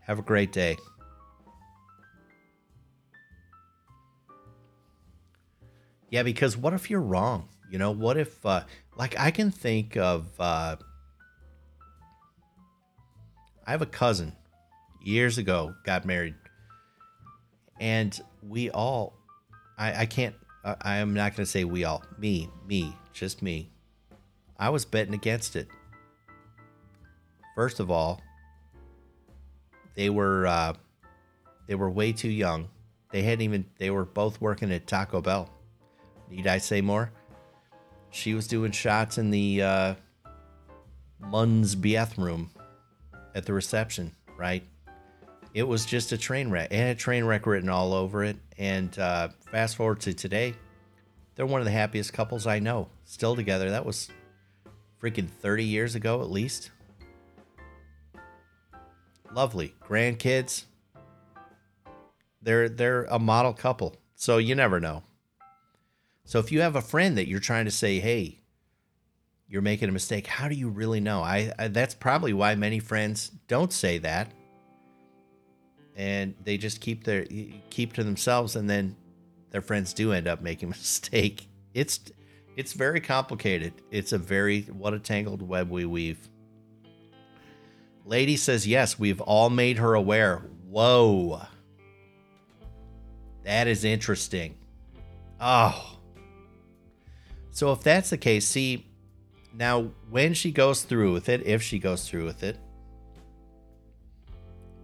Have 0.00 0.18
a 0.18 0.22
great 0.22 0.52
day. 0.52 0.76
Yeah, 6.10 6.22
because 6.22 6.56
what 6.56 6.74
if 6.74 6.90
you're 6.90 7.00
wrong? 7.00 7.48
You 7.70 7.78
know, 7.78 7.92
what 7.92 8.16
if, 8.16 8.44
uh, 8.44 8.64
like, 8.96 9.18
I 9.18 9.30
can 9.30 9.50
think 9.50 9.96
of, 9.96 10.28
uh, 10.38 10.76
I 13.68 13.72
have 13.72 13.82
a 13.82 13.86
cousin 13.86 14.32
years 14.98 15.36
ago 15.36 15.74
got 15.84 16.06
married, 16.06 16.34
and 17.78 18.18
we 18.42 18.70
all, 18.70 19.12
I, 19.76 19.92
I 19.92 20.06
can't, 20.06 20.34
I, 20.64 20.76
I 20.80 20.96
am 20.96 21.12
not 21.12 21.36
going 21.36 21.44
to 21.44 21.50
say 21.50 21.64
we 21.64 21.84
all, 21.84 22.02
me, 22.16 22.48
me, 22.66 22.96
just 23.12 23.42
me. 23.42 23.70
I 24.58 24.70
was 24.70 24.86
betting 24.86 25.12
against 25.12 25.54
it. 25.54 25.68
First 27.54 27.78
of 27.78 27.90
all, 27.90 28.22
they 29.96 30.08
were 30.08 30.46
uh, 30.46 30.72
they 31.66 31.74
were 31.74 31.90
way 31.90 32.12
too 32.12 32.30
young. 32.30 32.70
They 33.12 33.20
hadn't 33.20 33.42
even 33.42 33.66
they 33.76 33.90
were 33.90 34.06
both 34.06 34.40
working 34.40 34.72
at 34.72 34.86
Taco 34.86 35.20
Bell. 35.20 35.50
Need 36.30 36.46
I 36.46 36.56
say 36.56 36.80
more? 36.80 37.12
She 38.12 38.32
was 38.32 38.48
doing 38.48 38.72
shots 38.72 39.18
in 39.18 39.28
the 39.28 39.62
uh, 39.62 39.94
Munn's 41.20 41.74
bathroom 41.74 42.50
at 43.38 43.46
the 43.46 43.54
reception, 43.54 44.14
right? 44.36 44.62
It 45.54 45.62
was 45.62 45.86
just 45.86 46.12
a 46.12 46.18
train 46.18 46.50
wreck. 46.50 46.70
It 46.70 46.76
had 46.76 46.90
a 46.90 46.94
train 46.94 47.24
wreck 47.24 47.46
written 47.46 47.70
all 47.70 47.94
over 47.94 48.22
it. 48.22 48.36
And 48.58 48.96
uh, 48.98 49.28
fast 49.50 49.76
forward 49.76 50.00
to 50.00 50.12
today, 50.12 50.54
they're 51.34 51.46
one 51.46 51.60
of 51.60 51.64
the 51.64 51.70
happiest 51.70 52.12
couples 52.12 52.46
I 52.46 52.58
know. 52.58 52.88
Still 53.04 53.34
together. 53.34 53.70
That 53.70 53.86
was 53.86 54.10
freaking 55.02 55.30
30 55.30 55.64
years 55.64 55.94
ago 55.94 56.20
at 56.20 56.30
least. 56.30 56.70
Lovely. 59.32 59.74
Grandkids. 59.82 60.64
They're 62.42 62.68
they're 62.68 63.04
a 63.04 63.18
model 63.18 63.52
couple. 63.52 63.96
So 64.14 64.38
you 64.38 64.54
never 64.54 64.80
know. 64.80 65.02
So 66.24 66.38
if 66.38 66.52
you 66.52 66.60
have 66.60 66.76
a 66.76 66.82
friend 66.82 67.16
that 67.18 67.28
you're 67.28 67.40
trying 67.40 67.64
to 67.64 67.70
say, 67.70 68.00
"Hey, 68.00 68.40
you're 69.48 69.62
making 69.62 69.88
a 69.88 69.92
mistake," 69.92 70.26
how 70.26 70.48
do 70.48 70.54
you 70.54 70.68
really 70.68 71.00
know? 71.00 71.22
I, 71.22 71.52
I 71.58 71.68
that's 71.68 71.94
probably 71.94 72.32
why 72.32 72.54
many 72.54 72.78
friends 72.78 73.30
don't 73.48 73.72
say 73.72 73.98
that, 73.98 74.32
and 75.96 76.34
they 76.44 76.58
just 76.58 76.80
keep 76.80 77.04
their 77.04 77.26
keep 77.70 77.92
to 77.94 78.04
themselves, 78.04 78.56
and 78.56 78.68
then 78.68 78.96
their 79.50 79.62
friends 79.62 79.92
do 79.92 80.12
end 80.12 80.28
up 80.28 80.42
making 80.42 80.68
a 80.68 80.70
mistake. 80.70 81.48
It's 81.74 82.00
it's 82.56 82.72
very 82.72 83.00
complicated. 83.00 83.72
It's 83.90 84.12
a 84.12 84.18
very 84.18 84.62
what 84.62 84.92
a 84.92 84.98
tangled 84.98 85.42
web 85.42 85.70
we 85.70 85.84
weave. 85.84 86.28
Lady 88.04 88.36
says 88.36 88.66
yes, 88.66 88.98
we've 88.98 89.20
all 89.20 89.50
made 89.50 89.78
her 89.78 89.94
aware. 89.94 90.38
Whoa. 90.68 91.42
That 93.44 93.68
is 93.68 93.84
interesting. 93.84 94.56
Oh. 95.40 95.98
So 97.50 97.72
if 97.72 97.82
that's 97.82 98.10
the 98.10 98.18
case, 98.18 98.46
see, 98.46 98.87
now 99.54 99.90
when 100.10 100.34
she 100.34 100.52
goes 100.52 100.82
through 100.82 101.12
with 101.12 101.28
it, 101.28 101.46
if 101.46 101.62
she 101.62 101.78
goes 101.78 102.08
through 102.08 102.24
with 102.24 102.42
it, 102.42 102.58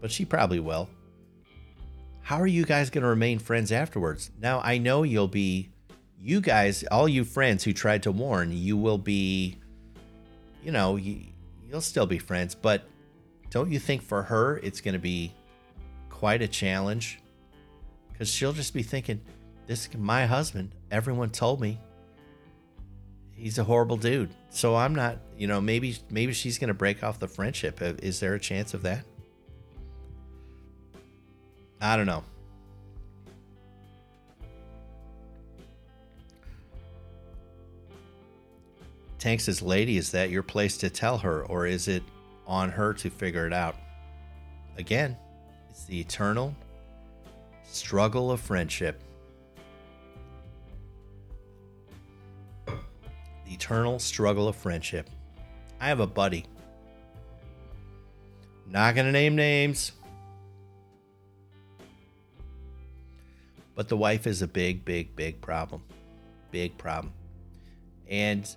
but 0.00 0.10
she 0.10 0.24
probably 0.24 0.60
will, 0.60 0.88
how 2.22 2.40
are 2.40 2.46
you 2.46 2.64
guys 2.64 2.90
going 2.90 3.02
to 3.02 3.08
remain 3.08 3.38
friends 3.38 3.70
afterwards? 3.70 4.30
Now, 4.40 4.60
I 4.60 4.78
know 4.78 5.02
you'll 5.02 5.28
be, 5.28 5.70
you 6.20 6.40
guys, 6.40 6.84
all 6.84 7.08
you 7.08 7.24
friends 7.24 7.64
who 7.64 7.72
tried 7.72 8.02
to 8.04 8.12
warn, 8.12 8.50
you 8.52 8.76
will 8.76 8.98
be, 8.98 9.58
you 10.62 10.72
know, 10.72 10.96
you, 10.96 11.20
you'll 11.68 11.80
still 11.80 12.06
be 12.06 12.18
friends, 12.18 12.54
but 12.54 12.84
don't 13.50 13.70
you 13.70 13.78
think 13.78 14.02
for 14.02 14.22
her 14.22 14.58
it's 14.58 14.80
going 14.80 14.94
to 14.94 14.98
be 14.98 15.32
quite 16.08 16.42
a 16.42 16.48
challenge 16.48 17.20
because 18.12 18.28
she'll 18.28 18.52
just 18.52 18.72
be 18.72 18.82
thinking, 18.82 19.20
"This 19.66 19.88
my 19.96 20.26
husband. 20.26 20.72
Everyone 20.90 21.30
told 21.30 21.60
me 21.60 21.78
he's 23.44 23.58
a 23.58 23.64
horrible 23.64 23.98
dude." 23.98 24.30
So 24.48 24.74
I'm 24.74 24.94
not, 24.94 25.18
you 25.36 25.46
know, 25.46 25.60
maybe 25.60 25.98
maybe 26.10 26.32
she's 26.32 26.58
going 26.58 26.68
to 26.68 26.74
break 26.74 27.04
off 27.04 27.18
the 27.20 27.28
friendship. 27.28 27.80
Uh, 27.82 27.92
is 28.02 28.18
there 28.20 28.34
a 28.34 28.40
chance 28.40 28.72
of 28.72 28.82
that? 28.82 29.04
I 31.80 31.96
don't 31.96 32.06
know. 32.06 32.24
Tank 39.18 39.40
says, 39.40 39.60
"Lady, 39.60 39.98
is 39.98 40.10
that 40.12 40.30
your 40.30 40.42
place 40.42 40.78
to 40.78 40.88
tell 40.88 41.18
her, 41.18 41.44
or 41.44 41.66
is 41.66 41.88
it 41.88 42.02
on 42.46 42.70
her 42.70 42.94
to 42.94 43.10
figure 43.10 43.46
it 43.46 43.52
out?" 43.52 43.76
Again, 44.78 45.16
it's 45.70 45.84
the 45.84 46.00
eternal 46.00 46.54
Struggle 47.74 48.30
of 48.30 48.40
friendship. 48.40 49.02
Eternal 53.46 53.98
struggle 53.98 54.48
of 54.48 54.56
friendship. 54.56 55.08
I 55.80 55.88
have 55.88 56.00
a 56.00 56.06
buddy. 56.06 56.44
Not 58.66 58.94
going 58.94 59.06
to 59.06 59.12
name 59.12 59.36
names. 59.36 59.92
But 63.74 63.88
the 63.88 63.96
wife 63.96 64.26
is 64.26 64.42
a 64.42 64.46
big, 64.46 64.84
big, 64.84 65.14
big 65.16 65.40
problem. 65.40 65.82
Big 66.50 66.78
problem. 66.78 67.12
And 68.08 68.48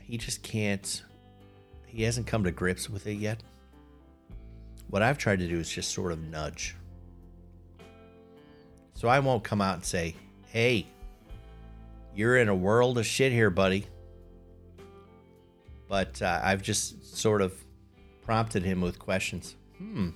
he 0.00 0.16
just 0.16 0.42
can't, 0.42 1.02
he 1.86 2.02
hasn't 2.02 2.26
come 2.26 2.44
to 2.44 2.50
grips 2.50 2.88
with 2.88 3.06
it 3.06 3.18
yet. 3.18 3.42
What 4.88 5.02
I've 5.02 5.18
tried 5.18 5.38
to 5.40 5.48
do 5.48 5.58
is 5.58 5.70
just 5.70 5.92
sort 5.92 6.12
of 6.12 6.18
nudge 6.18 6.74
so 9.00 9.08
I 9.08 9.18
won't 9.18 9.42
come 9.42 9.62
out 9.62 9.76
and 9.76 9.84
say, 9.84 10.14
hey, 10.48 10.86
you're 12.20 12.36
in 12.36 12.50
a 12.50 12.54
world 12.54 12.98
of 12.98 13.06
shit 13.06 13.32
here, 13.32 13.48
buddy. 13.48 13.86
But 15.88 16.20
uh, 16.20 16.38
I've 16.42 16.60
just 16.60 17.16
sort 17.16 17.40
of 17.40 17.54
prompted 18.26 18.62
him 18.62 18.82
with 18.82 18.98
questions. 18.98 19.56
Hmm. 19.78 20.10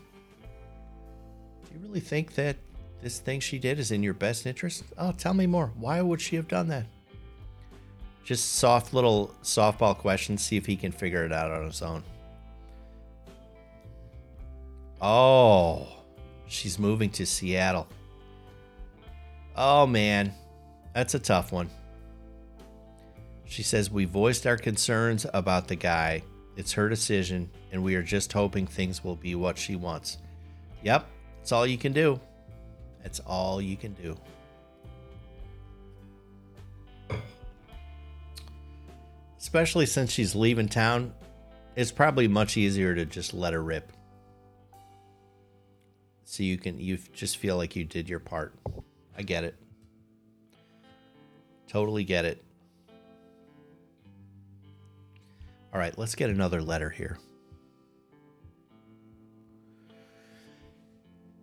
Do 1.64 1.72
you 1.72 1.80
really 1.80 2.00
think 2.00 2.34
that 2.34 2.56
this 3.00 3.20
thing 3.20 3.40
she 3.40 3.58
did 3.58 3.78
is 3.78 3.90
in 3.90 4.02
your 4.02 4.12
best 4.12 4.44
interest? 4.44 4.84
Oh, 4.98 5.12
tell 5.12 5.32
me 5.32 5.46
more. 5.46 5.72
Why 5.78 6.02
would 6.02 6.20
she 6.20 6.36
have 6.36 6.46
done 6.46 6.68
that? 6.68 6.84
Just 8.22 8.56
soft 8.56 8.92
little 8.92 9.34
softball 9.42 9.96
questions, 9.96 10.44
see 10.44 10.58
if 10.58 10.66
he 10.66 10.76
can 10.76 10.92
figure 10.92 11.24
it 11.24 11.32
out 11.32 11.50
on 11.50 11.64
his 11.64 11.80
own. 11.80 12.02
Oh, 15.00 15.88
she's 16.48 16.78
moving 16.78 17.08
to 17.12 17.24
Seattle. 17.24 17.88
Oh 19.56 19.86
man, 19.86 20.34
that's 20.92 21.14
a 21.14 21.18
tough 21.18 21.50
one. 21.50 21.70
She 23.46 23.62
says, 23.62 23.90
We 23.90 24.04
voiced 24.04 24.46
our 24.46 24.56
concerns 24.56 25.26
about 25.32 25.68
the 25.68 25.76
guy. 25.76 26.22
It's 26.56 26.72
her 26.72 26.88
decision, 26.88 27.50
and 27.72 27.82
we 27.82 27.96
are 27.96 28.02
just 28.02 28.32
hoping 28.32 28.66
things 28.66 29.02
will 29.02 29.16
be 29.16 29.34
what 29.34 29.58
she 29.58 29.76
wants. 29.76 30.18
Yep, 30.82 31.06
that's 31.38 31.52
all 31.52 31.66
you 31.66 31.78
can 31.78 31.92
do. 31.92 32.20
That's 33.02 33.20
all 33.20 33.60
you 33.60 33.76
can 33.76 33.92
do. 33.94 34.16
Especially 39.38 39.84
since 39.84 40.10
she's 40.10 40.34
leaving 40.34 40.68
town, 40.68 41.12
it's 41.76 41.92
probably 41.92 42.28
much 42.28 42.56
easier 42.56 42.94
to 42.94 43.04
just 43.04 43.34
let 43.34 43.52
her 43.52 43.62
rip. 43.62 43.92
So 46.24 46.42
you 46.42 46.56
can 46.56 46.80
you 46.80 46.98
just 47.12 47.36
feel 47.36 47.56
like 47.56 47.76
you 47.76 47.84
did 47.84 48.08
your 48.08 48.20
part. 48.20 48.54
I 49.16 49.22
get 49.22 49.44
it. 49.44 49.54
Totally 51.68 52.04
get 52.04 52.24
it. 52.24 52.42
All 55.74 55.80
right, 55.80 55.98
let's 55.98 56.14
get 56.14 56.30
another 56.30 56.62
letter 56.62 56.88
here. 56.88 57.18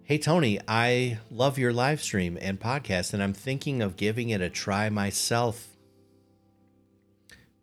Hey, 0.04 0.18
Tony, 0.18 0.58
I 0.70 1.20
love 1.30 1.58
your 1.58 1.74
live 1.74 2.02
stream 2.02 2.38
and 2.40 2.58
podcast, 2.58 3.14
and 3.14 3.22
I'm 3.22 3.34
thinking 3.34 3.82
of 3.82 3.98
giving 3.98 4.30
it 4.30 4.40
a 4.40 4.50
try 4.50 4.90
myself. 4.90 5.68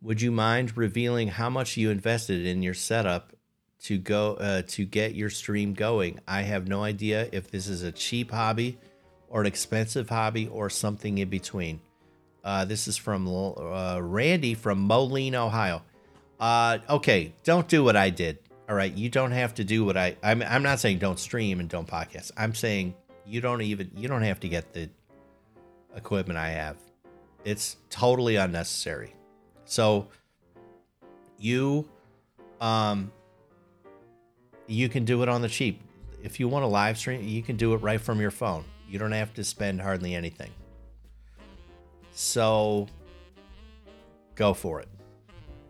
Would 0.03 0.21
you 0.21 0.31
mind 0.31 0.77
revealing 0.77 1.29
how 1.29 1.49
much 1.49 1.79
you 1.79 1.89
invested 1.91 2.45
in 2.45 2.63
your 2.63 2.75
setup 2.75 3.33
to 3.85 3.97
go 3.97 4.35
uh, 4.35 4.63
to 4.69 4.85
get 4.85 5.15
your 5.15 5.31
stream 5.31 5.73
going? 5.73 6.21
I 6.29 6.43
have 6.43 6.69
no 6.69 6.85
idea 6.85 7.31
if 7.33 7.51
this 7.51 7.67
is 7.67 7.83
a 7.83 7.93
cheap 7.93 8.31
hobby 8.31 8.77
or 9.31 9.41
an 9.41 9.47
expensive 9.47 10.11
hobby 10.11 10.49
or 10.49 10.69
something 10.69 11.17
in 11.17 11.31
between. 11.31 11.81
Uh, 12.45 12.67
this 12.67 12.89
is 12.89 12.99
from 12.99 13.27
uh, 13.27 13.99
Randy 14.01 14.53
from 14.53 14.81
Moline, 14.81 15.35
Ohio. 15.35 15.83
Uh, 16.39 16.79
okay, 16.89 17.35
don't 17.45 17.69
do 17.69 17.83
what 17.83 17.97
I 17.97 18.11
did. 18.11 18.39
All 18.69 18.75
right, 18.75 18.93
you 18.93 19.09
don't 19.09 19.33
have 19.33 19.55
to 19.55 19.65
do 19.65 19.85
what 19.85 19.97
I. 19.97 20.17
I'm. 20.23 20.43
I'm 20.43 20.63
not 20.63 20.79
saying 20.79 20.99
don't 20.99 21.19
stream 21.19 21.59
and 21.59 21.69
don't 21.69 21.89
podcast. 21.89 22.31
I'm 22.37 22.55
saying 22.55 22.95
you 23.27 23.41
don't 23.41 23.63
even. 23.63 23.91
You 23.97 24.09
don't 24.09 24.23
have 24.23 24.41
to 24.41 24.49
get 24.49 24.73
the 24.73 24.91
equipment 25.97 26.39
I 26.39 26.51
have. 26.51 26.77
It's 27.45 27.77
totally 27.91 28.37
unnecessary. 28.37 29.15
So 29.65 30.09
you, 31.39 31.89
um, 32.61 33.11
you 34.67 34.89
can 34.89 35.05
do 35.05 35.23
it 35.23 35.29
on 35.29 35.41
the 35.43 35.49
cheap. 35.49 35.81
If 36.23 36.41
you 36.41 36.49
want 36.49 36.65
to 36.65 36.67
live 36.67 36.99
stream, 36.99 37.23
you 37.27 37.43
can 37.43 37.57
do 37.57 37.75
it 37.75 37.79
right 37.79 38.01
from 38.01 38.21
your 38.21 38.31
phone. 38.31 38.65
You 38.89 38.99
don't 38.99 39.13
have 39.13 39.33
to 39.35 39.45
spend 39.45 39.81
hardly 39.81 40.15
anything. 40.15 40.51
So 42.13 42.87
go 44.35 44.53
for 44.53 44.81
it. 44.81 44.89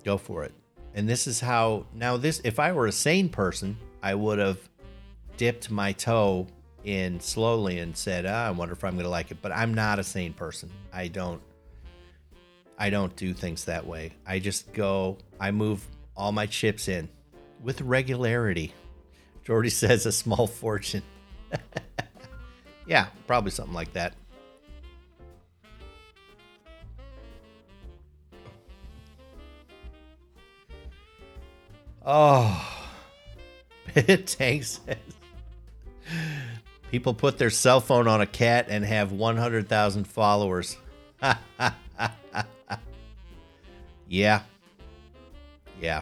Go 0.05 0.17
for 0.17 0.45
it. 0.45 0.53
And 0.99 1.09
this 1.09 1.29
is 1.29 1.39
how 1.39 1.87
now 1.95 2.17
this 2.17 2.41
if 2.43 2.59
I 2.59 2.73
were 2.73 2.89
a 2.89 2.93
sane 2.93 3.29
person, 3.29 3.77
I 4.03 4.17
would 4.17 4.41
have 4.41 4.59
dipped 5.37 5.71
my 5.71 5.93
toe 5.93 6.49
in 6.83 7.21
slowly 7.21 7.79
and 7.79 7.97
said, 7.97 8.27
ah, 8.27 8.49
I 8.49 8.51
wonder 8.51 8.75
if 8.75 8.83
I'm 8.83 8.99
to 8.99 9.09
like 9.09 9.31
it. 9.31 9.39
But 9.41 9.53
I'm 9.53 9.73
not 9.73 10.01
a 10.01 10.03
sane 10.03 10.33
person. 10.33 10.73
I 10.93 11.07
don't 11.07 11.41
I 12.77 12.91
don't 12.91 13.15
do 13.15 13.33
things 13.33 13.67
that 13.67 13.87
way. 13.87 14.11
I 14.27 14.41
just 14.41 14.73
go, 14.73 15.19
I 15.39 15.53
move 15.53 15.87
all 16.17 16.33
my 16.33 16.47
chips 16.47 16.89
in 16.89 17.09
with 17.63 17.81
regularity. 17.81 18.75
Jordy 19.45 19.71
says 19.71 20.05
a 20.05 20.11
small 20.11 20.49
fortune. 20.49 21.05
yeah, 22.89 23.07
probably 23.29 23.53
something 23.53 23.73
like 23.73 23.93
that. 23.93 24.15
Oh, 32.11 32.67
Tank 33.95 34.65
says 34.65 34.79
people 36.91 37.13
put 37.13 37.37
their 37.37 37.51
cell 37.51 37.83
phone 37.83 38.09
on 38.09 38.23
a 38.23 38.27
cat 38.27 38.69
and 38.71 38.83
have 38.83 39.13
100,000 39.13 40.05
followers. 40.05 40.79
yeah. 44.09 44.41
Yeah. 45.83 46.01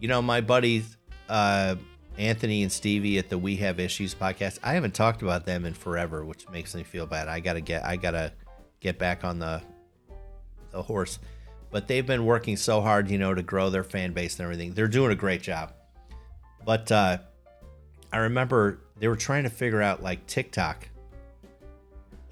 You 0.00 0.08
know, 0.08 0.20
my 0.20 0.42
buddies, 0.42 0.98
uh, 1.30 1.76
Anthony 2.18 2.62
and 2.62 2.70
Stevie 2.70 3.16
at 3.16 3.30
the 3.30 3.38
We 3.38 3.56
Have 3.56 3.80
Issues 3.80 4.14
podcast, 4.14 4.58
I 4.62 4.74
haven't 4.74 4.92
talked 4.92 5.22
about 5.22 5.46
them 5.46 5.64
in 5.64 5.72
forever, 5.72 6.26
which 6.26 6.46
makes 6.50 6.74
me 6.74 6.82
feel 6.82 7.06
bad. 7.06 7.28
I 7.28 7.40
gotta 7.40 7.62
get, 7.62 7.86
I 7.86 7.96
gotta 7.96 8.34
get 8.80 8.98
back 8.98 9.24
on 9.24 9.38
the, 9.38 9.62
the 10.72 10.82
horse 10.82 11.18
but 11.76 11.88
they've 11.88 12.06
been 12.06 12.24
working 12.24 12.56
so 12.56 12.80
hard, 12.80 13.10
you 13.10 13.18
know, 13.18 13.34
to 13.34 13.42
grow 13.42 13.68
their 13.68 13.84
fan 13.84 14.14
base 14.14 14.38
and 14.38 14.44
everything. 14.44 14.72
They're 14.72 14.88
doing 14.88 15.12
a 15.12 15.14
great 15.14 15.42
job. 15.42 15.74
But 16.64 16.90
uh, 16.90 17.18
I 18.10 18.16
remember 18.16 18.80
they 18.98 19.08
were 19.08 19.16
trying 19.16 19.42
to 19.42 19.50
figure 19.50 19.82
out 19.82 20.02
like 20.02 20.26
TikTok 20.26 20.88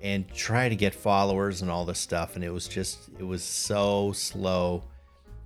and 0.00 0.26
try 0.32 0.70
to 0.70 0.74
get 0.74 0.94
followers 0.94 1.60
and 1.60 1.70
all 1.70 1.84
this 1.84 1.98
stuff, 1.98 2.36
and 2.36 2.42
it 2.42 2.48
was 2.48 2.66
just 2.66 3.10
it 3.18 3.22
was 3.22 3.44
so 3.44 4.12
slow. 4.12 4.84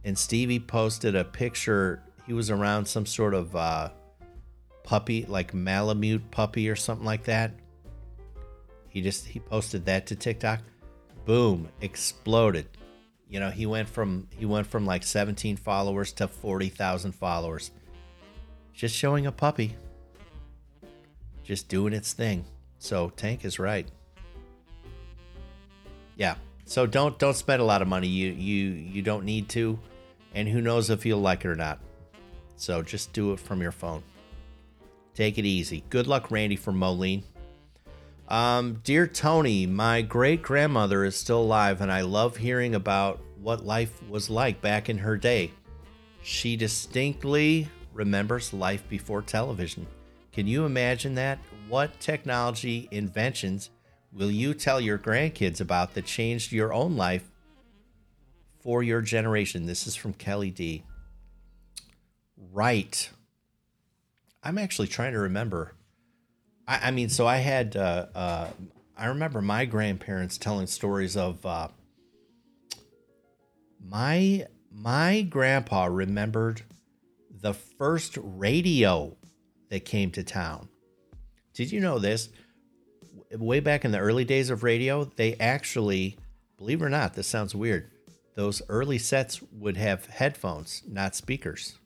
And 0.05 0.17
Stevie 0.17 0.61
posted 0.61 1.17
a 1.17 1.25
picture. 1.25 2.01
He 2.25 2.33
was 2.35 2.51
around 2.51 2.87
some 2.87 3.05
sort 3.05 3.35
of 3.35 3.57
uh, 3.57 3.89
puppy, 4.85 5.27
like 5.27 5.55
Malamute 5.55 6.31
puppy 6.31 6.71
or 6.71 6.77
something 6.77 7.05
like 7.05 7.25
that. 7.25 7.51
He 8.91 9.01
just 9.01 9.27
he 9.27 9.41
posted 9.41 9.87
that 9.87 10.07
to 10.07 10.15
TikTok. 10.15 10.61
Boom, 11.25 11.69
exploded 11.81 12.69
you 13.29 13.41
know, 13.41 13.51
he 13.51 13.67
went 13.67 13.89
from 13.89 14.29
he 14.31 14.47
went 14.47 14.67
from 14.67 14.87
like 14.87 15.03
17 15.03 15.57
followers 15.57 16.13
to 16.15 16.29
40,000 16.29 17.13
followers. 17.13 17.71
Just 18.73 18.95
showing 18.95 19.27
a 19.27 19.33
puppy. 19.33 19.77
Just 21.43 21.69
doing 21.69 21.93
its 21.93 22.13
thing. 22.13 22.45
So 22.79 23.11
Tank 23.11 23.45
is 23.45 23.59
right. 23.59 23.87
Yeah. 26.17 26.37
So 26.65 26.87
don't 26.87 27.19
don't 27.19 27.37
spend 27.37 27.61
a 27.61 27.65
lot 27.65 27.83
of 27.83 27.89
money. 27.89 28.09
You 28.09 28.33
you 28.33 28.71
you 28.71 29.03
don't 29.03 29.25
need 29.25 29.49
to. 29.51 29.79
And 30.35 30.49
who 30.49 30.61
knows 30.61 30.91
if 30.91 31.05
you'll 31.05 31.21
like 31.21 31.45
it 31.45 31.49
or 31.49 31.57
not. 31.57 31.81
So 32.57 32.83
just 32.83 33.13
do 33.13 33.33
it 33.33 33.41
from 33.41 33.61
your 33.61 33.73
phone. 33.73 34.03
Take 35.15 35.39
it 35.39 35.45
easy. 35.45 35.85
Good 35.91 36.07
luck, 36.07 36.31
Randy 36.31 36.57
from 36.57 36.79
Moline. 36.79 37.25
Um, 38.29 38.81
Dear 38.85 39.07
Tony, 39.07 39.67
my 39.67 40.03
great 40.03 40.43
grandmother 40.43 41.05
is 41.05 41.17
still 41.17 41.41
alive, 41.41 41.81
and 41.81 41.91
I 41.91 42.03
love 42.03 42.37
hearing 42.37 42.75
about 42.75 43.21
what 43.41 43.65
life 43.65 44.03
was 44.09 44.29
like 44.29 44.61
back 44.61 44.91
in 44.91 44.99
her 44.99 45.17
day. 45.17 45.51
She 46.23 46.55
distinctly 46.55 47.69
remembers 47.95 48.53
life 48.53 48.87
before 48.89 49.23
television. 49.23 49.87
Can 50.31 50.47
you 50.47 50.67
imagine 50.67 51.15
that? 51.15 51.39
What 51.69 51.99
technology 52.01 52.87
inventions 52.91 53.71
will 54.13 54.31
you 54.31 54.53
tell 54.53 54.81
your 54.81 54.99
grandkids 54.99 55.63
about 55.63 55.95
that 55.95 56.05
changed 56.05 56.53
your 56.53 56.73
own 56.75 56.97
life 56.97 57.31
for 58.61 58.83
your 58.83 59.01
generation? 59.01 59.65
This 59.65 59.87
is 59.87 59.97
from 59.97 60.13
Kelly 60.13 60.51
D. 60.51 60.85
Right. 62.53 63.11
I'm 64.43 64.59
actually 64.59 64.89
trying 64.89 65.15
to 65.15 65.19
remember 65.19 65.73
I, 66.69 66.89
I 66.89 66.91
mean, 66.91 67.09
so 67.09 67.27
I 67.27 67.39
had, 67.39 67.75
uh, 67.75 68.07
uh, 68.15 68.49
I 68.97 69.07
remember 69.07 69.41
my 69.41 69.65
grandparents 69.65 70.39
telling 70.39 70.67
stories 70.67 71.17
of 71.17 71.45
uh, 71.45 71.69
my 73.85 74.47
my 74.71 75.23
grandpa 75.23 75.87
remembered 75.87 76.63
the 77.41 77.55
first 77.55 78.19
radio 78.21 79.17
that 79.71 79.85
came 79.85 80.11
to 80.13 80.23
town. 80.23 80.69
Did 81.55 81.73
you 81.73 81.81
know 81.81 81.99
this? 81.99 82.29
Way 83.33 83.61
back 83.61 83.85
in 83.85 83.91
the 83.91 83.99
early 83.99 84.25
days 84.25 84.51
of 84.51 84.63
radio, 84.63 85.05
they 85.05 85.35
actually, 85.35 86.19
believe 86.57 86.83
it 86.83 86.85
or 86.85 86.89
not, 86.89 87.15
this 87.15 87.27
sounds 87.27 87.55
weird. 87.55 87.91
Those 88.37 88.63
early 88.69 88.99
sets 88.99 89.41
would 89.53 89.77
have 89.77 90.07
headphones, 90.07 90.83
not 90.87 91.15
speakers. 91.15 91.79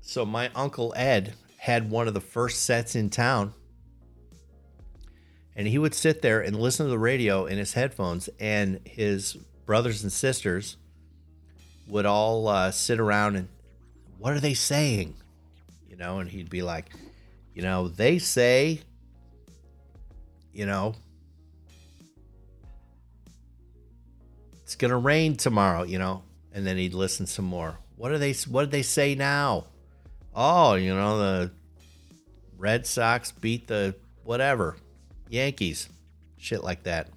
So 0.00 0.26
my 0.26 0.50
uncle 0.54 0.92
Ed 0.96 1.34
had 1.62 1.88
one 1.88 2.08
of 2.08 2.14
the 2.14 2.20
first 2.20 2.64
sets 2.64 2.96
in 2.96 3.08
town. 3.08 3.54
And 5.54 5.68
he 5.68 5.78
would 5.78 5.94
sit 5.94 6.20
there 6.20 6.40
and 6.40 6.58
listen 6.58 6.86
to 6.86 6.90
the 6.90 6.98
radio 6.98 7.46
in 7.46 7.56
his 7.56 7.74
headphones, 7.74 8.28
and 8.40 8.80
his 8.84 9.34
brothers 9.64 10.02
and 10.02 10.10
sisters 10.10 10.76
would 11.86 12.04
all 12.04 12.48
uh, 12.48 12.72
sit 12.72 12.98
around 12.98 13.36
and, 13.36 13.48
what 14.18 14.32
are 14.32 14.40
they 14.40 14.54
saying? 14.54 15.14
You 15.88 15.94
know, 15.94 16.18
and 16.18 16.28
he'd 16.28 16.50
be 16.50 16.62
like, 16.62 16.86
you 17.54 17.62
know, 17.62 17.86
they 17.86 18.18
say, 18.18 18.80
you 20.52 20.66
know, 20.66 20.96
it's 24.64 24.74
gonna 24.74 24.98
rain 24.98 25.36
tomorrow, 25.36 25.84
you 25.84 26.00
know, 26.00 26.24
and 26.52 26.66
then 26.66 26.76
he'd 26.76 26.94
listen 26.94 27.24
some 27.24 27.44
more. 27.44 27.78
What 27.94 28.10
are 28.10 28.18
they? 28.18 28.32
What 28.32 28.62
did 28.62 28.72
they 28.72 28.82
say 28.82 29.14
now? 29.14 29.66
Oh, 30.34 30.74
you 30.74 30.94
know, 30.94 31.18
the 31.18 31.50
Red 32.56 32.86
Sox 32.86 33.32
beat 33.32 33.66
the 33.66 33.94
whatever, 34.24 34.76
Yankees, 35.28 35.88
shit 36.36 36.62
like 36.62 36.84
that. 36.84 37.08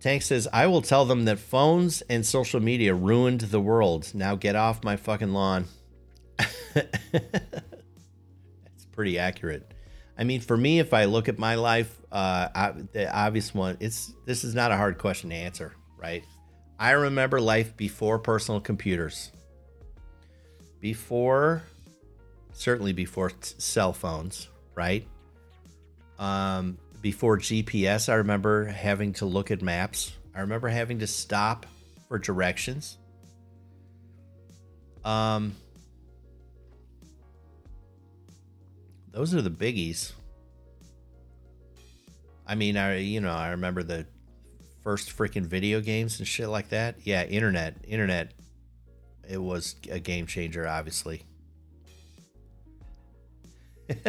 Tank 0.00 0.22
says, 0.22 0.46
I 0.52 0.66
will 0.68 0.82
tell 0.82 1.04
them 1.04 1.24
that 1.24 1.38
phones 1.38 2.00
and 2.02 2.24
social 2.24 2.60
media 2.60 2.94
ruined 2.94 3.40
the 3.40 3.60
world. 3.60 4.12
Now 4.14 4.36
get 4.36 4.54
off 4.54 4.84
my 4.84 4.96
fucking 4.96 5.32
lawn. 5.32 5.64
That's 6.74 6.94
pretty 8.92 9.18
accurate. 9.18 9.74
I 10.16 10.24
mean, 10.24 10.40
for 10.40 10.56
me, 10.56 10.78
if 10.78 10.94
I 10.94 11.06
look 11.06 11.28
at 11.28 11.38
my 11.38 11.56
life, 11.56 12.00
uh, 12.12 12.48
I, 12.54 12.72
the 12.92 13.12
obvious 13.12 13.52
one, 13.54 13.76
it's 13.80 14.12
this 14.24 14.44
is 14.44 14.54
not 14.54 14.70
a 14.70 14.76
hard 14.76 14.98
question 14.98 15.30
to 15.30 15.36
answer, 15.36 15.74
right? 15.98 16.24
I 16.78 16.92
remember 16.92 17.40
life 17.40 17.76
before 17.76 18.18
personal 18.18 18.60
computers, 18.60 19.32
before, 20.86 21.64
certainly 22.52 22.92
before 22.92 23.30
t- 23.30 23.54
cell 23.58 23.92
phones, 23.92 24.48
right? 24.76 25.04
Um, 26.16 26.78
before 27.02 27.38
GPS, 27.38 28.08
I 28.08 28.14
remember 28.14 28.66
having 28.66 29.12
to 29.14 29.26
look 29.26 29.50
at 29.50 29.62
maps. 29.62 30.12
I 30.32 30.42
remember 30.42 30.68
having 30.68 31.00
to 31.00 31.08
stop 31.08 31.66
for 32.06 32.20
directions. 32.20 32.98
Um, 35.04 35.56
those 39.10 39.34
are 39.34 39.42
the 39.42 39.50
biggies. 39.50 40.12
I 42.46 42.54
mean, 42.54 42.76
I 42.76 42.98
you 42.98 43.20
know 43.20 43.32
I 43.32 43.48
remember 43.48 43.82
the 43.82 44.06
first 44.84 45.18
freaking 45.18 45.46
video 45.46 45.80
games 45.80 46.20
and 46.20 46.28
shit 46.28 46.48
like 46.48 46.68
that. 46.68 46.94
Yeah, 47.02 47.24
internet, 47.24 47.74
internet. 47.88 48.35
It 49.28 49.42
was 49.42 49.76
a 49.90 49.98
game 49.98 50.26
changer, 50.26 50.66
obviously. 50.66 51.22
it's 53.88 54.02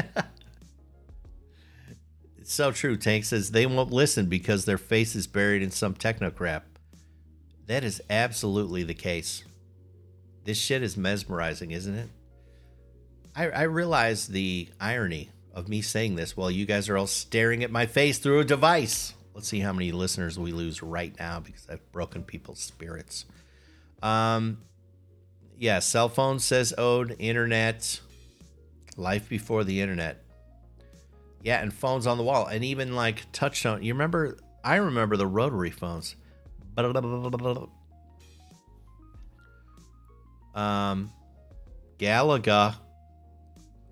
so 2.45 2.71
true. 2.71 2.97
Tank 2.97 3.25
says 3.25 3.51
they 3.51 3.65
won't 3.65 3.91
listen 3.91 4.27
because 4.27 4.65
their 4.65 4.77
face 4.77 5.15
is 5.15 5.27
buried 5.27 5.61
in 5.61 5.71
some 5.71 5.93
techno 5.93 6.29
crap. 6.31 6.65
That 7.67 7.83
is 7.83 8.01
absolutely 8.09 8.83
the 8.83 8.93
case. 8.93 9.43
This 10.45 10.57
shit 10.57 10.81
is 10.81 10.95
mesmerizing, 10.95 11.71
isn't 11.71 11.95
it? 11.95 12.09
I, 13.35 13.49
I 13.49 13.61
realize 13.63 14.27
the 14.27 14.69
irony 14.79 15.29
of 15.53 15.67
me 15.67 15.81
saying 15.81 16.15
this 16.15 16.37
while 16.37 16.49
you 16.49 16.65
guys 16.65 16.87
are 16.87 16.97
all 16.97 17.07
staring 17.07 17.63
at 17.63 17.71
my 17.71 17.85
face 17.85 18.19
through 18.19 18.39
a 18.39 18.45
device. 18.45 19.13
Let's 19.33 19.47
see 19.47 19.59
how 19.59 19.73
many 19.73 19.91
listeners 19.91 20.39
we 20.39 20.51
lose 20.51 20.81
right 20.81 21.13
now 21.19 21.39
because 21.39 21.67
I've 21.69 21.91
broken 21.91 22.23
people's 22.23 22.59
spirits. 22.59 23.25
Um, 24.01 24.59
yeah, 25.57 25.79
cell 25.79 26.09
phone 26.09 26.39
says 26.39 26.73
ode, 26.77 27.15
internet, 27.19 27.99
life 28.95 29.29
before 29.29 29.63
the 29.63 29.81
internet. 29.81 30.23
Yeah, 31.43 31.61
and 31.61 31.73
phones 31.73 32.07
on 32.07 32.17
the 32.17 32.23
wall, 32.23 32.47
and 32.47 32.63
even 32.63 32.95
like 32.95 33.31
touchtone. 33.31 33.83
You 33.83 33.93
remember? 33.93 34.37
I 34.63 34.75
remember 34.75 35.17
the 35.17 35.27
rotary 35.27 35.71
phones. 35.71 36.15
Um, 40.55 41.11
Galaga 41.99 42.75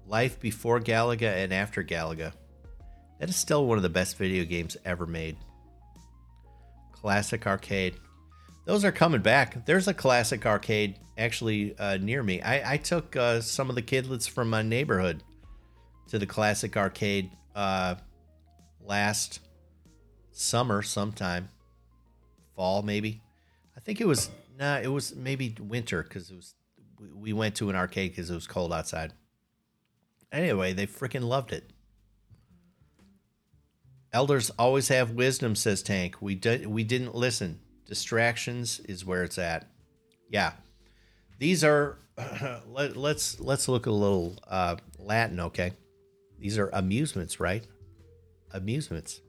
Life 0.08 0.40
before 0.40 0.80
Galaga 0.80 1.34
and 1.44 1.52
after 1.52 1.84
Galaga. 1.84 2.32
That 3.20 3.30
is 3.30 3.36
still 3.36 3.66
one 3.66 3.78
of 3.78 3.84
the 3.84 3.90
best 3.90 4.18
video 4.18 4.46
games 4.46 4.78
ever 4.86 5.08
made. 5.08 5.36
Classic 6.92 7.46
arcade. 7.48 7.96
Those 8.66 8.84
are 8.84 8.92
coming 8.92 9.22
back. 9.22 9.66
There's 9.66 9.88
a 9.88 9.94
classic 9.94 10.46
arcade 10.46 11.00
actually 11.18 11.78
uh, 11.78 11.98
near 11.98 12.24
me. 12.24 12.42
I, 12.42 12.74
I 12.74 12.78
took 12.78 13.16
uh, 13.16 13.42
some 13.42 13.70
of 13.70 13.76
the 13.76 13.82
kidlets 13.82 14.28
from 14.28 14.50
my 14.50 14.64
neighborhood 14.64 15.24
to 16.10 16.20
the 16.20 16.26
classic 16.26 16.76
arcade 16.76 17.30
uh, 17.56 17.96
last 18.84 19.40
summer, 20.32 20.82
sometime, 20.82 21.50
fall 22.56 22.82
maybe. 22.82 23.22
I 23.78 23.80
think 23.82 24.02
it 24.02 24.08
was 24.08 24.30
nah, 24.58 24.80
it 24.80 24.88
was 24.88 25.16
maybe 25.16 25.56
winter 25.60 26.02
because 26.02 26.32
it 26.32 26.36
was 26.36 26.56
we 27.16 27.34
went 27.34 27.56
to 27.56 27.70
an 27.70 27.76
arcade 27.76 28.12
because 28.12 28.30
it 28.30 28.36
was 28.36 28.48
cold 28.48 28.74
outside. 28.74 29.14
Anyway, 30.32 30.74
they 30.74 30.88
freaking 30.88 31.24
loved 31.24 31.54
it. 31.54 31.72
Elders 34.12 34.50
always 34.58 34.88
have 34.88 35.12
wisdom, 35.12 35.56
says 35.56 35.84
Tank. 35.84 36.18
We 36.20 36.36
did 36.36 36.66
we 36.66 36.84
didn't 36.84 37.14
listen. 37.14 37.60
Distractions 37.86 38.80
is 38.82 39.06
where 39.06 39.24
it's 39.24 39.38
at. 39.38 39.68
Yeah. 40.30 40.54
These 41.40 41.64
are 41.64 41.98
let, 42.68 42.96
let's 42.96 43.40
let's 43.40 43.68
look 43.68 43.86
a 43.86 43.92
little 43.92 44.36
uh, 44.48 44.78
Latin, 44.98 45.40
okay? 45.40 45.74
These 46.40 46.58
are 46.58 46.70
amusements, 46.74 47.40
right? 47.40 47.66
Amusements. 48.52 49.22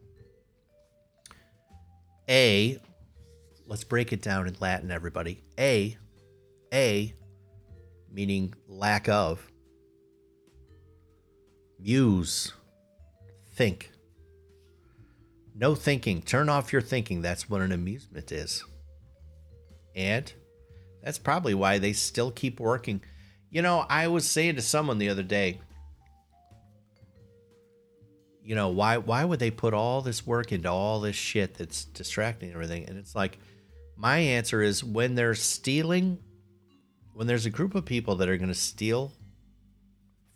A 2.28 2.78
let's 3.66 3.84
break 3.84 4.12
it 4.12 4.22
down 4.22 4.46
in 4.46 4.56
Latin, 4.60 4.90
everybody. 4.90 5.42
A 5.58 5.96
A 6.72 7.14
meaning 8.10 8.54
lack 8.68 9.08
of 9.08 9.50
Muse. 11.78 12.52
Think. 13.54 13.90
No 15.58 15.74
thinking. 15.74 16.20
Turn 16.20 16.48
off 16.48 16.72
your 16.72 16.82
thinking. 16.82 17.22
That's 17.22 17.48
what 17.48 17.62
an 17.62 17.72
amusement 17.72 18.30
is. 18.30 18.62
And 19.94 20.30
that's 21.02 21.18
probably 21.18 21.54
why 21.54 21.78
they 21.78 21.94
still 21.94 22.30
keep 22.30 22.60
working. 22.60 23.02
You 23.50 23.62
know, 23.62 23.86
I 23.88 24.08
was 24.08 24.28
saying 24.28 24.56
to 24.56 24.62
someone 24.62 24.98
the 24.98 25.08
other 25.08 25.22
day, 25.22 25.60
you 28.42 28.54
know, 28.54 28.68
why 28.68 28.98
why 28.98 29.24
would 29.24 29.40
they 29.40 29.50
put 29.50 29.72
all 29.72 30.02
this 30.02 30.26
work 30.26 30.52
into 30.52 30.70
all 30.70 31.00
this 31.00 31.16
shit 31.16 31.54
that's 31.54 31.84
distracting 31.84 32.52
everything? 32.52 32.84
And 32.88 32.98
it's 32.98 33.14
like 33.14 33.38
my 33.96 34.18
answer 34.18 34.60
is 34.62 34.84
when 34.84 35.14
they're 35.14 35.34
stealing 35.34 36.18
when 37.16 37.26
there's 37.26 37.46
a 37.46 37.50
group 37.50 37.74
of 37.74 37.86
people 37.86 38.16
that 38.16 38.28
are 38.28 38.36
going 38.36 38.50
to 38.50 38.54
steal 38.54 39.10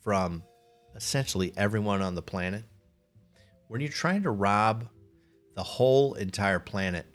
from 0.02 0.42
essentially 0.96 1.52
everyone 1.54 2.00
on 2.00 2.14
the 2.14 2.22
planet, 2.22 2.64
when 3.68 3.82
you're 3.82 3.90
trying 3.90 4.22
to 4.22 4.30
rob 4.30 4.88
the 5.54 5.62
whole 5.62 6.14
entire 6.14 6.58
planet, 6.58 7.06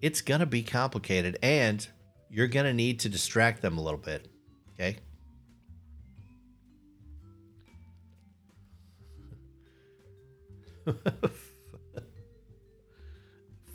it's 0.00 0.20
going 0.20 0.40
to 0.40 0.46
be 0.46 0.62
complicated 0.62 1.38
and 1.42 1.86
you're 2.30 2.48
going 2.48 2.66
to 2.66 2.72
need 2.72 3.00
to 3.00 3.08
distract 3.08 3.62
them 3.62 3.78
a 3.78 3.80
little 3.82 3.98
bit. 3.98 4.28
Okay. 4.74 4.98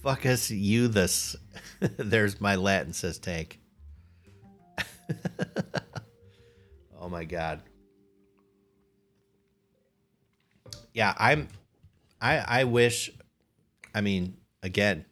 Fuck 0.04 0.26
us, 0.26 0.50
you 0.52 0.88
this. 0.88 1.36
There's 1.80 2.40
my 2.40 2.56
Latin, 2.56 2.94
says 2.94 3.18
Tank. 3.20 3.60
oh 7.00 7.10
my 7.10 7.26
god. 7.26 7.64
yeah, 10.94 11.14
I'm 11.18 11.48
I 12.22 12.38
I 12.38 12.64
wish 12.66 13.12
I 13.94 14.02
mean, 14.02 14.38
again, 14.64 15.06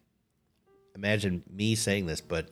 imagine 0.94 1.42
me 1.50 1.74
saying 1.74 2.06
this, 2.06 2.20
but 2.20 2.50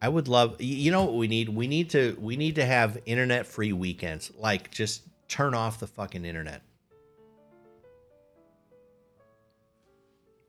I 0.00 0.08
would 0.08 0.28
love 0.28 0.60
you 0.60 0.92
know 0.92 1.04
what 1.04 1.14
we 1.14 1.28
need? 1.28 1.48
We 1.48 1.66
need 1.66 1.90
to 1.90 2.16
we 2.20 2.36
need 2.36 2.54
to 2.56 2.64
have 2.64 2.98
internet 3.06 3.46
free 3.46 3.72
weekends. 3.72 4.30
Like 4.36 4.70
just 4.70 5.02
turn 5.28 5.54
off 5.54 5.80
the 5.80 5.86
fucking 5.86 6.24
internet. 6.24 6.62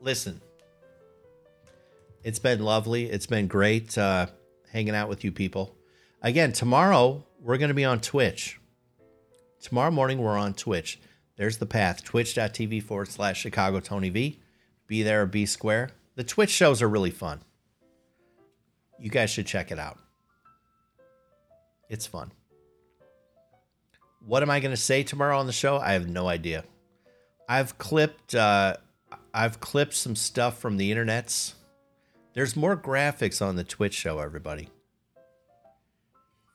Listen, 0.00 0.40
it's 2.24 2.38
been 2.38 2.60
lovely. 2.60 3.06
It's 3.06 3.26
been 3.26 3.46
great 3.46 3.96
uh, 3.96 4.26
hanging 4.72 4.94
out 4.94 5.08
with 5.08 5.22
you 5.22 5.30
people. 5.30 5.76
Again, 6.22 6.52
tomorrow 6.52 7.24
we're 7.40 7.58
going 7.58 7.68
to 7.68 7.74
be 7.74 7.84
on 7.84 8.00
Twitch. 8.00 8.58
Tomorrow 9.60 9.90
morning 9.90 10.18
we're 10.18 10.38
on 10.38 10.54
Twitch. 10.54 10.98
There's 11.36 11.58
the 11.58 11.66
path 11.66 12.02
twitch.tv 12.02 12.82
forward 12.82 13.08
slash 13.08 13.40
Chicago 13.40 13.80
Tony 13.80 14.08
V. 14.08 14.40
Be 14.86 15.02
there 15.02 15.22
or 15.22 15.26
be 15.26 15.46
square. 15.46 15.90
The 16.16 16.24
Twitch 16.24 16.50
shows 16.50 16.82
are 16.82 16.88
really 16.88 17.10
fun. 17.10 17.40
You 18.98 19.10
guys 19.10 19.30
should 19.30 19.46
check 19.46 19.70
it 19.70 19.78
out. 19.78 19.98
It's 21.88 22.06
fun. 22.06 22.32
What 24.24 24.42
am 24.42 24.50
I 24.50 24.60
going 24.60 24.70
to 24.70 24.80
say 24.80 25.02
tomorrow 25.02 25.38
on 25.38 25.46
the 25.46 25.52
show? 25.52 25.78
I 25.78 25.92
have 25.92 26.08
no 26.08 26.28
idea. 26.28 26.64
I've 27.48 27.76
clipped 27.78 28.34
uh, 28.34 28.76
I've 29.34 29.60
clipped 29.60 29.94
some 29.94 30.14
stuff 30.14 30.58
from 30.58 30.76
the 30.76 30.92
internets 30.92 31.54
there's 32.34 32.56
more 32.56 32.76
graphics 32.76 33.44
on 33.44 33.56
the 33.56 33.64
Twitch 33.64 33.94
show, 33.94 34.18
everybody. 34.18 34.68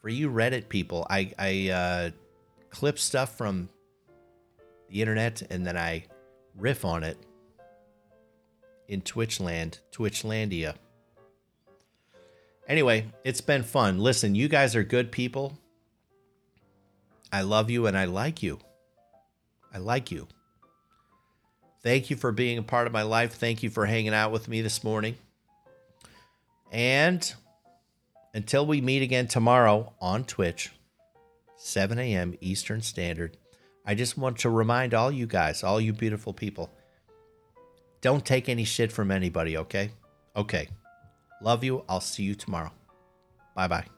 For 0.02 0.10
you 0.10 0.30
Reddit 0.30 0.70
people, 0.70 1.06
I, 1.10 1.34
I 1.38 1.70
uh, 1.70 2.10
clip 2.70 2.98
stuff 2.98 3.38
from 3.38 3.70
the 4.90 5.02
internet 5.02 5.42
and 5.50 5.66
then 5.66 5.78
I 5.78 6.06
riff 6.56 6.86
on 6.86 7.04
it 7.04 7.18
in 8.88 9.02
Twitchland, 9.02 9.80
Twitchlandia. 9.92 10.76
Anyway, 12.68 13.06
it's 13.24 13.42
been 13.42 13.64
fun. 13.64 14.00
Listen, 14.00 14.36
you 14.36 14.48
guys 14.48 14.76
are 14.76 14.84
good 14.84 15.12
people. 15.12 15.58
I 17.32 17.42
love 17.42 17.70
you 17.70 17.88
and 17.88 17.98
I 17.98 18.06
like 18.06 18.42
you. 18.42 18.60
I 19.74 19.80
like 19.80 20.12
you. 20.12 20.28
thank 21.84 22.10
you 22.10 22.16
for 22.16 22.32
being 22.32 22.58
a 22.58 22.64
part 22.64 22.88
of 22.88 22.94
my 22.94 23.04
life. 23.04 23.34
Thank 23.34 23.64
you 23.64 23.70
for 23.70 23.86
hanging 23.86 24.14
out 24.14 24.32
with 24.32 24.48
me 24.48 24.62
this 24.62 24.84
morning. 24.84 25.16
And 26.72 27.34
until 28.34 28.66
we 28.66 28.82
meet 28.82 29.02
again 29.02 29.28
tomorrow 29.28 29.94
on 30.00 30.24
Twitch, 30.26 30.72
7 31.58 31.98
a.m. 31.98 32.36
Eastern 32.42 32.82
Standard, 32.82 33.38
I 33.86 33.96
just 33.96 34.18
want 34.18 34.40
to 34.40 34.50
remind 34.50 34.94
all 34.94 35.12
you 35.12 35.26
guys, 35.26 35.64
all 35.64 35.80
you 35.80 35.94
beautiful 35.94 36.34
people, 36.34 36.70
don't 38.02 38.26
take 38.26 38.50
any 38.50 38.64
shit 38.64 38.92
from 38.92 39.12
anybody, 39.12 39.58
okay? 39.58 39.92
Okay. 40.36 40.68
Love 41.42 41.64
you. 41.64 41.84
I'll 41.88 42.02
see 42.02 42.24
you 42.24 42.36
tomorrow. 42.36 42.72
Bye 43.56 43.68
bye. 43.68 43.97